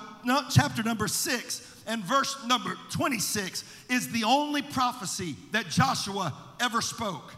chapter 0.49 0.81
number 0.83 1.07
six, 1.09 1.83
and 1.85 2.03
verse 2.03 2.37
number 2.45 2.77
26 2.91 3.63
is 3.89 4.11
the 4.11 4.23
only 4.23 4.61
prophecy 4.61 5.35
that 5.51 5.69
Joshua 5.69 6.33
ever 6.61 6.81
spoke. 6.81 7.33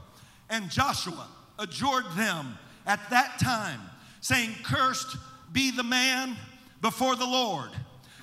And 0.49 0.69
Joshua 0.69 1.27
adjured 1.57 2.05
them 2.15 2.57
at 2.85 2.99
that 3.09 3.39
time, 3.39 3.79
saying, 4.19 4.53
Cursed 4.63 5.15
be 5.53 5.71
the 5.71 5.83
man 5.83 6.35
before 6.81 7.15
the 7.15 7.25
Lord 7.25 7.69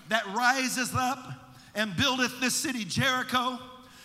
that 0.09 0.27
riseth 0.35 0.95
up 0.95 1.19
and 1.75 1.97
buildeth 1.97 2.41
this 2.41 2.55
city 2.55 2.85
Jericho. 2.85 3.59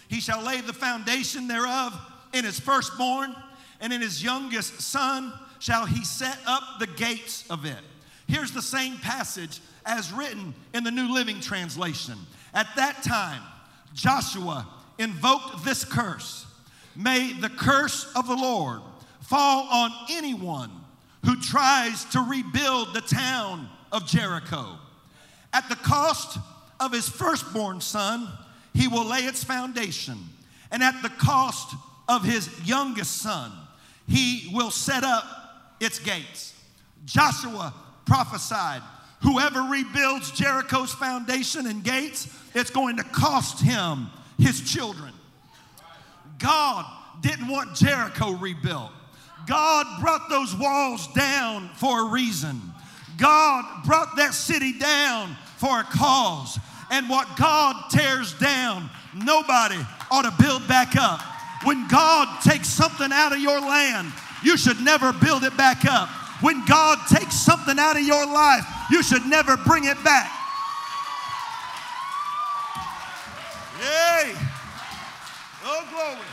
He 0.08 0.20
shall 0.20 0.44
lay 0.44 0.62
the 0.62 0.74
foundation 0.74 1.48
thereof 1.48 1.98
in 2.34 2.46
his 2.46 2.60
firstborn, 2.60 3.36
and 3.82 3.92
in 3.92 4.02
his 4.02 4.24
youngest 4.24 4.82
son 4.82 5.34
shall 5.60 5.86
he 5.86 6.04
set 6.04 6.38
up 6.46 6.80
the 6.80 6.88
gates 6.88 7.46
of 7.50 7.66
it. 7.66 7.80
Here's 8.28 8.52
the 8.52 8.62
same 8.62 8.98
passage 8.98 9.60
as 9.86 10.12
written 10.12 10.54
in 10.74 10.84
the 10.84 10.92
New 10.92 11.13
Living 11.13 11.39
Translation. 11.39 12.18
At 12.54 12.68
that 12.76 13.04
time, 13.04 13.42
Joshua 13.94 14.68
invoked 14.98 15.66
this 15.66 15.84
curse 15.84 16.46
May 16.96 17.34
the 17.34 17.50
curse 17.50 18.12
of 18.16 18.28
the 18.28 18.36
Lord 18.36 18.82
fall 19.22 19.68
on 19.72 19.92
anyone 20.12 20.70
who 21.26 21.39
tries 21.42 22.06
to 22.06 22.20
rebuild 22.20 22.94
the 22.94 23.02
town 23.02 23.68
of 23.94 24.06
Jericho. 24.06 24.78
At 25.54 25.70
the 25.70 25.76
cost 25.76 26.38
of 26.82 26.92
his 26.92 27.08
firstborn 27.08 27.80
son, 27.80 28.28
he 28.74 28.90
will 28.90 29.06
lay 29.06 29.20
its 29.20 29.44
foundation, 29.44 30.18
and 30.72 30.84
at 30.84 31.02
the 31.04 31.10
cost 31.10 31.76
of 32.10 32.26
his 32.26 32.50
youngest 32.66 33.22
son, 33.22 33.52
he 34.08 34.50
will 34.52 34.72
set 34.72 35.04
up 35.04 35.24
its 35.80 36.00
gates. 36.00 36.54
Joshua 37.06 37.74
prophesied 38.06 38.82
whoever 39.22 39.62
rebuilds 39.62 40.32
Jericho's 40.32 40.94
foundation 40.94 41.68
and 41.68 41.84
gates, 41.84 42.28
it's 42.54 42.70
going 42.70 42.98
to 42.98 43.04
cost 43.04 43.62
him 43.62 44.08
his 44.38 44.62
children. 44.70 45.14
God 46.40 46.86
didn't 47.22 47.48
want 47.48 47.76
Jericho 47.76 48.32
rebuilt. 48.32 48.92
God 49.48 50.02
brought 50.02 50.30
those 50.30 50.56
walls 50.56 51.08
down 51.14 51.70
for 51.76 52.08
a 52.08 52.10
reason. 52.10 52.73
God 53.17 53.84
brought 53.86 54.15
that 54.17 54.34
city 54.34 54.73
down 54.78 55.36
for 55.58 55.80
a 55.80 55.84
cause. 55.84 56.60
And 56.91 57.10
what 57.10 57.28
God 57.38 57.89
tears 57.89 58.34
down, 58.39 58.89
nobody 59.15 59.78
ought 60.12 60.23
to 60.23 60.43
build 60.43 60.67
back 60.67 60.95
up. 60.95 61.21
When 61.63 61.88
God 61.88 62.41
takes 62.43 62.67
something 62.69 63.12
out 63.12 63.32
of 63.32 63.39
your 63.39 63.60
land, 63.60 64.12
you 64.43 64.58
should 64.58 64.82
never 64.82 65.13
build 65.13 65.43
it 65.43 65.56
back 65.56 65.86
up. 65.86 66.10
When 66.41 66.65
God 66.65 66.99
takes 67.10 67.36
something 67.36 67.80
out 67.80 67.95
of 67.95 68.04
your 68.04 68.26
life, 68.26 68.65
you 68.91 69.02
should 69.02 69.26
never 69.26 69.56
bring 69.58 69.86
it 69.86 70.02
back. 70.04 70.30
Yay! 73.80 74.36
Oh, 75.65 75.88
glory. 75.89 76.28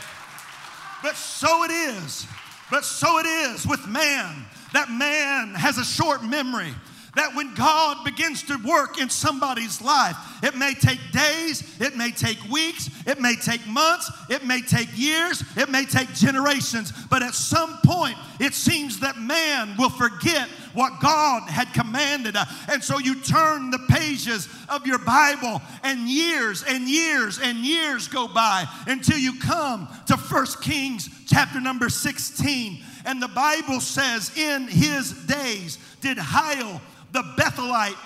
But 1.01 1.15
so 1.15 1.63
it 1.63 1.71
is. 1.71 2.27
But 2.69 2.83
so 2.83 3.19
it 3.19 3.25
is 3.25 3.65
with 3.65 3.87
man. 3.87 4.45
That 4.73 4.89
man 4.89 5.53
has 5.55 5.77
a 5.77 5.85
short 5.85 6.23
memory 6.23 6.73
that 7.15 7.35
when 7.35 7.53
God 7.55 8.03
begins 8.05 8.43
to 8.43 8.57
work 8.65 8.99
in 8.99 9.09
somebody's 9.09 9.81
life, 9.81 10.15
it 10.43 10.55
may 10.55 10.73
take 10.73 10.99
days, 11.11 11.63
it 11.81 11.95
may 11.95 12.11
take 12.11 12.41
weeks, 12.49 12.89
it 13.05 13.19
may 13.19 13.35
take 13.35 13.65
months, 13.67 14.09
it 14.29 14.45
may 14.45 14.61
take 14.61 14.87
years, 14.97 15.43
it 15.57 15.69
may 15.69 15.85
take 15.85 16.13
generations, 16.13 16.93
but 17.09 17.21
at 17.21 17.33
some 17.33 17.79
point, 17.83 18.15
it 18.39 18.53
seems 18.53 18.99
that 19.01 19.17
man 19.17 19.75
will 19.77 19.89
forget 19.89 20.47
what 20.73 21.01
God 21.01 21.49
had 21.49 21.73
commanded. 21.73 22.37
And 22.69 22.81
so 22.81 22.97
you 22.97 23.15
turn 23.15 23.71
the 23.71 23.85
pages 23.89 24.47
of 24.69 24.87
your 24.87 24.99
Bible, 24.99 25.61
and 25.83 26.07
years 26.07 26.63
and 26.63 26.87
years 26.87 27.39
and 27.39 27.57
years 27.57 28.07
go 28.07 28.27
by 28.27 28.65
until 28.87 29.17
you 29.17 29.37
come 29.39 29.89
to 30.07 30.15
First 30.15 30.61
Kings 30.61 31.09
chapter 31.27 31.59
number 31.59 31.89
16. 31.89 32.83
And 33.05 33.21
the 33.21 33.27
Bible 33.27 33.79
says, 33.79 34.35
In 34.37 34.67
his 34.67 35.11
days 35.25 35.77
did 36.01 36.17
Hiel 36.17 36.81
the 37.11 37.23
Bethelite 37.37 37.97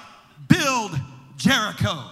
build 0.48 1.00
Jericho. 1.38 2.04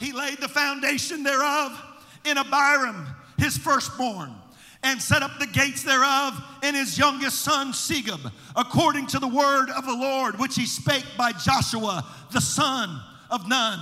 He 0.00 0.12
laid 0.12 0.38
the 0.38 0.48
foundation 0.48 1.22
thereof 1.22 1.80
in 2.24 2.36
Abiram, 2.36 3.06
his 3.38 3.56
firstborn, 3.56 4.34
and 4.82 5.00
set 5.00 5.22
up 5.22 5.38
the 5.38 5.46
gates 5.46 5.82
thereof 5.82 6.42
in 6.62 6.74
his 6.74 6.98
youngest 6.98 7.42
son 7.42 7.72
Segub, 7.72 8.30
according 8.56 9.06
to 9.08 9.18
the 9.18 9.28
word 9.28 9.70
of 9.70 9.86
the 9.86 9.94
Lord, 9.94 10.38
which 10.38 10.56
he 10.56 10.66
spake 10.66 11.06
by 11.16 11.32
Joshua, 11.32 12.04
the 12.32 12.40
son 12.40 13.00
of 13.30 13.48
Nun. 13.48 13.80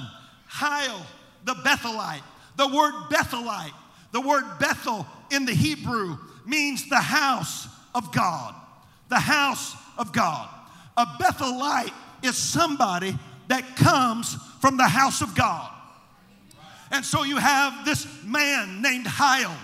Hiel, 0.49 1.01
the 1.45 1.55
Bethelite. 1.55 2.23
The 2.57 2.69
word 2.69 2.93
Bethelite, 3.11 3.73
the 4.13 4.21
word 4.21 4.45
Bethel 4.61 5.07
in 5.31 5.47
the 5.47 5.55
Hebrew 5.55 6.19
means 6.47 6.89
the 6.89 6.97
house 6.97 7.69
of 7.95 8.13
God. 8.13 8.55
The 9.09 9.19
house 9.19 9.75
of 9.99 10.13
God. 10.13 10.49
A 10.97 11.05
Bethelite 11.05 11.93
is 12.23 12.37
somebody 12.37 13.19
that 13.49 13.77
comes 13.77 14.37
from 14.61 14.77
the 14.77 14.89
house 14.89 15.21
of 15.21 15.35
God. 15.35 15.71
And 16.91 17.05
so 17.05 17.23
you 17.23 17.39
have 17.39 17.85
this 17.85 18.07
man 18.25 18.83
named 18.83 19.07
Hiel 19.07 19.55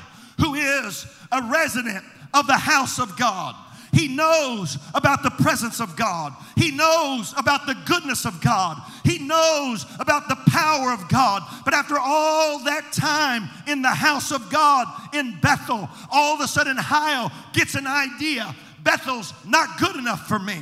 who 0.41 0.55
is 0.55 1.07
a 1.31 1.43
resident 1.43 2.05
of 2.33 2.47
the 2.47 2.57
house 2.57 2.99
of 2.99 3.17
God. 3.17 3.55
He 3.98 4.06
knows 4.06 4.78
about 4.94 5.24
the 5.24 5.30
presence 5.30 5.80
of 5.80 5.96
God. 5.96 6.32
He 6.56 6.70
knows 6.70 7.34
about 7.37 7.66
the 7.66 7.76
goodness 7.84 8.24
of 8.26 8.40
God. 8.40 8.80
He 9.02 9.18
knows 9.18 9.87
about 9.98 10.28
the 10.28 10.38
power 10.46 10.92
of 10.92 11.08
God. 11.08 11.42
But 11.64 11.74
after 11.74 11.98
all 11.98 12.62
that 12.62 12.92
time 12.92 13.48
in 13.66 13.82
the 13.82 13.88
house 13.88 14.30
of 14.30 14.50
God 14.50 14.87
in 15.12 15.37
Bethel, 15.40 15.88
all 16.12 16.34
of 16.37 16.40
a 16.40 16.46
sudden 16.46 16.76
Hiel 16.76 17.32
gets 17.52 17.74
an 17.74 17.88
idea 17.88 18.54
Bethel's 18.84 19.34
not 19.44 19.80
good 19.80 19.96
enough 19.96 20.28
for 20.28 20.38
me. 20.38 20.58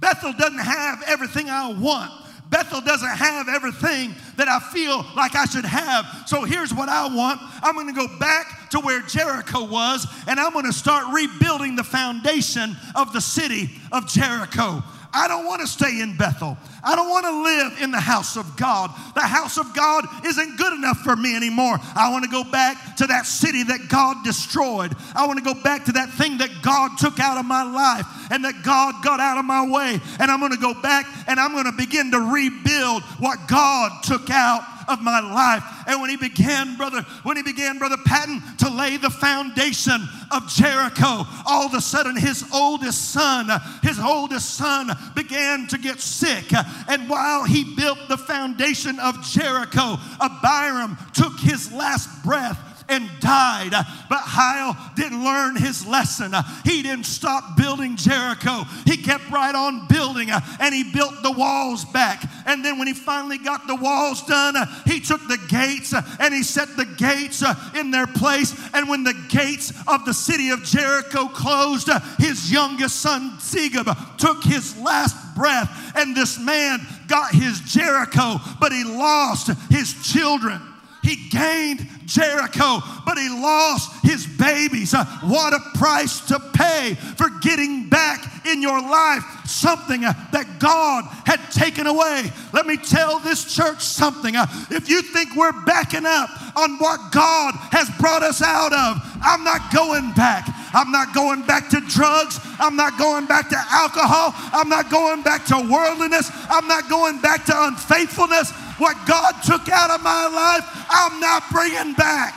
Bethel 0.00 0.32
doesn't 0.32 0.58
have 0.58 1.04
everything 1.06 1.48
I 1.48 1.72
want. 1.72 2.10
Bethel 2.50 2.80
doesn't 2.80 3.08
have 3.08 3.48
everything 3.48 4.14
that 4.36 4.48
I 4.48 4.58
feel 4.58 5.06
like 5.16 5.36
I 5.36 5.44
should 5.44 5.64
have. 5.64 6.04
So 6.26 6.44
here's 6.44 6.74
what 6.74 6.88
I 6.88 7.06
want 7.14 7.40
I'm 7.62 7.74
going 7.74 7.86
to 7.86 7.92
go 7.92 8.08
back 8.18 8.70
to 8.70 8.80
where 8.80 9.00
Jericho 9.02 9.64
was, 9.64 10.06
and 10.26 10.38
I'm 10.38 10.52
going 10.52 10.66
to 10.66 10.72
start 10.72 11.14
rebuilding 11.14 11.76
the 11.76 11.84
foundation 11.84 12.76
of 12.94 13.12
the 13.12 13.20
city 13.20 13.70
of 13.92 14.06
Jericho. 14.08 14.82
I 15.12 15.28
don't 15.28 15.46
want 15.46 15.60
to 15.60 15.66
stay 15.66 16.00
in 16.00 16.16
Bethel. 16.16 16.56
I 16.82 16.94
don't 16.94 17.08
want 17.08 17.26
to 17.26 17.42
live 17.42 17.82
in 17.82 17.90
the 17.90 18.00
house 18.00 18.36
of 18.36 18.56
God. 18.56 18.90
The 19.14 19.20
house 19.20 19.58
of 19.58 19.74
God 19.74 20.04
isn't 20.24 20.56
good 20.56 20.72
enough 20.72 20.98
for 21.00 21.16
me 21.16 21.34
anymore. 21.36 21.78
I 21.96 22.10
want 22.10 22.24
to 22.24 22.30
go 22.30 22.44
back 22.44 22.96
to 22.96 23.06
that 23.08 23.26
city 23.26 23.64
that 23.64 23.88
God 23.88 24.18
destroyed. 24.24 24.94
I 25.14 25.26
want 25.26 25.38
to 25.38 25.44
go 25.44 25.60
back 25.60 25.84
to 25.86 25.92
that 25.92 26.10
thing 26.10 26.38
that 26.38 26.50
God 26.62 26.92
took 26.98 27.18
out 27.18 27.38
of 27.38 27.44
my 27.44 27.62
life 27.62 28.06
and 28.30 28.44
that 28.44 28.62
God 28.62 29.02
got 29.02 29.20
out 29.20 29.38
of 29.38 29.44
my 29.44 29.68
way. 29.68 30.00
And 30.18 30.30
I'm 30.30 30.38
going 30.40 30.52
to 30.52 30.58
go 30.58 30.74
back 30.80 31.06
and 31.26 31.40
I'm 31.40 31.52
going 31.52 31.64
to 31.64 31.72
begin 31.72 32.10
to 32.12 32.20
rebuild 32.20 33.02
what 33.18 33.38
God 33.48 33.90
took 34.04 34.30
out 34.30 34.62
of 34.90 35.00
my 35.00 35.20
life. 35.20 35.62
And 35.86 36.00
when 36.00 36.10
he 36.10 36.16
began, 36.16 36.76
brother, 36.76 37.02
when 37.22 37.36
he 37.36 37.42
began, 37.42 37.78
brother 37.78 37.96
Patton, 38.04 38.42
to 38.58 38.70
lay 38.70 38.96
the 38.96 39.10
foundation 39.10 40.00
of 40.30 40.48
Jericho, 40.48 41.26
all 41.46 41.66
of 41.66 41.74
a 41.74 41.80
sudden 41.80 42.16
his 42.16 42.44
oldest 42.52 43.12
son, 43.12 43.48
his 43.82 43.98
oldest 43.98 44.54
son 44.54 44.90
began 45.14 45.66
to 45.68 45.78
get 45.78 46.00
sick. 46.00 46.52
And 46.88 47.08
while 47.08 47.44
he 47.44 47.76
built 47.76 47.98
the 48.08 48.18
foundation 48.18 48.98
of 48.98 49.22
Jericho, 49.22 49.96
Abiram 50.20 50.98
took 51.12 51.38
his 51.38 51.72
last 51.72 52.22
breath 52.24 52.58
and 52.90 53.08
died. 53.20 53.72
But 54.08 54.20
Hiel 54.20 54.76
didn't 54.96 55.24
learn 55.24 55.56
his 55.56 55.86
lesson. 55.86 56.34
He 56.64 56.82
didn't 56.82 57.06
stop 57.06 57.56
building 57.56 57.96
Jericho. 57.96 58.64
He 58.84 58.96
kept 58.96 59.30
right 59.30 59.54
on 59.54 59.86
building 59.86 60.30
and 60.30 60.74
he 60.74 60.84
built 60.92 61.22
the 61.22 61.30
walls 61.30 61.84
back. 61.84 62.22
And 62.46 62.64
then 62.64 62.78
when 62.78 62.88
he 62.88 62.94
finally 62.94 63.38
got 63.38 63.66
the 63.66 63.76
walls 63.76 64.22
done, 64.26 64.56
he 64.86 65.00
took 65.00 65.26
the 65.28 65.38
gates 65.48 65.94
and 65.94 66.34
he 66.34 66.42
set 66.42 66.76
the 66.76 66.84
gates 66.84 67.44
in 67.78 67.90
their 67.90 68.06
place. 68.06 68.54
And 68.74 68.88
when 68.88 69.04
the 69.04 69.14
gates 69.28 69.72
of 69.86 70.04
the 70.04 70.14
city 70.14 70.50
of 70.50 70.64
Jericho 70.64 71.28
closed, 71.28 71.88
his 72.18 72.50
youngest 72.50 72.96
son 72.96 73.38
Segub 73.38 74.18
took 74.18 74.42
his 74.42 74.76
last 74.76 75.16
breath. 75.34 75.92
And 75.96 76.16
this 76.16 76.38
man 76.38 76.80
got 77.06 77.32
his 77.32 77.60
Jericho, 77.60 78.40
but 78.60 78.72
he 78.72 78.84
lost 78.84 79.50
his 79.70 79.94
children. 80.12 80.60
He 81.02 81.28
gained 81.30 81.86
Jericho, 82.04 82.80
but 83.06 83.16
he 83.16 83.28
lost 83.28 84.04
his 84.04 84.26
babies. 84.26 84.92
Uh, 84.92 85.04
what 85.22 85.54
a 85.54 85.60
price 85.78 86.26
to 86.26 86.38
pay 86.54 86.94
for 87.16 87.28
getting 87.40 87.88
back 87.88 88.46
in 88.46 88.60
your 88.60 88.80
life 88.80 89.22
something 89.46 90.04
uh, 90.04 90.12
that 90.32 90.58
God 90.58 91.04
had 91.26 91.40
taken 91.50 91.86
away. 91.86 92.30
Let 92.52 92.66
me 92.66 92.76
tell 92.76 93.18
this 93.18 93.54
church 93.54 93.80
something. 93.80 94.36
Uh, 94.36 94.46
if 94.70 94.88
you 94.88 95.02
think 95.02 95.36
we're 95.36 95.52
backing 95.64 96.06
up 96.06 96.30
on 96.56 96.78
what 96.78 97.12
God 97.12 97.54
has 97.72 97.90
brought 97.98 98.22
us 98.22 98.42
out 98.42 98.72
of, 98.72 99.02
I'm 99.22 99.44
not 99.44 99.72
going 99.72 100.12
back. 100.12 100.48
I'm 100.72 100.92
not 100.92 101.14
going 101.14 101.42
back 101.42 101.68
to 101.70 101.80
drugs. 101.80 102.38
I'm 102.58 102.76
not 102.76 102.98
going 102.98 103.26
back 103.26 103.48
to 103.50 103.56
alcohol. 103.56 104.32
I'm 104.52 104.68
not 104.68 104.90
going 104.90 105.22
back 105.22 105.44
to 105.46 105.56
worldliness. 105.56 106.30
I'm 106.48 106.68
not 106.68 106.88
going 106.88 107.20
back 107.20 107.44
to 107.46 107.54
unfaithfulness. 107.54 108.52
What 108.80 108.96
God 109.06 109.32
took 109.44 109.68
out 109.68 109.90
of 109.90 110.02
my 110.02 110.26
life, 110.26 110.86
I'm 110.88 111.20
not 111.20 111.42
bringing 111.52 111.92
back. 111.92 112.34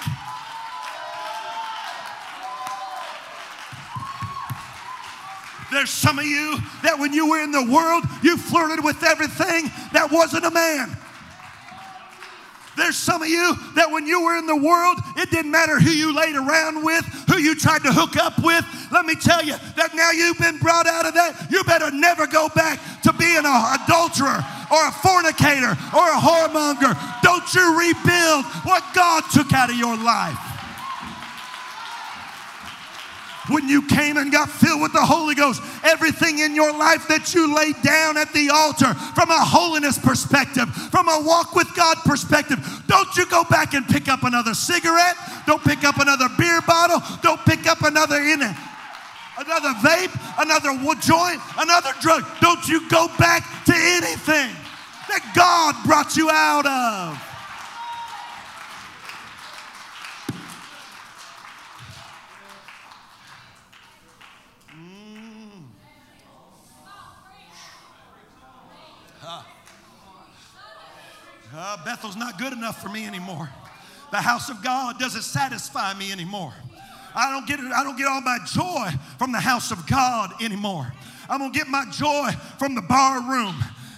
There's 5.72 5.90
some 5.90 6.20
of 6.20 6.26
you 6.26 6.58
that 6.84 7.00
when 7.00 7.14
you 7.14 7.30
were 7.30 7.42
in 7.42 7.54
the 7.54 7.64
world, 7.64 8.04
you 8.22 8.36
flirted 8.36 8.84
with 8.84 9.02
everything 9.04 9.72
that 9.94 10.10
wasn't 10.12 10.44
a 10.44 10.52
man. 10.52 10.98
There's 12.76 12.98
some 12.98 13.22
of 13.22 13.30
you 13.30 13.56
that 13.76 13.90
when 13.90 14.06
you 14.06 14.22
were 14.24 14.36
in 14.38 14.46
the 14.46 14.58
world, 14.58 14.98
it 15.16 15.32
didn't 15.32 15.52
matter 15.52 15.80
who 15.80 15.92
you 15.92 16.14
laid 16.14 16.36
around 16.36 16.84
with, 16.84 17.06
who 17.30 17.38
you 17.38 17.56
tried 17.56 17.84
to 17.84 17.94
hook 17.94 18.18
up 18.18 18.44
with. 18.44 18.66
Let 18.92 19.06
me 19.06 19.16
tell 19.16 19.46
you 19.46 19.56
that 19.78 19.96
now 19.96 20.12
you've 20.12 20.40
been 20.40 20.58
brought 20.58 20.88
out 20.88 21.06
of 21.06 21.14
that, 21.14 21.48
you 21.50 21.64
better 21.64 21.90
never 21.90 22.28
go 22.28 22.50
back 22.50 22.80
to 23.04 23.14
being 23.14 23.46
an 23.46 23.80
adulterer 23.80 24.44
or 24.74 24.88
a 24.88 24.92
fornicator 24.92 25.78
or 25.94 26.06
a 26.10 26.18
whoremonger. 26.18 26.98
Don't 27.22 27.46
you 27.54 27.78
rebuild 27.78 28.46
what 28.66 28.84
God 28.96 29.24
took 29.32 29.54
out 29.54 29.70
of 29.70 29.78
your 29.78 29.96
life 29.98 30.54
when 33.50 33.68
you 33.68 33.86
came 33.88 34.18
and 34.18 34.32
got 34.32 34.50
filled 34.50 34.82
with 34.82 34.94
the 34.94 35.06
Holy 35.06 35.36
Ghost, 35.36 35.62
everything 35.84 36.40
in 36.40 36.56
your 36.56 36.72
life 36.72 37.08
that 37.08 37.34
you 37.34 37.54
laid 37.54 37.76
down 37.84 38.18
at 38.18 38.32
the 38.32 38.50
altar 38.50 38.94
from 39.16 39.30
a 39.30 39.44
holiness 39.44 39.98
perspective, 39.98 40.70
from 40.90 41.10
a 41.10 41.22
walk 41.24 41.56
with 41.56 41.68
God 41.76 41.98
perspective, 42.06 42.60
don't 42.88 43.16
you 43.18 43.26
go 43.28 43.44
back 43.44 43.74
and 43.74 43.86
pick 43.88 44.08
up 44.08 44.24
another 44.24 44.54
cigarette, 44.54 45.18
don't 45.46 45.64
pick 45.64 45.84
up 45.84 45.98
another 45.98 46.30
beer 46.38 46.62
bottle, 46.62 47.02
don't 47.22 47.44
pick 47.46 47.68
up 47.68 47.82
another 47.82 48.18
in 48.18 48.42
it. 48.42 48.56
Another 49.36 49.74
vape, 49.82 50.14
another 50.38 50.78
joint, 51.02 51.42
another 51.58 51.90
drug. 52.02 52.24
Don't 52.40 52.68
you 52.68 52.88
go 52.88 53.08
back 53.18 53.66
to 53.66 53.74
anything 53.76 54.56
that 55.14 55.34
God 55.36 55.76
brought 55.86 56.18
you 56.18 56.30
out 56.32 56.66
of. 56.66 57.30
Uh, 71.56 71.78
Bethel's 71.86 72.16
not 72.16 72.40
good 72.40 72.52
enough 72.52 72.82
for 72.82 72.90
me 72.90 73.06
anymore. 73.06 73.48
The 74.12 74.18
house 74.18 74.50
of 74.50 74.64
God 74.64 74.98
doesn't 74.98 75.22
satisfy 75.22 75.94
me 75.94 76.12
anymore. 76.12 76.52
I 77.16 77.30
don't 77.30 77.46
get 77.46 77.60
I 77.60 77.84
don't 77.84 77.96
get 77.96 78.08
all 78.08 78.22
my 78.22 78.40
joy 78.46 78.90
from 79.20 79.32
the 79.32 79.40
house 79.40 79.72
of 79.72 79.86
God 79.86 80.34
anymore. 80.42 80.92
I'm 81.30 81.40
gonna 81.40 81.54
get 81.54 81.68
my 81.68 81.86
joy 81.92 82.32
from 82.58 82.74
the 82.74 82.82
bar 82.82 83.22
room 83.22 83.56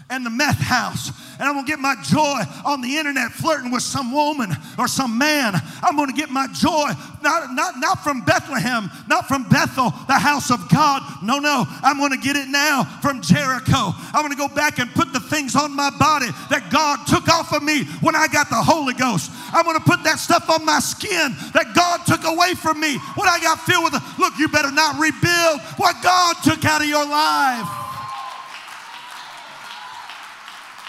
and 0.10 0.26
the 0.26 0.30
meth 0.30 0.60
house. 0.60 1.10
And 1.40 1.50
I'm 1.50 1.56
gonna 1.56 1.68
get 1.68 1.80
my 1.80 1.96
joy 2.04 2.42
on 2.64 2.82
the 2.82 2.98
internet 2.98 3.32
flirting 3.32 3.72
with 3.72 3.82
some 3.82 4.12
woman 4.12 4.52
or 4.78 4.88
some 4.88 5.18
man. 5.18 5.56
I'm 5.82 5.98
gonna 5.98 6.14
get 6.14 6.30
my 6.30 6.48
joy 6.54 6.92
not, 7.22 7.54
not, 7.54 7.80
not 7.80 8.04
from 8.04 8.22
Bethlehem, 8.22 8.90
not 9.08 9.28
from 9.28 9.50
Bethel, 9.50 9.90
the 10.08 10.14
house 10.14 10.52
of 10.52 10.70
God. 10.70 11.02
No, 11.24 11.40
no, 11.40 11.66
I'm 11.82 11.98
gonna 11.98 12.18
get 12.18 12.36
it 12.36 12.48
now 12.48 12.84
from 13.02 13.22
Jericho. 13.22 13.94
I'm 14.14 14.22
gonna 14.22 14.36
go 14.36 14.48
back 14.48 14.80
and 14.80 14.94
put 14.94 15.12
the 15.12 15.20
things 15.20 15.56
on 15.56 15.76
my 15.76 15.90
body 15.98 16.28
that 16.50 16.70
God 16.72 17.06
took 17.08 17.28
off 17.28 17.52
of 17.52 17.64
me 17.64 17.86
when 18.02 18.16
I 18.16 18.28
got 18.28 18.50
the 18.50 18.62
Holy 18.62 18.94
Ghost. 18.94 19.32
I'm 19.52 19.66
gonna 19.66 19.80
put 19.80 20.04
that 20.04 20.20
stuff 20.20 20.50
on 20.50 20.64
my 20.64 20.80
skin 20.80 21.36
that 21.54 21.74
God 21.74 22.06
took 22.06 22.24
away 22.26 22.54
from 22.54 22.80
me 22.80 22.98
when 23.16 23.28
I 23.28 23.40
got 23.40 23.60
filled 23.62 23.86
with 23.86 23.94
the. 23.94 24.04
Look, 24.20 24.38
you 24.38 24.48
better 24.48 24.72
not 24.72 25.00
rebuild 25.00 25.62
what 25.78 26.02
God 26.04 26.36
took 26.44 26.64
out 26.64 26.82
of 26.82 26.88
your 26.88 27.06
life. 27.06 27.85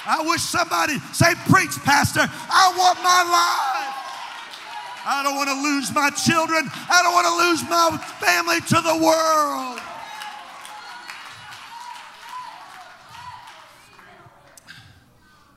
I 0.07 0.23
wish 0.23 0.41
somebody 0.41 0.99
say, 1.13 1.35
Preach, 1.49 1.77
Pastor. 1.85 2.21
I 2.23 2.75
want 2.79 2.99
my 3.03 3.23
life. 3.27 4.07
I 5.09 5.23
don't 5.23 5.37
want 5.37 5.49
to 5.49 5.63
lose 5.63 5.93
my 5.95 6.11
children. 6.11 6.69
I 6.91 7.03
don't 7.03 7.13
want 7.13 7.27
to 7.27 7.37
lose 7.37 7.63
my 7.69 7.97
family 8.19 8.61
to 8.61 8.81
the 8.83 9.05
world. 9.05 9.81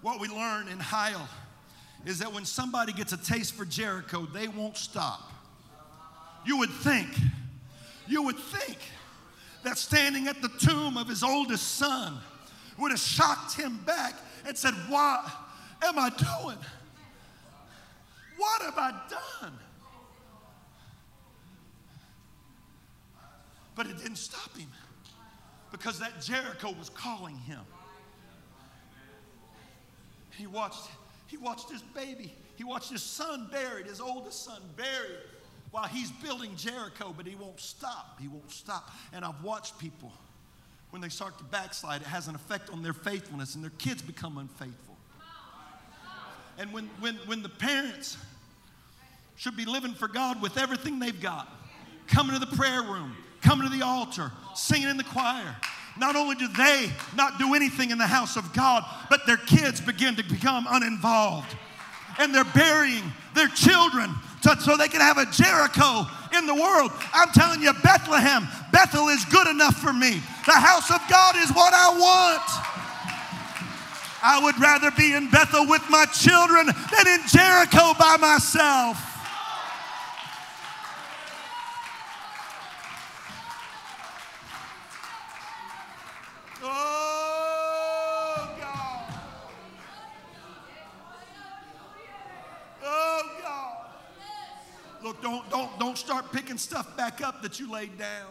What 0.01 0.19
we 0.19 0.27
learn 0.27 0.67
in 0.67 0.79
Hiel 0.79 1.27
is 2.05 2.19
that 2.19 2.31
when 2.31 2.45
somebody 2.45 2.93
gets 2.93 3.12
a 3.12 3.17
taste 3.17 3.53
for 3.53 3.65
Jericho, 3.65 4.27
they 4.33 4.47
won't 4.47 4.77
stop. 4.77 5.31
You 6.45 6.57
would 6.57 6.69
think, 6.69 7.09
you 8.07 8.23
would 8.23 8.38
think 8.38 8.77
that 9.63 9.77
standing 9.77 10.27
at 10.27 10.41
the 10.41 10.49
tomb 10.59 10.97
of 10.97 11.07
his 11.07 11.21
oldest 11.21 11.75
son 11.75 12.17
would 12.77 12.91
have 12.91 12.99
shocked 12.99 13.55
him 13.55 13.77
back 13.85 14.15
and 14.49 14.57
said, 14.57 14.73
What 14.89 15.25
am 15.83 15.97
I 15.97 16.09
doing? 16.09 16.57
What 18.38 18.62
have 18.63 18.77
I 18.77 18.91
done? 19.09 19.53
But 23.75 23.88
it 23.88 23.97
didn't 23.97 24.17
stop 24.17 24.57
him 24.57 24.67
because 25.71 25.99
that 25.99 26.21
Jericho 26.21 26.73
was 26.77 26.89
calling 26.89 27.38
him. 27.38 27.62
He 30.38 30.47
watched, 30.47 30.89
he 31.27 31.38
watched 31.38 31.69
his 31.69 31.81
baby, 31.81 32.33
he 32.55 32.63
watched 32.63 32.91
his 32.91 33.03
son 33.03 33.47
buried, 33.51 33.85
his 33.85 34.01
oldest 34.01 34.43
son 34.45 34.62
buried, 34.75 35.19
while 35.71 35.85
he's 35.85 36.12
building 36.12 36.55
Jericho, 36.55 37.13
but 37.15 37.27
he 37.27 37.35
won't 37.35 37.59
stop. 37.59 38.19
He 38.19 38.27
won't 38.27 38.51
stop. 38.51 38.89
And 39.13 39.23
I've 39.23 39.43
watched 39.43 39.77
people 39.79 40.12
when 40.91 41.02
they 41.02 41.10
start 41.10 41.38
to 41.38 41.43
backslide, 41.45 42.02
it 42.02 42.08
has 42.08 42.28
an 42.28 42.36
effect 42.36 42.69
on 42.71 42.82
their 42.82 42.93
faithfulness 42.93 43.56
and 43.56 43.63
their 43.63 43.71
kids 43.78 44.02
become 44.02 44.38
unfaithful. 44.38 44.97
And 46.58 46.73
when, 46.73 46.89
when, 46.99 47.15
when 47.25 47.41
the 47.41 47.49
parents 47.49 48.17
should 49.36 49.56
be 49.56 49.65
living 49.65 49.93
for 49.93 50.08
God 50.08 50.41
with 50.41 50.58
everything 50.58 50.99
they've 50.99 51.21
got, 51.21 51.47
coming 52.08 52.38
to 52.38 52.45
the 52.45 52.56
prayer 52.56 52.82
room, 52.82 53.15
coming 53.41 53.69
to 53.69 53.75
the 53.75 53.86
altar, 53.86 54.32
singing 54.56 54.89
in 54.89 54.97
the 54.97 55.04
choir, 55.04 55.56
not 55.97 56.15
only 56.15 56.36
do 56.36 56.47
they 56.49 56.91
not 57.15 57.38
do 57.38 57.54
anything 57.54 57.91
in 57.91 57.97
the 57.97 58.08
house 58.08 58.36
of 58.36 58.52
God, 58.54 58.84
but 59.10 59.25
their 59.25 59.38
kids 59.38 59.80
begin 59.80 60.15
to 60.15 60.23
become 60.23 60.67
uninvolved. 60.69 61.56
And 62.17 62.36
they're 62.36 62.43
burying 62.43 63.04
their 63.36 63.47
children 63.47 64.13
to, 64.43 64.60
so 64.62 64.78
they 64.78 64.88
can 64.88 65.02
have 65.02 65.17
a 65.17 65.25
Jericho 65.25 66.08
in 66.38 66.45
the 66.45 66.56
world. 66.56 66.91
I'm 67.13 67.30
telling 67.30 67.62
you, 67.62 67.73
Bethlehem, 67.84 68.47
Bethel 68.71 69.10
is 69.10 69.25
good 69.25 69.47
enough 69.47 69.75
for 69.75 69.93
me. 69.93 70.21
The 70.45 70.54
house 70.54 70.89
of 70.91 71.02
God 71.10 71.36
is 71.38 71.49
what 71.52 71.73
I 71.73 71.89
want. 71.89 72.80
I 74.21 74.39
would 74.43 74.60
rather 74.60 74.91
be 74.91 75.13
in 75.13 75.30
Bethel 75.30 75.65
with 75.67 75.84
my 75.89 76.06
children 76.06 76.67
than 76.67 77.08
in 77.08 77.21
Jericho 77.28 77.93
by 77.97 78.17
myself. 78.19 78.97
Start 96.09 96.31
picking 96.31 96.57
stuff 96.57 96.97
back 96.97 97.21
up 97.21 97.43
that 97.43 97.59
you 97.59 97.71
laid 97.71 97.95
down. 97.99 98.25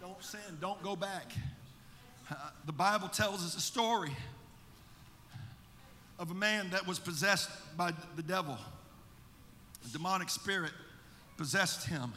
Don't 0.00 0.20
sin. 0.20 0.40
Don't 0.60 0.82
go 0.82 0.96
back. 0.96 1.30
Uh, 2.28 2.34
the 2.66 2.72
Bible 2.72 3.06
tells 3.06 3.46
us 3.46 3.56
a 3.56 3.60
story 3.60 4.10
of 6.18 6.32
a 6.32 6.34
man 6.34 6.70
that 6.70 6.84
was 6.84 6.98
possessed 6.98 7.48
by 7.76 7.92
the 8.16 8.24
devil. 8.24 8.58
A 9.86 9.92
demonic 9.92 10.28
spirit 10.28 10.72
possessed 11.36 11.86
him. 11.86 12.12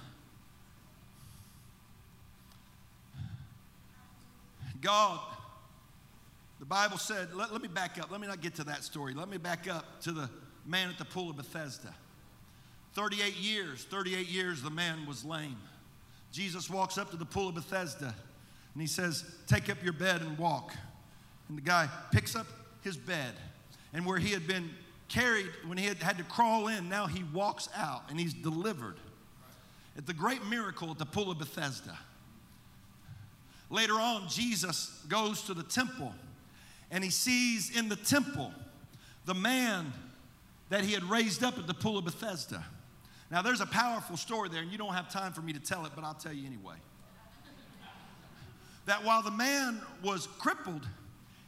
God 4.81 5.19
the 6.59 6.65
Bible 6.65 6.97
said, 6.97 7.31
let, 7.35 7.51
let 7.51 7.61
me 7.61 7.67
back 7.67 7.99
up. 8.01 8.09
Let 8.09 8.19
me 8.19 8.25
not 8.25 8.41
get 8.41 8.55
to 8.55 8.63
that 8.63 8.83
story. 8.83 9.13
Let 9.13 9.29
me 9.29 9.37
back 9.37 9.67
up 9.67 10.01
to 10.01 10.11
the 10.11 10.29
man 10.65 10.89
at 10.89 10.97
the 10.97 11.05
pool 11.05 11.29
of 11.29 11.37
Bethesda. 11.37 11.93
38 12.93 13.35
years, 13.35 13.83
38 13.83 14.27
years 14.27 14.61
the 14.61 14.69
man 14.69 15.05
was 15.05 15.25
lame. 15.25 15.57
Jesus 16.31 16.69
walks 16.69 16.97
up 16.97 17.11
to 17.11 17.17
the 17.17 17.25
pool 17.25 17.49
of 17.49 17.55
Bethesda 17.55 18.13
and 18.73 18.81
he 18.81 18.87
says, 18.87 19.23
Take 19.47 19.69
up 19.69 19.83
your 19.83 19.93
bed 19.93 20.21
and 20.21 20.37
walk. 20.37 20.73
And 21.47 21.57
the 21.57 21.61
guy 21.61 21.87
picks 22.11 22.35
up 22.35 22.47
his 22.81 22.97
bed. 22.97 23.33
And 23.93 24.05
where 24.05 24.17
he 24.17 24.31
had 24.31 24.47
been 24.47 24.69
carried, 25.07 25.49
when 25.65 25.77
he 25.77 25.85
had, 25.85 25.97
had 25.97 26.17
to 26.17 26.23
crawl 26.23 26.67
in, 26.67 26.89
now 26.89 27.07
he 27.07 27.23
walks 27.23 27.69
out 27.75 28.03
and 28.09 28.19
he's 28.19 28.33
delivered. 28.33 28.97
It's 29.95 30.07
the 30.07 30.13
great 30.13 30.45
miracle 30.45 30.91
at 30.91 30.97
the 30.97 31.05
pool 31.05 31.31
of 31.31 31.39
Bethesda. 31.39 31.97
Later 33.69 33.93
on, 33.93 34.27
Jesus 34.27 35.01
goes 35.07 35.43
to 35.43 35.53
the 35.53 35.63
temple 35.63 36.13
and 36.91 37.03
he 37.03 37.09
sees 37.09 37.75
in 37.75 37.89
the 37.89 37.95
temple 37.95 38.53
the 39.25 39.33
man 39.33 39.91
that 40.69 40.83
he 40.83 40.93
had 40.93 41.03
raised 41.03 41.43
up 41.43 41.57
at 41.57 41.67
the 41.67 41.73
pool 41.73 41.97
of 41.97 42.05
Bethesda. 42.05 42.65
Now, 43.31 43.41
there's 43.41 43.61
a 43.61 43.65
powerful 43.65 44.17
story 44.17 44.49
there, 44.49 44.61
and 44.61 44.71
you 44.71 44.77
don't 44.77 44.93
have 44.93 45.09
time 45.09 45.33
for 45.33 45.41
me 45.41 45.53
to 45.53 45.59
tell 45.59 45.85
it, 45.85 45.91
but 45.95 46.03
I'll 46.03 46.13
tell 46.13 46.33
you 46.33 46.45
anyway. 46.45 46.75
that 48.85 49.03
while 49.03 49.21
the 49.21 49.31
man 49.31 49.81
was 50.03 50.27
crippled, 50.39 50.87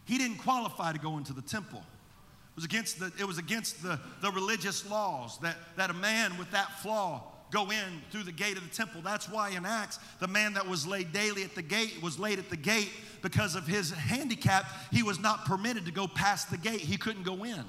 he 0.06 0.18
didn't 0.18 0.38
qualify 0.38 0.92
to 0.92 1.00
go 1.00 1.18
into 1.18 1.34
the 1.34 1.42
temple. 1.42 1.80
It 1.80 2.56
was 2.56 2.66
against 2.66 3.00
the, 3.00 3.12
it 3.20 3.28
was 3.28 3.38
against 3.38 3.84
the, 3.84 4.00
the 4.22 4.32
religious 4.32 4.90
laws 4.90 5.38
that, 5.40 5.58
that 5.76 5.92
a 5.92 5.94
man 5.94 6.38
with 6.38 6.50
that 6.52 6.80
flaw 6.80 7.24
go 7.52 7.70
in 7.70 8.02
through 8.12 8.24
the 8.24 8.32
gate 8.32 8.58
of 8.58 8.64
the 8.64 8.76
temple. 8.76 9.02
That's 9.02 9.30
why 9.30 9.50
in 9.50 9.66
Acts, 9.66 10.00
the 10.20 10.28
man 10.28 10.54
that 10.54 10.68
was 10.68 10.88
laid 10.88 11.14
daily 11.14 11.44
at 11.44 11.56
the 11.56 11.62
gate 11.62 12.02
was 12.02 12.20
laid 12.20 12.40
at 12.40 12.50
the 12.50 12.58
gate 12.58 12.92
because 13.22 13.56
of 13.56 13.68
his 13.68 13.92
handicap. 13.92 14.66
He 14.92 15.04
was 15.04 15.20
not 15.20 15.46
permitted 15.46 15.86
to 15.86 15.92
go 15.92 16.08
past 16.08 16.50
the 16.50 16.58
gate, 16.58 16.82
he 16.82 16.98
couldn't 16.98 17.24
go 17.24 17.44
in. 17.46 17.64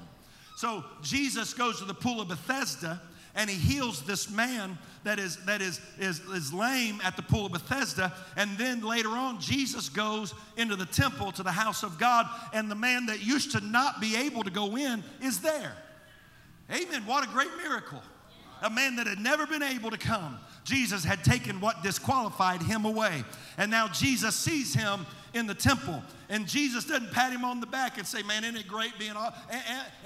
So 0.59 0.83
Jesus 1.01 1.53
goes 1.53 1.79
to 1.79 1.85
the 1.85 1.93
pool 1.93 2.19
of 2.19 2.27
Bethesda 2.27 3.01
and 3.33 3.49
he 3.49 3.55
heals 3.55 4.01
this 4.01 4.29
man 4.29 4.77
that 5.05 5.17
is 5.17 5.37
that 5.45 5.61
is, 5.61 5.79
is 5.97 6.19
is 6.19 6.51
lame 6.51 6.99
at 7.01 7.15
the 7.15 7.21
pool 7.21 7.45
of 7.45 7.53
Bethesda 7.53 8.13
and 8.35 8.57
then 8.57 8.81
later 8.81 9.07
on 9.07 9.39
Jesus 9.39 9.87
goes 9.87 10.33
into 10.57 10.75
the 10.75 10.85
temple 10.85 11.31
to 11.31 11.43
the 11.43 11.51
house 11.53 11.81
of 11.81 11.97
God 11.97 12.27
and 12.51 12.69
the 12.69 12.75
man 12.75 13.05
that 13.05 13.25
used 13.25 13.53
to 13.53 13.61
not 13.61 14.01
be 14.01 14.17
able 14.17 14.43
to 14.43 14.49
go 14.49 14.75
in 14.75 15.01
is 15.21 15.39
there. 15.39 15.71
Amen. 16.69 17.05
What 17.05 17.23
a 17.23 17.31
great 17.31 17.55
miracle 17.55 18.01
a 18.61 18.69
man 18.69 18.97
that 18.97 19.07
had 19.07 19.19
never 19.19 19.47
been 19.47 19.63
able 19.63 19.91
to 19.91 19.97
come. 19.97 20.37
Jesus 20.69 21.03
had 21.03 21.23
taken 21.23 21.59
what 21.61 21.81
disqualified 21.81 22.61
him 22.61 22.85
away. 22.85 23.23
And 23.57 23.71
now 23.71 23.87
Jesus 23.87 24.35
sees 24.35 24.71
him 24.71 25.07
in 25.33 25.47
the 25.47 25.55
temple. 25.55 26.03
And 26.29 26.47
Jesus 26.47 26.85
doesn't 26.85 27.11
pat 27.11 27.33
him 27.33 27.43
on 27.43 27.59
the 27.59 27.65
back 27.65 27.97
and 27.97 28.05
say, 28.05 28.21
Man, 28.21 28.43
isn't 28.43 28.55
it 28.55 28.67
great 28.67 28.91
being 28.99 29.13
awesome? 29.13 29.41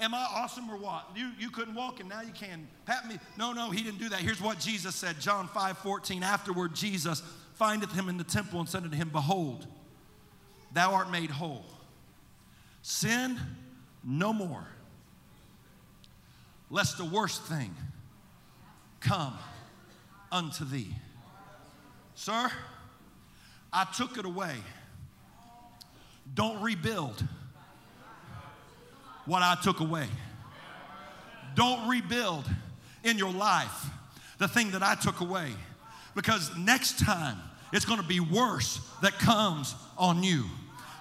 Am 0.00 0.14
I 0.14 0.26
awesome 0.32 0.70
or 0.70 0.78
what? 0.78 1.10
You, 1.14 1.32
you 1.38 1.50
couldn't 1.50 1.74
walk 1.74 2.00
and 2.00 2.08
now 2.08 2.22
you 2.22 2.32
can. 2.32 2.66
Pat 2.86 3.06
me. 3.06 3.18
No, 3.36 3.52
no, 3.52 3.68
he 3.68 3.82
didn't 3.82 3.98
do 3.98 4.08
that. 4.08 4.20
Here's 4.20 4.40
what 4.40 4.58
Jesus 4.58 4.94
said 4.96 5.20
John 5.20 5.48
5 5.48 5.78
14. 5.78 6.22
Afterward, 6.22 6.74
Jesus 6.74 7.22
findeth 7.56 7.92
him 7.92 8.08
in 8.08 8.16
the 8.16 8.24
temple 8.24 8.58
and 8.58 8.66
said 8.66 8.84
unto 8.84 8.96
him, 8.96 9.10
Behold, 9.10 9.66
thou 10.72 10.94
art 10.94 11.10
made 11.10 11.28
whole. 11.28 11.66
Sin 12.80 13.38
no 14.02 14.32
more, 14.32 14.66
lest 16.70 16.96
the 16.96 17.04
worst 17.04 17.42
thing 17.42 17.74
come 19.00 19.34
unto 20.34 20.64
thee. 20.64 20.92
Sir, 22.16 22.50
I 23.72 23.86
took 23.96 24.18
it 24.18 24.24
away. 24.24 24.56
Don't 26.34 26.60
rebuild 26.60 27.24
what 29.26 29.42
I 29.42 29.56
took 29.62 29.78
away. 29.78 30.08
Don't 31.54 31.88
rebuild 31.88 32.44
in 33.04 33.16
your 33.16 33.32
life 33.32 33.86
the 34.38 34.48
thing 34.48 34.72
that 34.72 34.82
I 34.82 34.96
took 34.96 35.20
away. 35.20 35.52
Because 36.16 36.50
next 36.56 36.98
time 36.98 37.38
it's 37.72 37.84
going 37.84 38.00
to 38.00 38.06
be 38.06 38.18
worse 38.18 38.80
that 39.02 39.12
comes 39.20 39.76
on 39.96 40.24
you. 40.24 40.44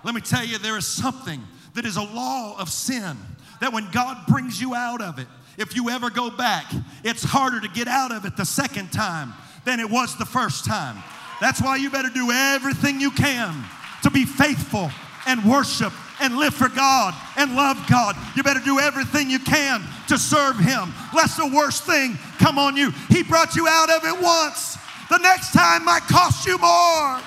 Let 0.03 0.13
me 0.13 0.21
tell 0.21 0.45
you, 0.45 0.59
there 0.59 0.77
is 0.77 0.86
something 0.86 1.41
that 1.73 1.86
is 1.86 1.97
a 1.97 2.03
law 2.03 2.55
of 2.59 2.69
sin 2.69 3.17
that 3.61 3.73
when 3.73 3.89
God 3.91 4.27
brings 4.27 4.61
you 4.61 4.75
out 4.75 5.01
of 5.01 5.17
it, 5.17 5.27
if 5.58 5.76
you 5.76 5.89
ever 5.89 6.10
go 6.10 6.30
back, 6.30 6.66
it's 7.04 7.24
harder 7.24 7.60
to 7.62 7.68
get 7.68 7.88
out 7.88 8.12
of 8.12 8.26
it 8.26 8.36
the 8.36 8.45
second 8.45 8.91
time 8.91 9.34
than 9.66 9.80
it 9.80 9.89
was 9.89 10.18
the 10.18 10.26
first 10.26 10.66
time. 10.66 11.01
That's 11.39 11.62
why 11.62 11.78
you 11.78 11.89
better 11.89 12.10
do 12.10 12.32
everything 12.32 12.99
you 12.99 13.12
can 13.12 13.64
to 14.04 14.10
be 14.10 14.26
faithful 14.26 14.91
and 15.26 15.43
worship 15.45 15.93
and 16.22 16.38
live 16.38 16.54
for 16.54 16.70
God 16.70 17.14
and 17.38 17.56
love 17.56 17.78
God. 17.89 18.16
You 18.36 18.43
better 18.43 18.60
do 18.64 18.80
everything 18.80 19.30
you 19.30 19.39
can 19.39 19.84
to 20.08 20.18
serve 20.18 20.58
Him. 20.60 20.93
Lest 21.14 21.38
the 21.38 21.51
worst 21.54 21.84
thing 21.84 22.18
come 22.39 22.58
on 22.58 22.78
you. 22.78 22.91
He 23.10 23.24
brought 23.24 23.56
you 23.56 23.68
out 23.68 23.89
of 23.89 24.04
it 24.04 24.22
once. 24.22 24.78
The 25.10 25.18
next 25.18 25.51
time 25.54 25.86
might 25.86 26.04
cost 26.04 26.45
you 26.45 26.58
more. 26.58 27.20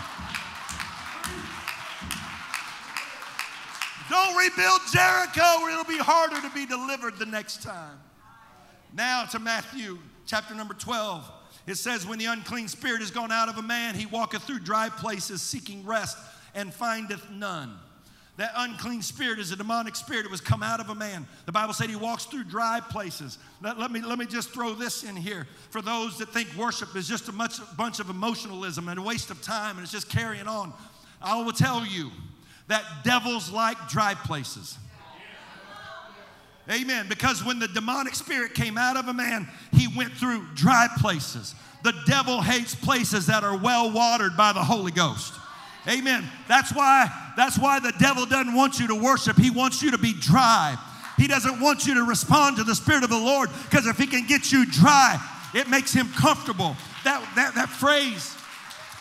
Don't 4.09 4.37
rebuild 4.37 4.81
Jericho 4.93 5.63
or 5.63 5.71
it'll 5.71 5.85
be 5.85 5.99
harder 5.99 6.41
to 6.41 6.51
be 6.55 6.65
delivered 6.65 7.19
the 7.19 7.27
next 7.27 7.63
time. 7.63 7.99
Now 8.97 9.25
to 9.27 9.39
Matthew 9.39 9.99
chapter 10.25 10.55
number 10.55 10.73
12. 10.73 11.31
It 11.67 11.75
says, 11.75 12.07
When 12.07 12.19
the 12.19 12.25
unclean 12.27 12.67
spirit 12.67 13.03
is 13.03 13.11
gone 13.11 13.31
out 13.31 13.51
of 13.51 13.59
a 13.59 13.63
man, 13.63 13.95
he 13.95 14.07
walketh 14.07 14.45
through 14.45 14.61
dry 14.61 14.89
places 14.89 15.43
seeking 15.43 15.85
rest 15.85 16.17
and 16.55 16.73
findeth 16.73 17.31
none. 17.31 17.77
That 18.39 18.53
unclean 18.57 19.03
spirit 19.03 19.39
is 19.39 19.53
a 19.53 19.57
demonic 19.57 19.97
spirit. 19.97 20.25
It 20.25 20.31
was 20.31 20.41
come 20.41 20.63
out 20.63 20.81
of 20.81 20.89
a 20.89 20.95
man. 20.95 21.27
The 21.45 21.53
Bible 21.53 21.75
said 21.75 21.91
he 21.91 21.97
walks 21.97 22.25
through 22.25 22.45
dry 22.45 22.81
places. 22.81 23.39
Let, 23.63 23.79
let 23.79 23.91
me, 23.91 24.01
let 24.01 24.19
me 24.19 24.25
just 24.25 24.51
throw 24.51 24.73
this 24.73 25.05
in 25.05 25.15
here 25.15 25.47
for 25.71 25.83
those 25.83 26.17
that 26.19 26.31
think 26.31 26.55
worship 26.57 26.97
is 26.97 27.07
just 27.07 27.29
a 27.29 27.33
much, 27.33 27.59
bunch 27.77 28.01
of 28.01 28.09
emotionalism 28.09 28.89
and 28.89 28.99
a 28.99 29.03
waste 29.03 29.31
of 29.31 29.43
time 29.43 29.77
and 29.77 29.85
it's 29.85 29.93
just 29.93 30.09
carrying 30.09 30.47
on. 30.47 30.73
I 31.21 31.43
will 31.43 31.53
tell 31.53 31.85
you 31.85 32.11
that 32.69 32.83
devils 33.05 33.51
like 33.51 33.89
dry 33.89 34.15
places. 34.15 34.79
Amen. 36.71 37.07
Because 37.09 37.45
when 37.45 37.59
the 37.59 37.69
demonic 37.69 38.15
spirit 38.15 38.55
came 38.55 38.77
out 38.77 38.97
of 38.97 39.09
a 39.09 39.15
man, 39.15 39.49
he 39.73 39.87
went 39.87 40.13
through 40.13 40.45
dry 40.55 40.89
places. 40.99 41.55
The 41.85 41.95
devil 42.07 42.41
hates 42.41 42.75
places 42.75 43.27
that 43.27 43.45
are 43.45 43.57
well 43.57 43.93
watered 43.93 44.37
by 44.37 44.53
the 44.53 44.65
Holy 44.65 44.91
Ghost. 44.91 45.33
Amen. 45.89 46.25
That's 46.49 46.73
why 46.73 47.09
that's 47.37 47.59
why 47.59 47.79
the 47.79 47.93
devil 48.01 48.27
doesn't 48.27 48.55
want 48.55 48.81
you 48.81 48.89
to 48.89 48.95
worship. 48.95 49.37
He 49.37 49.51
wants 49.51 49.83
you 49.83 49.93
to 49.93 49.99
be 49.99 50.13
dry. 50.13 50.77
He 51.17 51.29
doesn't 51.29 51.61
want 51.61 51.87
you 51.87 51.95
to 51.95 52.03
respond 52.03 52.57
to 52.57 52.65
the 52.65 52.75
spirit 52.75 53.05
of 53.05 53.11
the 53.11 53.19
Lord 53.19 53.51
because 53.65 53.87
if 53.87 53.97
he 53.97 54.07
can 54.07 54.27
get 54.27 54.51
you 54.51 54.67
dry, 54.67 55.21
it 55.55 55.69
makes 55.69 55.93
him 55.93 56.09
comfortable. 56.09 56.77
That 57.05 57.25
that 57.37 57.55
that 57.55 57.69
phrase 57.69 58.36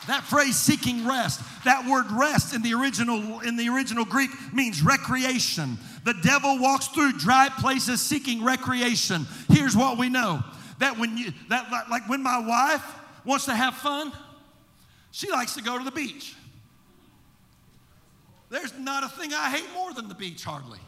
that 0.07 0.23
phrase 0.23 0.57
seeking 0.57 1.07
rest, 1.07 1.41
that 1.63 1.85
word 1.85 2.11
rest 2.11 2.53
in 2.53 2.61
the 2.61 2.73
original 2.73 3.39
in 3.41 3.57
the 3.57 3.69
original 3.69 4.05
Greek 4.05 4.29
means 4.53 4.81
recreation. 4.81 5.77
The 6.03 6.13
devil 6.13 6.59
walks 6.59 6.87
through 6.87 7.13
dry 7.13 7.49
places 7.57 8.01
seeking 8.01 8.43
recreation. 8.43 9.25
Here's 9.49 9.75
what 9.75 9.97
we 9.97 10.09
know. 10.09 10.43
That 10.79 10.99
when 10.99 11.17
you 11.17 11.31
that 11.49 11.71
like 11.89 12.07
when 12.07 12.21
my 12.21 12.39
wife 12.39 12.85
wants 13.25 13.45
to 13.45 13.55
have 13.55 13.75
fun, 13.75 14.11
she 15.11 15.31
likes 15.31 15.55
to 15.55 15.63
go 15.63 15.77
to 15.77 15.83
the 15.83 15.91
beach. 15.91 16.35
There's 18.49 18.77
not 18.77 19.03
a 19.03 19.09
thing 19.09 19.33
I 19.33 19.49
hate 19.49 19.67
more 19.73 19.93
than 19.93 20.07
the 20.07 20.15
beach 20.15 20.43
hardly. 20.43 20.79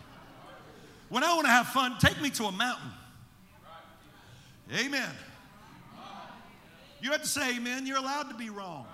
When 1.10 1.24
I 1.24 1.34
want 1.34 1.46
to 1.46 1.52
have 1.52 1.68
fun, 1.68 1.96
take 2.00 2.22
me 2.22 2.30
to 2.32 2.46
a 2.46 2.52
mountain. 2.52 2.92
Amen. 4.74 5.10
You 7.02 7.12
have 7.12 7.22
to 7.22 7.28
say 7.28 7.56
amen. 7.56 7.86
You're 7.86 7.98
allowed 7.98 8.30
to 8.30 8.36
be 8.36 8.50
wrong. 8.50 8.86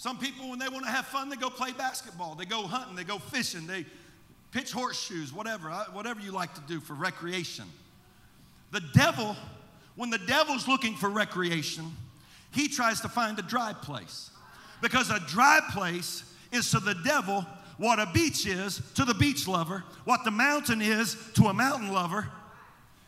Some 0.00 0.16
people, 0.16 0.48
when 0.48 0.58
they 0.58 0.70
want 0.70 0.86
to 0.86 0.90
have 0.90 1.04
fun, 1.04 1.28
they 1.28 1.36
go 1.36 1.50
play 1.50 1.72
basketball, 1.72 2.34
they 2.34 2.46
go 2.46 2.62
hunting, 2.62 2.96
they 2.96 3.04
go 3.04 3.18
fishing, 3.18 3.66
they 3.66 3.84
pitch 4.50 4.72
horseshoes, 4.72 5.30
whatever, 5.30 5.70
uh, 5.70 5.84
whatever 5.92 6.20
you 6.20 6.32
like 6.32 6.54
to 6.54 6.62
do 6.62 6.80
for 6.80 6.94
recreation. 6.94 7.66
The 8.70 8.80
devil, 8.94 9.36
when 9.96 10.08
the 10.08 10.16
devil's 10.16 10.66
looking 10.66 10.94
for 10.94 11.10
recreation, 11.10 11.84
he 12.50 12.66
tries 12.66 13.02
to 13.02 13.10
find 13.10 13.38
a 13.40 13.42
dry 13.42 13.74
place. 13.74 14.30
Because 14.80 15.10
a 15.10 15.20
dry 15.20 15.60
place 15.70 16.24
is 16.50 16.70
to 16.70 16.80
the 16.80 16.94
devil 17.04 17.44
what 17.76 17.98
a 17.98 18.06
beach 18.14 18.46
is 18.46 18.80
to 18.94 19.04
the 19.04 19.12
beach 19.12 19.46
lover, 19.46 19.84
what 20.06 20.24
the 20.24 20.30
mountain 20.30 20.80
is 20.80 21.14
to 21.34 21.48
a 21.48 21.52
mountain 21.52 21.92
lover, 21.92 22.26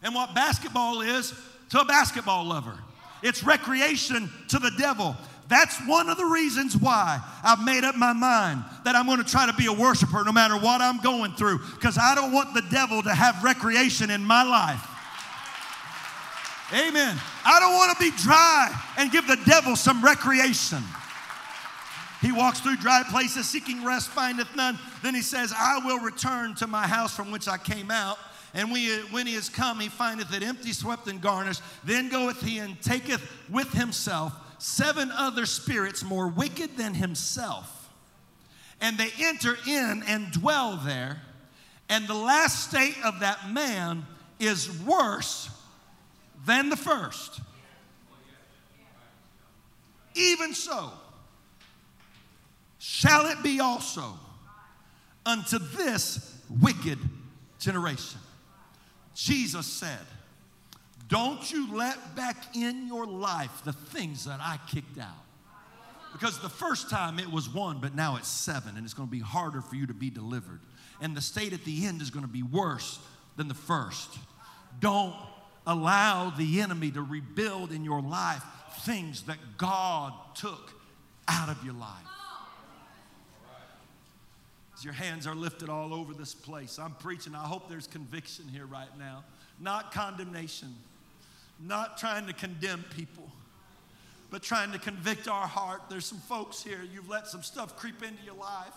and 0.02 0.14
what 0.14 0.34
basketball 0.34 1.00
is 1.00 1.32
to 1.70 1.80
a 1.80 1.86
basketball 1.86 2.44
lover. 2.44 2.78
It's 3.22 3.42
recreation 3.42 4.30
to 4.48 4.58
the 4.58 4.72
devil. 4.72 5.16
That's 5.48 5.78
one 5.86 6.08
of 6.08 6.16
the 6.16 6.24
reasons 6.24 6.76
why 6.76 7.20
I've 7.42 7.62
made 7.64 7.84
up 7.84 7.94
my 7.94 8.12
mind 8.12 8.64
that 8.84 8.96
I'm 8.96 9.06
going 9.06 9.22
to 9.22 9.30
try 9.30 9.46
to 9.46 9.52
be 9.52 9.66
a 9.66 9.72
worshiper 9.72 10.24
no 10.24 10.32
matter 10.32 10.56
what 10.56 10.80
I'm 10.80 10.98
going 11.00 11.32
through 11.32 11.58
because 11.74 11.98
I 11.98 12.14
don't 12.14 12.32
want 12.32 12.54
the 12.54 12.62
devil 12.70 13.02
to 13.02 13.10
have 13.10 13.42
recreation 13.44 14.10
in 14.10 14.24
my 14.24 14.42
life. 14.42 14.88
Amen. 16.72 17.18
I 17.44 17.60
don't 17.60 17.74
want 17.74 17.98
to 17.98 18.02
be 18.02 18.16
dry 18.22 18.74
and 18.96 19.12
give 19.12 19.26
the 19.26 19.38
devil 19.44 19.76
some 19.76 20.02
recreation. 20.02 20.82
He 22.22 22.32
walks 22.32 22.60
through 22.60 22.76
dry 22.76 23.02
places 23.10 23.46
seeking 23.46 23.84
rest, 23.84 24.08
findeth 24.08 24.56
none. 24.56 24.78
Then 25.02 25.14
he 25.14 25.22
says, 25.22 25.52
I 25.54 25.80
will 25.84 25.98
return 25.98 26.54
to 26.56 26.66
my 26.66 26.86
house 26.86 27.14
from 27.14 27.30
which 27.30 27.48
I 27.48 27.58
came 27.58 27.90
out. 27.90 28.16
And 28.54 28.70
when 28.70 29.26
he 29.26 29.34
is 29.34 29.48
come, 29.48 29.80
he 29.80 29.88
findeth 29.88 30.32
it 30.32 30.42
empty, 30.42 30.72
swept, 30.72 31.08
and 31.08 31.20
garnished. 31.20 31.62
Then 31.84 32.08
goeth 32.08 32.40
he 32.42 32.58
and 32.58 32.80
taketh 32.80 33.20
with 33.50 33.72
himself 33.72 34.32
seven 34.62 35.10
other 35.10 35.44
spirits 35.44 36.04
more 36.04 36.28
wicked 36.28 36.76
than 36.76 36.94
himself. 36.94 37.90
And 38.80 38.96
they 38.96 39.10
enter 39.20 39.56
in 39.66 40.02
and 40.06 40.30
dwell 40.32 40.76
there. 40.76 41.20
And 41.88 42.06
the 42.06 42.14
last 42.14 42.68
state 42.68 42.96
of 43.04 43.20
that 43.20 43.50
man 43.50 44.06
is 44.38 44.70
worse 44.82 45.50
than 46.46 46.68
the 46.68 46.76
first. 46.76 47.40
Even 50.14 50.54
so, 50.54 50.90
shall 52.78 53.26
it 53.26 53.42
be 53.42 53.60
also 53.60 54.18
unto 55.24 55.58
this 55.58 56.36
wicked 56.60 56.98
generation. 57.58 58.20
Jesus 59.14 59.66
said, 59.66 60.06
Don't 61.12 61.52
you 61.52 61.76
let 61.76 62.16
back 62.16 62.56
in 62.56 62.86
your 62.86 63.04
life 63.04 63.62
the 63.66 63.74
things 63.74 64.24
that 64.24 64.40
I 64.40 64.58
kicked 64.66 64.98
out. 64.98 65.08
Because 66.14 66.40
the 66.40 66.48
first 66.48 66.88
time 66.88 67.18
it 67.18 67.30
was 67.30 67.50
one, 67.50 67.80
but 67.80 67.94
now 67.94 68.16
it's 68.16 68.28
seven, 68.28 68.78
and 68.78 68.84
it's 68.86 68.94
going 68.94 69.08
to 69.08 69.12
be 69.12 69.20
harder 69.20 69.60
for 69.60 69.76
you 69.76 69.86
to 69.86 69.92
be 69.92 70.08
delivered. 70.08 70.60
And 71.02 71.14
the 71.14 71.20
state 71.20 71.52
at 71.52 71.64
the 71.66 71.84
end 71.84 72.00
is 72.00 72.08
going 72.08 72.24
to 72.24 72.32
be 72.32 72.42
worse 72.42 72.98
than 73.36 73.48
the 73.48 73.54
first. 73.54 74.18
Don't 74.80 75.14
allow 75.66 76.30
the 76.30 76.62
enemy 76.62 76.90
to 76.92 77.02
rebuild 77.02 77.72
in 77.72 77.84
your 77.84 78.00
life 78.00 78.42
things 78.80 79.24
that 79.24 79.36
God 79.58 80.14
took 80.34 80.72
out 81.28 81.50
of 81.50 81.62
your 81.62 81.74
life. 81.74 81.90
As 84.74 84.82
your 84.82 84.94
hands 84.94 85.26
are 85.26 85.34
lifted 85.34 85.68
all 85.68 85.92
over 85.92 86.14
this 86.14 86.34
place, 86.34 86.78
I'm 86.78 86.94
preaching. 86.94 87.34
I 87.34 87.44
hope 87.44 87.68
there's 87.68 87.86
conviction 87.86 88.46
here 88.48 88.64
right 88.64 88.98
now, 88.98 89.24
not 89.60 89.92
condemnation, 89.92 90.74
not 91.64 91.98
trying 91.98 92.26
to 92.26 92.32
condemn 92.32 92.84
people 92.96 93.32
but 94.32 94.42
trying 94.42 94.72
to 94.72 94.78
convict 94.78 95.28
our 95.28 95.46
heart. 95.46 95.82
There's 95.90 96.06
some 96.06 96.18
folks 96.18 96.64
here, 96.64 96.80
you've 96.90 97.08
let 97.08 97.28
some 97.28 97.42
stuff 97.42 97.76
creep 97.76 98.02
into 98.02 98.24
your 98.24 98.34
life. 98.34 98.72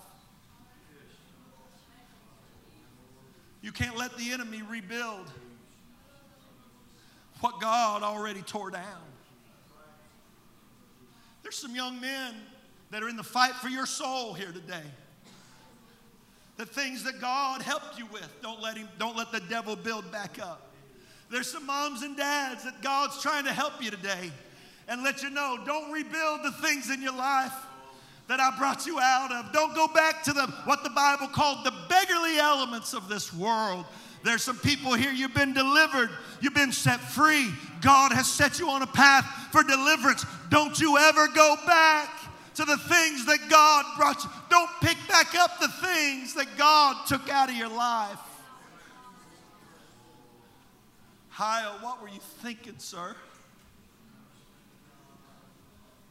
You 3.61 3.71
can't 3.71 3.97
let 3.97 4.15
the 4.17 4.31
enemy 4.31 4.61
rebuild 4.61 5.31
what 7.39 7.61
God 7.61 8.03
already 8.03 8.41
tore 8.41 8.69
down. 8.69 9.01
There's 11.41 11.55
some 11.55 11.73
young 11.73 12.01
men 12.01 12.35
that 12.91 13.01
are 13.01 13.07
in 13.07 13.15
the 13.15 13.23
fight 13.23 13.53
for 13.53 13.69
your 13.69 13.85
soul 13.85 14.33
here 14.33 14.51
today. 14.51 14.83
The 16.57 16.65
things 16.65 17.03
that 17.05 17.21
God 17.21 17.61
helped 17.61 17.97
you 17.97 18.07
with, 18.07 18.29
don't 18.41 18.61
let 18.61 18.77
him 18.77 18.89
don't 18.99 19.15
let 19.15 19.31
the 19.31 19.41
devil 19.41 19.77
build 19.77 20.11
back 20.11 20.37
up. 20.41 20.64
There's 21.29 21.51
some 21.51 21.65
moms 21.65 22.01
and 22.01 22.15
dads 22.15 22.63
that 22.63 22.81
God's 22.81 23.21
trying 23.21 23.45
to 23.45 23.53
help 23.53 23.83
you 23.83 23.91
today 23.91 24.31
and 24.87 25.03
let 25.03 25.23
you 25.23 25.29
know 25.29 25.57
don't 25.65 25.91
rebuild 25.91 26.43
the 26.43 26.51
things 26.51 26.89
in 26.89 27.01
your 27.01 27.15
life 27.15 27.53
that 28.27 28.39
I 28.39 28.57
brought 28.57 28.85
you 28.85 28.99
out 28.99 29.31
of. 29.31 29.51
Don't 29.51 29.75
go 29.75 29.87
back 29.87 30.23
to 30.23 30.33
the 30.33 30.47
what 30.65 30.83
the 30.83 30.89
Bible 30.89 31.27
called 31.27 31.65
the 31.65 31.73
beggarly 31.89 32.37
elements 32.37 32.93
of 32.93 33.07
this 33.07 33.33
world. 33.33 33.85
There's 34.23 34.43
some 34.43 34.57
people 34.57 34.93
here, 34.93 35.11
you've 35.11 35.35
been 35.35 35.53
delivered, 35.53 36.09
you've 36.41 36.55
been 36.55 36.71
set 36.71 36.99
free. 36.99 37.51
God 37.81 38.11
has 38.11 38.27
set 38.27 38.59
you 38.59 38.69
on 38.69 38.81
a 38.81 38.87
path 38.87 39.25
for 39.51 39.61
deliverance. 39.61 40.25
Don't 40.49 40.79
you 40.79 40.97
ever 40.97 41.27
go 41.27 41.55
back 41.67 42.09
to 42.55 42.65
the 42.65 42.77
things 42.77 43.25
that 43.25 43.39
God 43.49 43.85
brought 43.97 44.23
you. 44.23 44.29
Don't 44.49 44.69
pick 44.81 44.97
back 45.07 45.35
up 45.35 45.59
the 45.59 45.67
things 45.67 46.33
that 46.33 46.47
God 46.57 47.05
took 47.05 47.29
out 47.29 47.49
of 47.49 47.55
your 47.55 47.69
life. 47.69 48.17
Hiel, 51.37 51.81
what 51.81 52.01
were 52.01 52.07
you 52.07 52.19
thinking, 52.41 52.75
sir? 52.77 53.15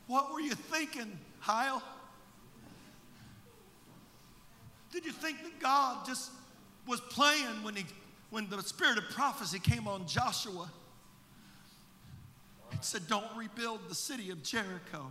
What 0.06 0.32
were 0.32 0.40
you 0.40 0.54
thinking, 0.54 1.18
Hiel? 1.42 1.82
Did 4.92 5.06
you 5.06 5.12
think 5.12 5.42
that 5.42 5.58
God 5.60 6.06
just 6.06 6.30
was 6.86 7.00
playing 7.00 7.62
when, 7.62 7.74
he, 7.74 7.84
when 8.30 8.48
the 8.48 8.62
spirit 8.62 8.98
of 8.98 9.04
prophecy 9.10 9.58
came 9.58 9.88
on 9.88 10.06
Joshua? 10.06 10.70
It 12.72 12.84
said, 12.84 13.08
Don't 13.08 13.24
rebuild 13.34 13.80
the 13.88 13.94
city 13.94 14.30
of 14.30 14.42
Jericho. 14.42 15.10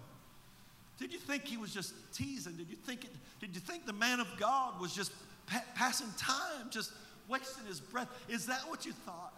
Did 0.99 1.11
you 1.11 1.19
think 1.19 1.45
he 1.45 1.57
was 1.57 1.73
just 1.73 1.93
teasing? 2.13 2.53
Did 2.53 2.69
you 2.69 2.75
think, 2.75 3.05
it, 3.05 3.11
did 3.41 3.55
you 3.55 3.59
think 3.59 3.85
the 3.85 3.93
man 3.93 4.19
of 4.19 4.27
God 4.39 4.79
was 4.79 4.93
just 4.93 5.11
pa- 5.47 5.63
passing 5.73 6.07
time, 6.17 6.69
just 6.69 6.91
wasting 7.27 7.65
his 7.65 7.79
breath? 7.79 8.09
Is 8.29 8.45
that 8.45 8.61
what 8.69 8.85
you 8.85 8.93
thought? 9.05 9.33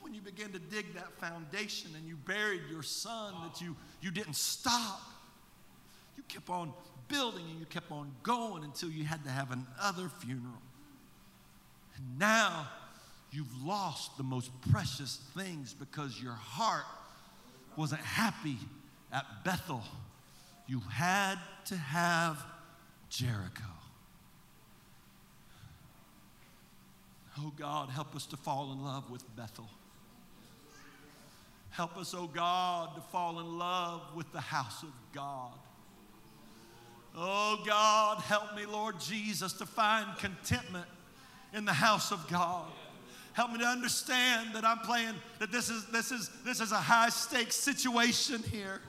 When 0.00 0.14
you 0.14 0.20
began 0.20 0.52
to 0.52 0.58
dig 0.58 0.94
that 0.94 1.12
foundation 1.18 1.90
and 1.96 2.06
you 2.06 2.16
buried 2.16 2.62
your 2.70 2.82
son 2.82 3.34
that 3.44 3.60
you, 3.60 3.76
you 4.00 4.10
didn't 4.10 4.36
stop. 4.36 5.00
You 6.16 6.22
kept 6.28 6.48
on 6.48 6.72
building 7.08 7.44
and 7.50 7.60
you 7.60 7.66
kept 7.66 7.90
on 7.90 8.10
going 8.22 8.64
until 8.64 8.90
you 8.90 9.04
had 9.04 9.22
to 9.24 9.30
have 9.30 9.50
another 9.50 10.08
funeral. 10.20 10.62
And 11.96 12.18
now 12.18 12.68
you've 13.30 13.64
lost 13.64 14.16
the 14.16 14.22
most 14.22 14.50
precious 14.70 15.20
things 15.36 15.74
because 15.74 16.20
your 16.20 16.32
heart 16.32 16.84
wasn't 17.76 18.02
happy 18.02 18.56
at 19.12 19.24
Bethel. 19.44 19.82
You 20.66 20.80
had 20.90 21.38
to 21.66 21.76
have 21.76 22.42
Jericho. 23.08 23.62
Oh 27.38 27.52
God, 27.56 27.88
help 27.88 28.14
us 28.14 28.26
to 28.26 28.36
fall 28.36 28.72
in 28.72 28.84
love 28.84 29.10
with 29.10 29.24
Bethel. 29.36 29.68
Help 31.72 31.96
us, 31.96 32.14
oh 32.14 32.26
God, 32.26 32.94
to 32.94 33.00
fall 33.00 33.40
in 33.40 33.58
love 33.58 34.02
with 34.14 34.30
the 34.32 34.40
house 34.40 34.82
of 34.82 34.92
God. 35.14 35.52
Oh 37.16 37.62
God, 37.66 38.18
help 38.18 38.54
me, 38.54 38.66
Lord 38.66 39.00
Jesus, 39.00 39.54
to 39.54 39.66
find 39.66 40.06
contentment 40.18 40.86
in 41.54 41.64
the 41.64 41.72
house 41.72 42.12
of 42.12 42.26
God. 42.28 42.70
Help 43.32 43.52
me 43.52 43.58
to 43.58 43.64
understand 43.64 44.54
that 44.54 44.66
I'm 44.66 44.80
playing, 44.80 45.14
that 45.38 45.50
this 45.50 45.70
is, 45.70 45.86
this 45.86 46.12
is, 46.12 46.30
this 46.44 46.60
is 46.60 46.72
a 46.72 46.76
high 46.76 47.08
stakes 47.08 47.56
situation 47.56 48.42
here. 48.50 48.82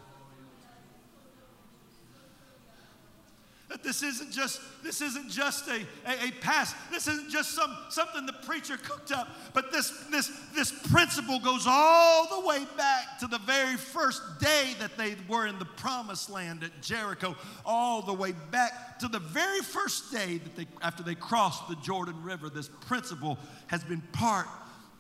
That 3.74 3.82
this 3.82 4.04
isn't 4.04 4.32
just, 4.32 4.62
this 4.84 5.02
isn't 5.02 5.32
just 5.32 5.68
a, 5.68 5.82
a, 6.06 6.28
a 6.28 6.32
pass. 6.42 6.76
This 6.92 7.08
isn't 7.08 7.32
just 7.32 7.56
some, 7.56 7.76
something 7.90 8.28
the 8.28 8.34
preacher 8.46 8.78
cooked 8.78 9.12
up. 9.12 9.28
But 9.56 9.72
this, 9.72 9.90
this, 10.12 10.32
this 10.54 10.72
principle 10.92 11.40
goes 11.40 11.66
all 11.68 12.40
the 12.40 12.48
way 12.48 12.68
back 12.78 13.18
to 13.22 13.26
the 13.26 13.40
very 13.40 13.76
first 13.76 14.22
day 14.40 14.76
that 14.78 14.96
they 14.96 15.16
were 15.28 15.48
in 15.48 15.58
the 15.58 15.66
promised 15.66 16.30
land 16.30 16.64
at 16.64 16.84
Jericho, 16.84 17.36
all 17.66 18.04
the 18.04 18.14
way 18.14 18.34
back 18.52 19.00
to 19.00 19.08
the 19.08 19.18
very 19.18 19.62
first 19.62 20.12
day 20.12 20.38
that 20.38 20.56
they, 20.56 20.68
after 20.84 21.02
they 21.02 21.16
crossed 21.16 21.68
the 21.68 21.76
Jordan 21.78 22.22
River. 22.22 22.50
This 22.50 22.70
principle 22.82 23.40
has 23.66 23.84
been 23.84 24.02
part 24.12 24.46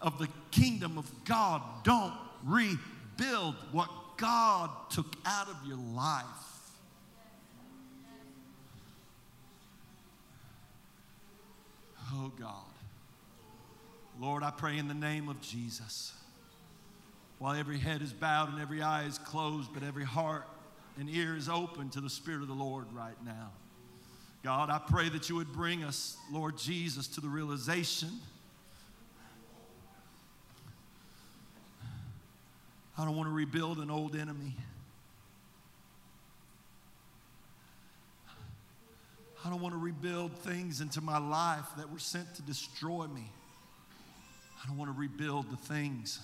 of 0.02 0.18
the 0.18 0.28
kingdom 0.50 0.98
of 0.98 1.12
God. 1.26 1.62
Don't 1.84 2.16
rebuild 2.44 3.54
what 3.72 4.18
God 4.18 4.72
took 4.90 5.16
out 5.28 5.48
of 5.48 5.58
your 5.64 5.78
life. 5.78 6.26
Oh 12.14 12.32
God. 12.40 12.50
Lord, 14.20 14.44
I 14.44 14.52
pray 14.52 14.78
in 14.78 14.88
the 14.88 14.94
name 14.94 15.30
of 15.30 15.42
Jesus. 15.42 16.14
While 17.40 17.56
every 17.56 17.80
head 17.80 18.02
is 18.02 18.14
bowed 18.14 18.50
and 18.52 18.62
every 18.62 18.82
eye 18.82 19.06
is 19.06 19.18
closed, 19.18 19.74
but 19.74 19.84
every 19.84 20.06
heart 20.06 20.48
and 21.00 21.10
ear 21.10 21.36
is 21.36 21.50
open 21.50 21.90
to 21.90 22.02
the 22.02 22.10
Spirit 22.10 22.42
of 22.42 22.48
the 22.48 22.54
Lord 22.54 22.86
right 22.94 23.18
now. 23.26 23.52
God, 24.44 24.70
I 24.70 24.78
pray 24.78 25.10
that 25.10 25.30
you 25.30 25.36
would 25.38 25.52
bring 25.52 25.84
us, 25.84 26.18
Lord 26.32 26.58
Jesus, 26.58 27.08
to 27.08 27.22
the 27.22 27.30
realization. 27.30 28.10
I 32.98 33.06
don't 33.06 33.16
want 33.16 33.28
to 33.28 33.34
rebuild 33.34 33.80
an 33.80 33.90
old 33.90 34.16
enemy. 34.16 34.56
I 39.46 39.50
don't 39.50 39.62
want 39.62 39.74
to 39.74 39.80
rebuild 39.80 40.32
things 40.40 40.80
into 40.80 41.02
my 41.02 41.18
life 41.18 41.66
that 41.78 41.92
were 41.92 42.00
sent 42.00 42.36
to 42.36 42.42
destroy 42.44 43.08
me. 43.08 43.30
I 44.64 44.68
don't 44.68 44.78
want 44.78 44.94
to 44.94 44.98
rebuild 44.98 45.52
the 45.52 45.58
things 45.58 46.20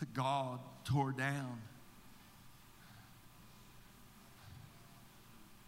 that 0.00 0.12
God 0.12 0.58
tore 0.84 1.12
down. 1.12 1.58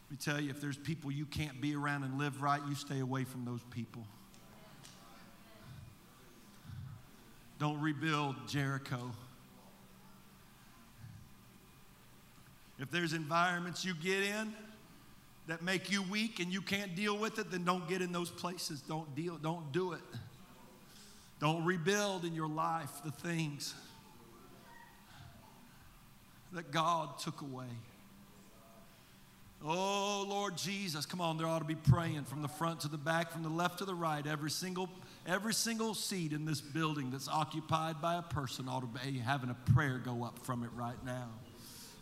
Let 0.04 0.10
me 0.10 0.16
tell 0.20 0.40
you, 0.40 0.50
if 0.50 0.60
there's 0.60 0.76
people 0.76 1.10
you 1.10 1.24
can't 1.24 1.60
be 1.60 1.74
around 1.74 2.04
and 2.04 2.18
live 2.18 2.42
right, 2.42 2.60
you 2.68 2.74
stay 2.74 3.00
away 3.00 3.24
from 3.24 3.44
those 3.44 3.62
people. 3.70 4.04
Don't 7.58 7.80
rebuild 7.80 8.36
Jericho. 8.46 9.10
If 12.78 12.90
there's 12.90 13.14
environments 13.14 13.84
you 13.84 13.94
get 13.94 14.22
in, 14.22 14.52
that 15.46 15.62
make 15.62 15.90
you 15.90 16.02
weak 16.02 16.40
and 16.40 16.52
you 16.52 16.60
can't 16.60 16.94
deal 16.94 17.16
with 17.16 17.38
it, 17.38 17.50
then 17.50 17.64
don't 17.64 17.88
get 17.88 18.02
in 18.02 18.12
those 18.12 18.30
places. 18.30 18.80
Don't 18.80 19.14
deal, 19.14 19.36
don't 19.36 19.72
do 19.72 19.92
it. 19.92 20.00
Don't 21.40 21.64
rebuild 21.64 22.24
in 22.24 22.34
your 22.34 22.48
life 22.48 22.90
the 23.04 23.10
things 23.10 23.74
that 26.52 26.70
God 26.70 27.18
took 27.18 27.42
away. 27.42 27.66
Oh, 29.64 30.24
Lord 30.28 30.56
Jesus, 30.56 31.06
come 31.06 31.20
on, 31.20 31.38
there 31.38 31.46
ought 31.46 31.60
to 31.60 31.64
be 31.64 31.74
praying 31.74 32.24
from 32.24 32.42
the 32.42 32.48
front 32.48 32.80
to 32.80 32.88
the 32.88 32.98
back, 32.98 33.32
from 33.32 33.42
the 33.42 33.48
left 33.48 33.78
to 33.78 33.84
the 33.84 33.94
right. 33.94 34.26
Every 34.26 34.50
single, 34.50 34.88
every 35.26 35.54
single 35.54 35.94
seat 35.94 36.32
in 36.32 36.44
this 36.44 36.60
building 36.60 37.10
that's 37.10 37.28
occupied 37.28 38.00
by 38.00 38.16
a 38.16 38.22
person 38.22 38.68
ought 38.68 38.80
to 38.80 39.10
be 39.10 39.18
having 39.18 39.50
a 39.50 39.72
prayer 39.72 39.98
go 39.98 40.24
up 40.24 40.38
from 40.44 40.62
it 40.62 40.70
right 40.74 41.02
now. 41.04 41.28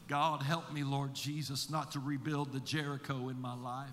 God, 0.06 0.42
help 0.42 0.72
me, 0.72 0.84
Lord 0.84 1.14
Jesus, 1.14 1.70
not 1.70 1.92
to 1.92 2.00
rebuild 2.00 2.52
the 2.52 2.60
Jericho 2.60 3.28
in 3.28 3.40
my 3.40 3.54
life. 3.54 3.88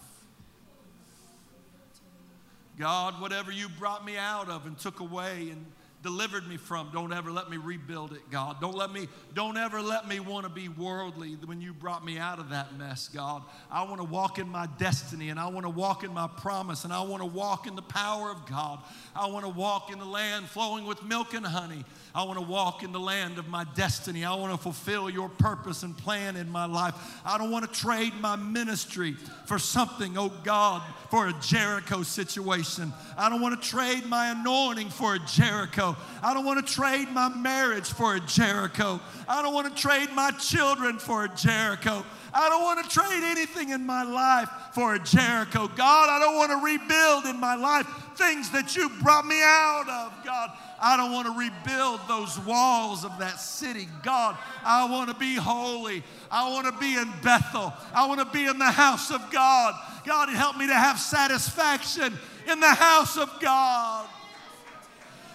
God, 2.77 3.21
whatever 3.21 3.51
you 3.51 3.69
brought 3.69 4.03
me 4.03 4.17
out 4.17 4.49
of 4.49 4.65
and 4.65 4.77
took 4.77 4.99
away 4.99 5.49
and 5.51 5.65
delivered 6.03 6.47
me 6.47 6.57
from. 6.57 6.89
Don't 6.91 7.13
ever 7.13 7.31
let 7.31 7.49
me 7.49 7.57
rebuild 7.57 8.13
it, 8.13 8.21
God. 8.31 8.59
Don't 8.59 8.75
let 8.75 8.91
me, 8.91 9.07
don't 9.35 9.57
ever 9.57 9.81
let 9.81 10.07
me 10.07 10.19
want 10.19 10.45
to 10.45 10.51
be 10.51 10.67
worldly 10.69 11.37
when 11.45 11.61
you 11.61 11.73
brought 11.73 12.03
me 12.03 12.17
out 12.17 12.39
of 12.39 12.49
that 12.49 12.77
mess, 12.77 13.07
God. 13.07 13.43
I 13.69 13.83
want 13.83 13.97
to 13.97 14.03
walk 14.03 14.39
in 14.39 14.49
my 14.49 14.67
destiny 14.77 15.29
and 15.29 15.39
I 15.39 15.47
want 15.47 15.65
to 15.65 15.69
walk 15.69 16.03
in 16.03 16.13
my 16.13 16.27
promise 16.27 16.83
and 16.83 16.93
I 16.93 17.01
want 17.01 17.21
to 17.21 17.27
walk 17.27 17.67
in 17.67 17.75
the 17.75 17.81
power 17.81 18.31
of 18.31 18.45
God. 18.47 18.79
I 19.15 19.27
want 19.27 19.45
to 19.45 19.51
walk 19.51 19.91
in 19.91 19.99
the 19.99 20.05
land 20.05 20.47
flowing 20.47 20.85
with 20.85 21.03
milk 21.03 21.33
and 21.33 21.45
honey. 21.45 21.85
I 22.13 22.23
want 22.23 22.39
to 22.39 22.45
walk 22.45 22.83
in 22.83 22.91
the 22.91 22.99
land 22.99 23.37
of 23.37 23.47
my 23.47 23.65
destiny. 23.75 24.25
I 24.25 24.33
want 24.35 24.51
to 24.53 24.57
fulfill 24.57 25.09
your 25.09 25.29
purpose 25.29 25.83
and 25.83 25.97
plan 25.97 26.35
in 26.35 26.49
my 26.49 26.65
life. 26.65 26.95
I 27.23 27.37
don't 27.37 27.51
want 27.51 27.71
to 27.71 27.79
trade 27.79 28.13
my 28.19 28.35
ministry 28.35 29.13
for 29.45 29.59
something, 29.59 30.17
oh 30.17 30.31
God, 30.43 30.81
for 31.09 31.27
a 31.27 31.33
Jericho 31.41 32.03
situation. 32.03 32.91
I 33.17 33.29
don't 33.29 33.41
want 33.41 33.61
to 33.61 33.69
trade 33.69 34.05
my 34.07 34.31
anointing 34.31 34.89
for 34.89 35.15
a 35.15 35.19
Jericho. 35.19 35.90
I 36.23 36.33
don't 36.33 36.45
want 36.45 36.65
to 36.65 36.73
trade 36.73 37.09
my 37.11 37.29
marriage 37.29 37.91
for 37.91 38.15
a 38.15 38.19
Jericho. 38.19 38.99
I 39.27 39.41
don't 39.41 39.53
want 39.53 39.75
to 39.75 39.81
trade 39.81 40.09
my 40.13 40.31
children 40.31 40.99
for 40.99 41.25
a 41.25 41.29
Jericho. 41.29 42.03
I 42.33 42.49
don't 42.49 42.63
want 42.63 42.83
to 42.83 42.89
trade 42.89 43.23
anything 43.23 43.69
in 43.69 43.85
my 43.85 44.03
life 44.03 44.49
for 44.73 44.95
a 44.95 44.99
Jericho. 44.99 45.67
God, 45.67 46.09
I 46.09 46.19
don't 46.19 46.35
want 46.35 46.51
to 46.51 46.65
rebuild 46.65 47.25
in 47.25 47.39
my 47.39 47.55
life 47.55 47.87
things 48.15 48.49
that 48.51 48.75
you 48.75 48.89
brought 49.01 49.25
me 49.25 49.41
out 49.41 49.87
of, 49.89 50.25
God. 50.25 50.51
I 50.81 50.97
don't 50.97 51.11
want 51.11 51.27
to 51.27 51.37
rebuild 51.37 51.99
those 52.07 52.39
walls 52.39 53.05
of 53.05 53.17
that 53.19 53.39
city. 53.39 53.87
God, 54.03 54.37
I 54.63 54.89
want 54.89 55.09
to 55.09 55.15
be 55.15 55.35
holy. 55.35 56.03
I 56.31 56.49
want 56.49 56.65
to 56.65 56.79
be 56.79 56.95
in 56.95 57.11
Bethel. 57.21 57.73
I 57.93 58.07
want 58.07 58.19
to 58.19 58.25
be 58.25 58.45
in 58.45 58.57
the 58.57 58.71
house 58.71 59.11
of 59.11 59.21
God. 59.31 59.75
God, 60.05 60.29
help 60.29 60.57
me 60.57 60.67
to 60.67 60.73
have 60.73 60.99
satisfaction 60.99 62.17
in 62.51 62.59
the 62.59 62.73
house 62.73 63.17
of 63.17 63.29
God. 63.39 64.07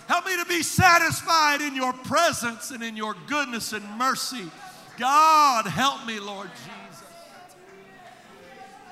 Help 0.07 0.27
me 0.27 0.37
to 0.37 0.45
be 0.45 0.63
satisfied 0.63 1.61
in 1.61 1.75
your 1.75 1.93
presence 1.93 2.71
and 2.71 2.83
in 2.83 2.97
your 2.97 3.15
goodness 3.27 3.73
and 3.73 3.85
mercy. 3.99 4.51
God, 4.99 5.67
help 5.67 6.07
me, 6.07 6.21
Lord 6.21 6.49
Jesus. 6.55 6.77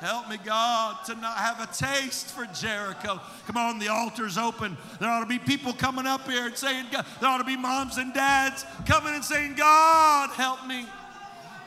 Help 0.00 0.28
me, 0.28 0.36
God, 0.44 0.96
to 1.06 1.14
not 1.14 1.38
have 1.38 1.60
a 1.60 1.72
taste 1.72 2.26
for 2.26 2.44
Jericho. 2.46 3.20
Come 3.46 3.56
on, 3.56 3.78
the 3.78 3.88
altar's 3.88 4.36
open. 4.36 4.76
There 5.00 5.08
ought 5.08 5.20
to 5.20 5.26
be 5.26 5.38
people 5.38 5.72
coming 5.72 6.06
up 6.06 6.28
here 6.28 6.46
and 6.46 6.56
saying, 6.56 6.86
God, 6.92 7.06
there 7.20 7.30
ought 7.30 7.38
to 7.38 7.44
be 7.44 7.56
moms 7.56 7.96
and 7.96 8.12
dads 8.12 8.66
coming 8.84 9.14
and 9.14 9.24
saying, 9.24 9.54
God, 9.54 10.30
help 10.30 10.66
me 10.66 10.84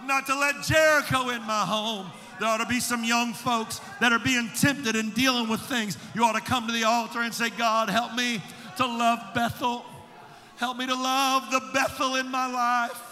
not 0.06 0.28
to 0.28 0.38
let 0.38 0.62
Jericho 0.64 1.30
in 1.30 1.42
my 1.44 1.66
home. 1.66 2.12
There 2.40 2.48
ought 2.48 2.58
to 2.58 2.68
be 2.68 2.80
some 2.80 3.04
young 3.04 3.34
folks 3.34 3.82
that 4.00 4.12
are 4.12 4.20
being 4.20 4.50
tempted 4.56 4.96
and 4.96 5.14
dealing 5.16 5.50
with 5.50 5.62
things. 5.62 5.98
You 6.14 6.24
ought 6.24 6.36
to 6.36 6.42
come 6.42 6.68
to 6.68 6.74
the 6.74 6.84
altar 6.84 7.22
and 7.22 7.34
say, 7.34 7.50
God, 7.50 7.90
help 7.90 8.14
me 8.14 8.42
to 8.78 8.86
love 8.86 9.34
Bethel. 9.34 9.84
Help 10.58 10.78
me 10.78 10.86
to 10.86 10.96
love 10.96 11.52
the 11.52 11.62
Bethel 11.74 12.16
in 12.16 12.30
my 12.30 12.46
life. 12.48 13.04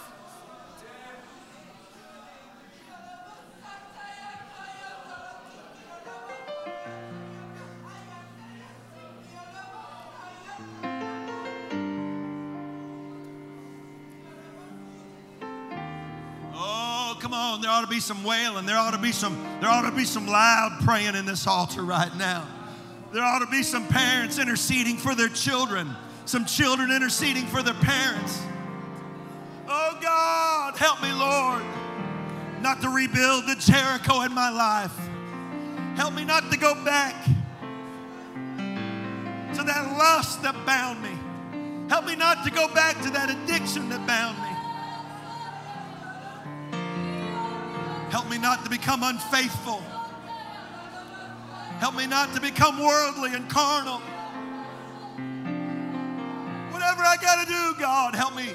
Oh, 16.53 17.18
come 17.20 17.34
on, 17.34 17.61
there 17.61 17.72
ought 17.72 17.82
to 17.82 17.88
be 17.88 17.99
some 17.99 18.24
wailing. 18.24 18.66
There 18.66 18.78
ought 18.78 18.91
to 18.91 18.99
be 18.99 19.11
some, 19.11 19.36
there 19.61 19.70
ought 19.70 19.89
to 19.89 19.95
be 19.95 20.05
some 20.05 20.28
loud 20.28 20.80
praying 20.84 21.16
in 21.16 21.26
this 21.26 21.47
altar 21.47 21.84
right 21.84 22.16
now. 22.16 22.55
There 23.16 23.24
ought 23.24 23.39
to 23.39 23.47
be 23.47 23.63
some 23.63 23.88
parents 23.88 24.39
interceding 24.39 24.97
for 24.97 25.16
their 25.16 25.30
children, 25.30 25.95
some 26.26 26.43
children 26.43 26.91
interceding 26.91 27.45
for 27.45 27.63
their 27.63 27.74
parents. 27.76 28.41
Oh 29.70 29.97
God, 30.01 30.76
help 30.76 31.01
me, 31.01 31.13
Lord, 31.13 31.63
not 32.61 32.82
to 32.82 32.89
rebuild 32.89 33.47
the 33.47 33.55
Jericho 33.55 34.24
in 34.24 34.34
my 34.34 34.49
life. 34.49 34.91
Help 35.95 36.13
me 36.13 36.26
not 36.26 36.51
to 36.51 36.57
go 36.57 36.76
back 36.84 37.24
to 39.53 39.63
that 39.63 39.95
lust 39.97 40.43
that 40.43 40.66
bound 40.66 41.01
me. 41.01 41.18
Help 41.88 42.05
me 42.05 42.18
not 42.18 42.43
to 42.43 42.51
go 42.51 42.68
back 42.74 43.01
to 43.01 43.09
that 43.11 43.30
addiction 43.30 43.88
that 43.88 44.05
bound 44.05 44.38
me. 44.39 44.49
Help 48.11 48.30
me 48.30 48.38
not 48.38 48.66
to 48.66 48.70
become 48.70 49.03
unfaithful. 49.03 49.82
Help 51.80 51.96
me 51.96 52.08
not 52.08 52.34
to 52.34 52.42
become 52.42 52.82
worldly 52.82 53.34
and 53.34 53.50
carnal. 53.50 54.00
Whatever 56.72 57.04
I 57.04 57.18
got 57.22 57.46
to 57.46 57.52
do, 57.52 57.80
God, 57.80 58.16
help 58.16 58.36
me 58.36 58.50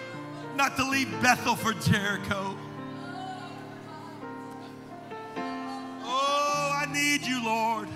not 0.57 0.77
to 0.77 0.89
leave 0.89 1.11
Bethel 1.23 1.55
for 1.55 1.73
Jericho. 1.75 2.57
Oh, 6.03 6.73
I 6.75 6.87
need 6.93 7.23
you, 7.23 7.45
Lord. 7.45 7.89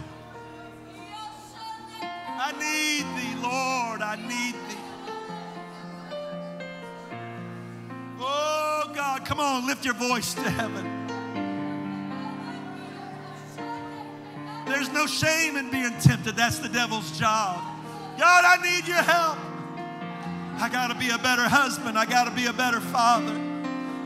I 2.03 2.53
need 2.53 3.05
thee, 3.17 3.43
Lord. 3.43 4.03
I 4.03 4.17
need 4.17 4.55
thee. 4.55 4.79
Oh, 8.21 8.91
God, 8.95 9.25
come 9.25 9.41
on, 9.41 9.67
lift 9.67 9.85
your 9.85 9.95
voice 9.95 10.35
to 10.35 10.51
heaven. 10.51 11.04
No 14.95 15.07
shame 15.07 15.57
in 15.57 15.71
being 15.71 15.93
tempted. 15.99 16.37
That's 16.37 16.61
the 16.61 16.69
devil's 16.69 17.19
job. 17.19 17.63
God, 18.19 18.45
I 18.45 18.63
need 18.63 18.87
your 18.87 19.03
help. 19.03 19.39
I 20.63 20.69
got 20.71 20.87
to 20.87 20.95
be 20.95 21.11
a 21.11 21.19
better 21.19 21.49
husband. 21.49 21.99
I 21.99 22.07
got 22.07 22.25
to 22.25 22.31
be 22.31 22.47
a 22.47 22.53
better 22.53 22.81
father. 22.81 23.39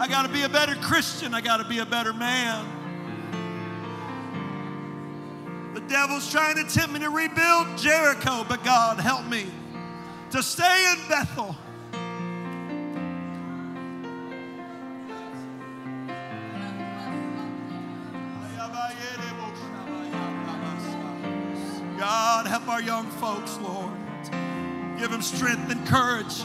I 0.01 0.09
got 0.09 0.23
to 0.23 0.33
be 0.33 0.43
a 0.43 0.49
better 0.49 0.75
Christian. 0.77 1.35
I 1.35 1.43
got 1.43 1.59
to 1.59 1.65
be 1.65 1.81
a 1.81 1.87
better 1.87 2.13
man. 2.15 2.65
The 5.75 5.81
devil's 5.83 6.31
trying 6.31 6.57
to 6.57 6.65
tempt 6.65 6.95
me 6.95 7.01
to 7.01 7.11
rebuild 7.11 7.77
Jericho, 7.77 8.45
but 8.49 8.65
God, 8.65 8.99
help 8.99 9.27
me 9.27 9.47
to 10.31 10.43
stay 10.43 10.93
in 10.93 11.09
Bethel. 11.09 11.55
Our 22.79 22.85
young 22.85 23.07
folks, 23.07 23.59
Lord. 23.59 23.91
Give 25.01 25.11
them 25.11 25.21
strength 25.21 25.69
and 25.69 25.85
courage. 25.85 26.45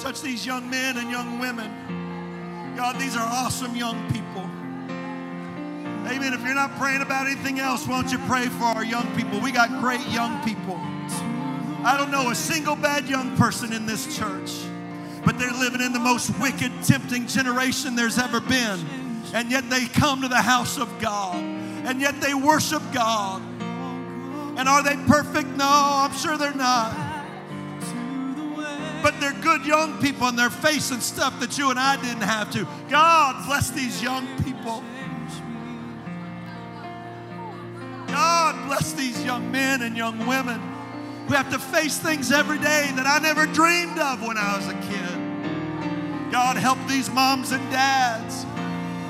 Touch 0.00 0.22
these 0.22 0.44
young 0.44 0.68
men 0.68 0.96
and 0.96 1.08
young 1.08 1.38
women. 1.38 2.74
God, 2.76 2.98
these 2.98 3.14
are 3.16 3.22
awesome 3.22 3.76
young 3.76 4.10
people. 4.10 4.42
Amen. 6.12 6.32
If 6.32 6.42
you're 6.42 6.56
not 6.56 6.76
praying 6.78 7.02
about 7.02 7.28
anything 7.28 7.60
else, 7.60 7.86
why 7.86 8.02
don't 8.02 8.10
you 8.10 8.18
pray 8.26 8.46
for 8.46 8.64
our 8.64 8.84
young 8.84 9.06
people? 9.14 9.38
We 9.38 9.52
got 9.52 9.68
great 9.80 10.04
young 10.08 10.42
people. 10.42 10.80
I 11.86 11.96
don't 11.96 12.10
know 12.10 12.30
a 12.30 12.34
single 12.34 12.74
bad 12.74 13.08
young 13.08 13.36
person 13.36 13.72
in 13.72 13.86
this 13.86 14.18
church, 14.18 14.50
but 15.24 15.38
they're 15.38 15.52
living 15.52 15.80
in 15.80 15.92
the 15.92 16.00
most 16.00 16.36
wicked, 16.40 16.72
tempting 16.82 17.28
generation 17.28 17.94
there's 17.94 18.18
ever 18.18 18.40
been. 18.40 18.84
And 19.32 19.48
yet 19.48 19.70
they 19.70 19.86
come 19.86 20.22
to 20.22 20.28
the 20.28 20.42
house 20.42 20.76
of 20.76 20.98
God, 20.98 21.36
and 21.36 22.00
yet 22.00 22.20
they 22.20 22.34
worship 22.34 22.82
God. 22.92 23.42
And 24.56 24.68
are 24.68 24.82
they 24.82 24.96
perfect? 25.06 25.48
No, 25.48 25.68
I'm 25.68 26.12
sure 26.12 26.36
they're 26.36 26.54
not. 26.54 26.94
But 29.02 29.18
they're 29.20 29.32
good 29.40 29.64
young 29.64 29.98
people 30.00 30.26
and 30.26 30.38
they're 30.38 30.50
facing 30.50 31.00
stuff 31.00 31.40
that 31.40 31.56
you 31.56 31.70
and 31.70 31.78
I 31.78 31.96
didn't 31.96 32.22
have 32.22 32.50
to. 32.52 32.66
God 32.88 33.46
bless 33.46 33.70
these 33.70 34.02
young 34.02 34.26
people. 34.42 34.84
God 38.08 38.66
bless 38.66 38.92
these 38.92 39.24
young 39.24 39.50
men 39.50 39.82
and 39.82 39.96
young 39.96 40.26
women 40.26 40.60
who 41.26 41.34
have 41.34 41.50
to 41.52 41.58
face 41.58 41.96
things 41.96 42.32
every 42.32 42.58
day 42.58 42.90
that 42.96 43.06
I 43.06 43.18
never 43.20 43.46
dreamed 43.46 43.98
of 43.98 44.20
when 44.20 44.36
I 44.36 44.56
was 44.56 44.66
a 44.66 44.74
kid. 44.74 46.32
God 46.32 46.56
help 46.56 46.78
these 46.88 47.08
moms 47.08 47.52
and 47.52 47.70
dads 47.70 48.44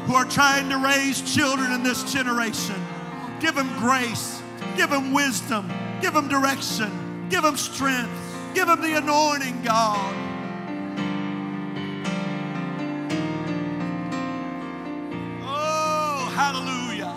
who 0.07 0.15
are 0.15 0.25
trying 0.25 0.69
to 0.69 0.77
raise 0.79 1.23
children 1.35 1.73
in 1.73 1.83
this 1.83 2.13
generation. 2.13 2.77
Give 3.41 3.55
them 3.55 3.69
grace. 3.79 4.40
Give 4.81 4.89
them 4.89 5.13
wisdom. 5.13 5.71
Give 6.01 6.15
them 6.15 6.27
direction. 6.29 7.29
Give 7.29 7.43
them 7.43 7.59
strength. 7.59 8.11
Give 8.55 8.67
them 8.67 8.81
the 8.81 8.97
anointing, 8.97 9.61
God. 9.61 10.15
Oh, 15.43 16.33
hallelujah. 16.35 17.15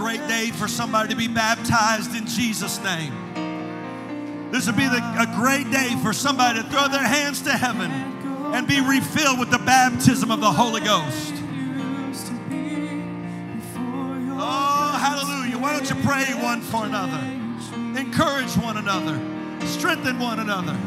great 0.00 0.26
day 0.28 0.50
for 0.50 0.66
somebody 0.66 1.10
to 1.10 1.14
be 1.14 1.28
baptized 1.28 2.16
in 2.16 2.26
Jesus' 2.26 2.82
name. 2.82 3.12
This 4.50 4.66
would 4.66 4.76
be 4.76 4.88
the, 4.88 4.96
a 4.96 5.26
great 5.36 5.70
day 5.70 5.94
for 6.02 6.14
somebody 6.14 6.62
to 6.62 6.66
throw 6.70 6.88
their 6.88 7.06
hands 7.06 7.42
to 7.42 7.52
heaven 7.52 7.90
and 8.54 8.66
be 8.66 8.80
refilled 8.80 9.38
with 9.38 9.50
the 9.50 9.58
baptism 9.58 10.30
of 10.30 10.40
the 10.40 10.50
Holy 10.50 10.80
Ghost. 10.80 11.34
Oh, 14.42 14.98
hallelujah. 14.98 15.58
Why 15.58 15.74
don't 15.74 15.90
you 15.90 15.96
pray 15.96 16.32
one 16.42 16.62
for 16.62 16.86
another? 16.86 17.22
Encourage 18.00 18.56
one 18.56 18.78
another. 18.78 19.20
Strengthen 19.66 20.18
one 20.18 20.38
another. 20.38 20.78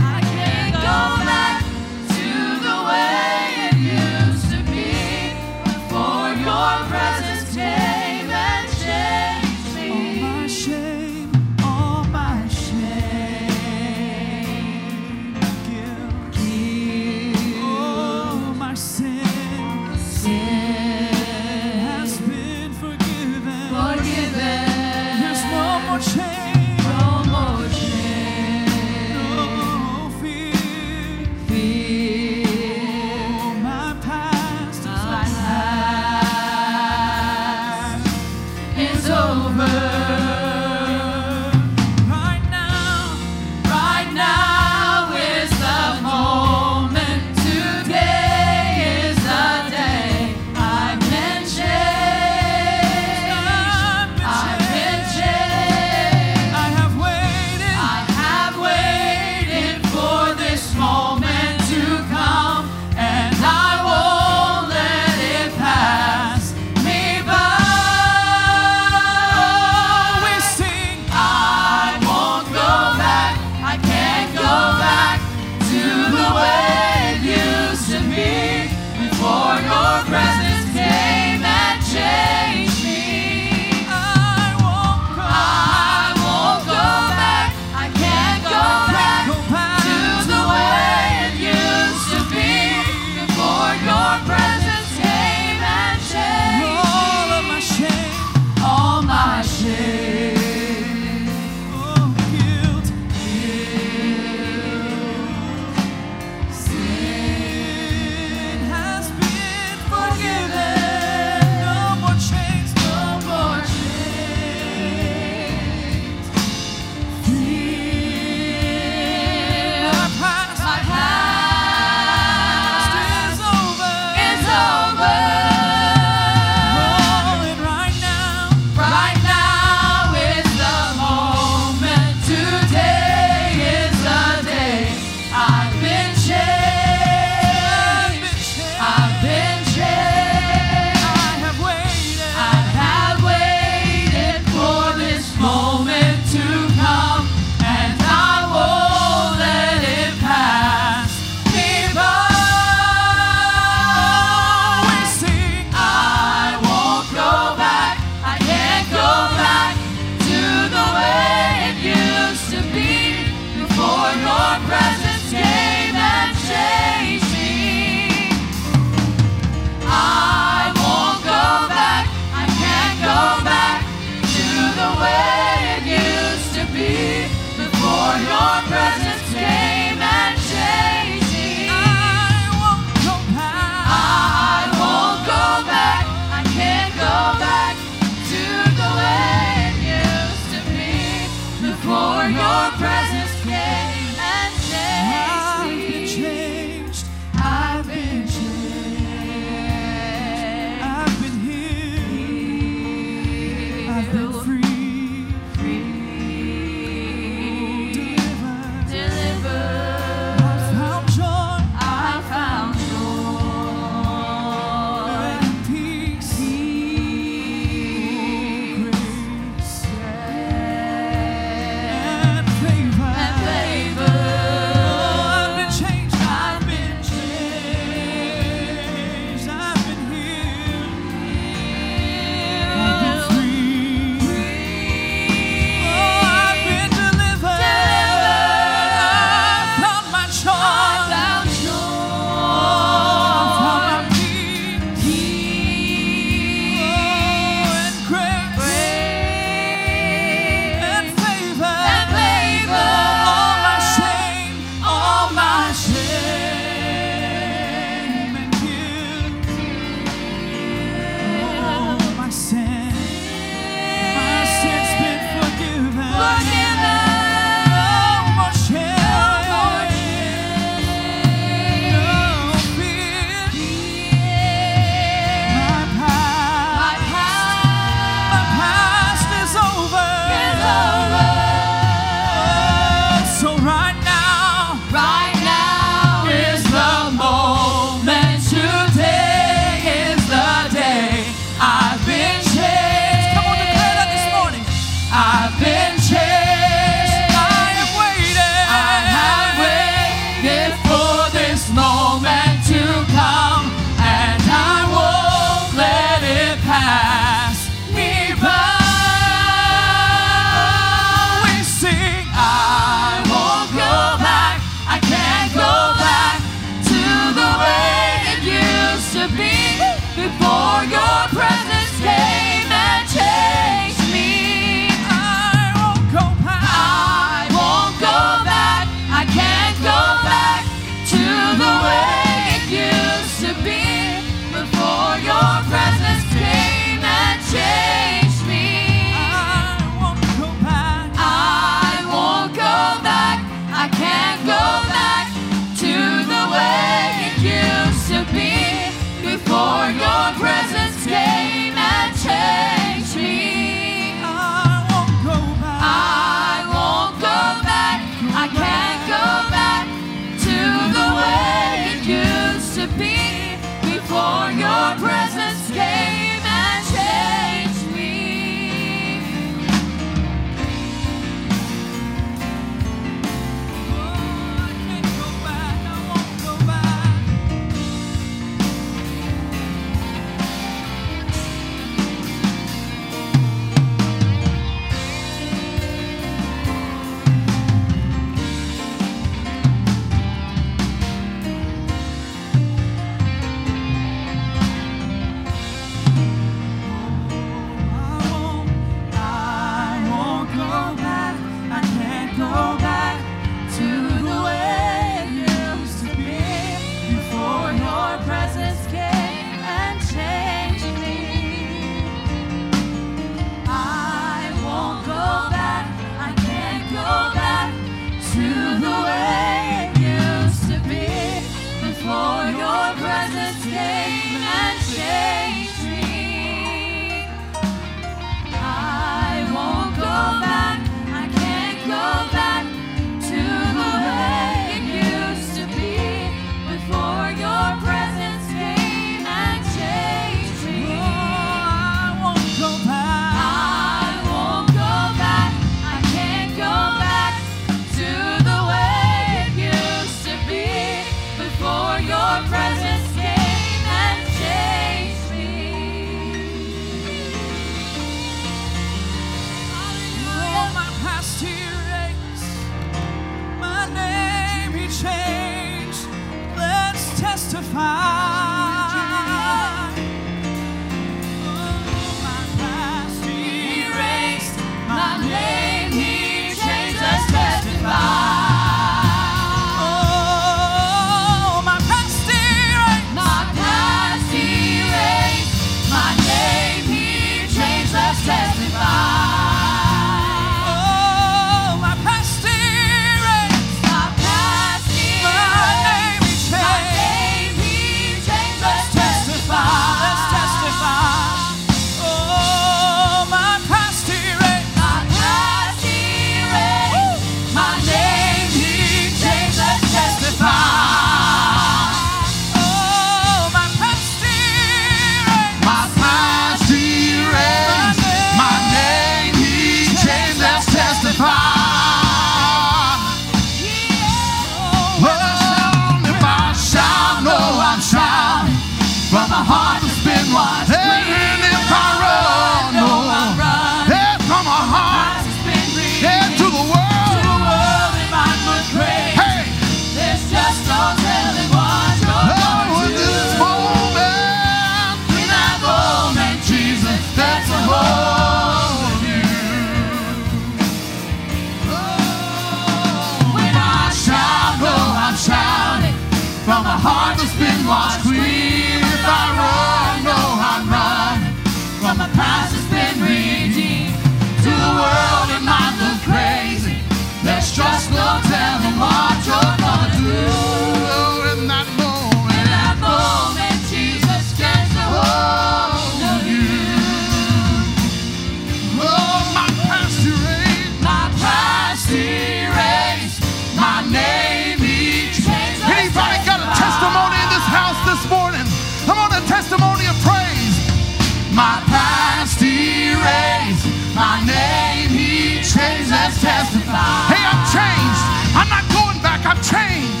testify. 596.21 597.09
Hey, 597.09 597.23
I'm 597.25 597.41
changed. 597.49 598.05
I'm 598.37 598.49
not 598.49 598.65
going 598.69 599.01
back. 599.01 599.25
I'm 599.25 599.41
changed. 599.41 600.00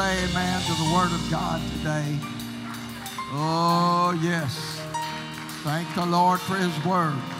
say 0.00 0.24
amen 0.24 0.62
to 0.62 0.72
the 0.82 0.94
word 0.94 1.12
of 1.12 1.30
God 1.30 1.60
today? 1.76 2.16
Oh, 3.32 4.18
yes. 4.22 4.80
Thank 5.62 5.94
the 5.94 6.06
Lord 6.06 6.40
for 6.40 6.56
his 6.56 6.74
word. 6.86 7.39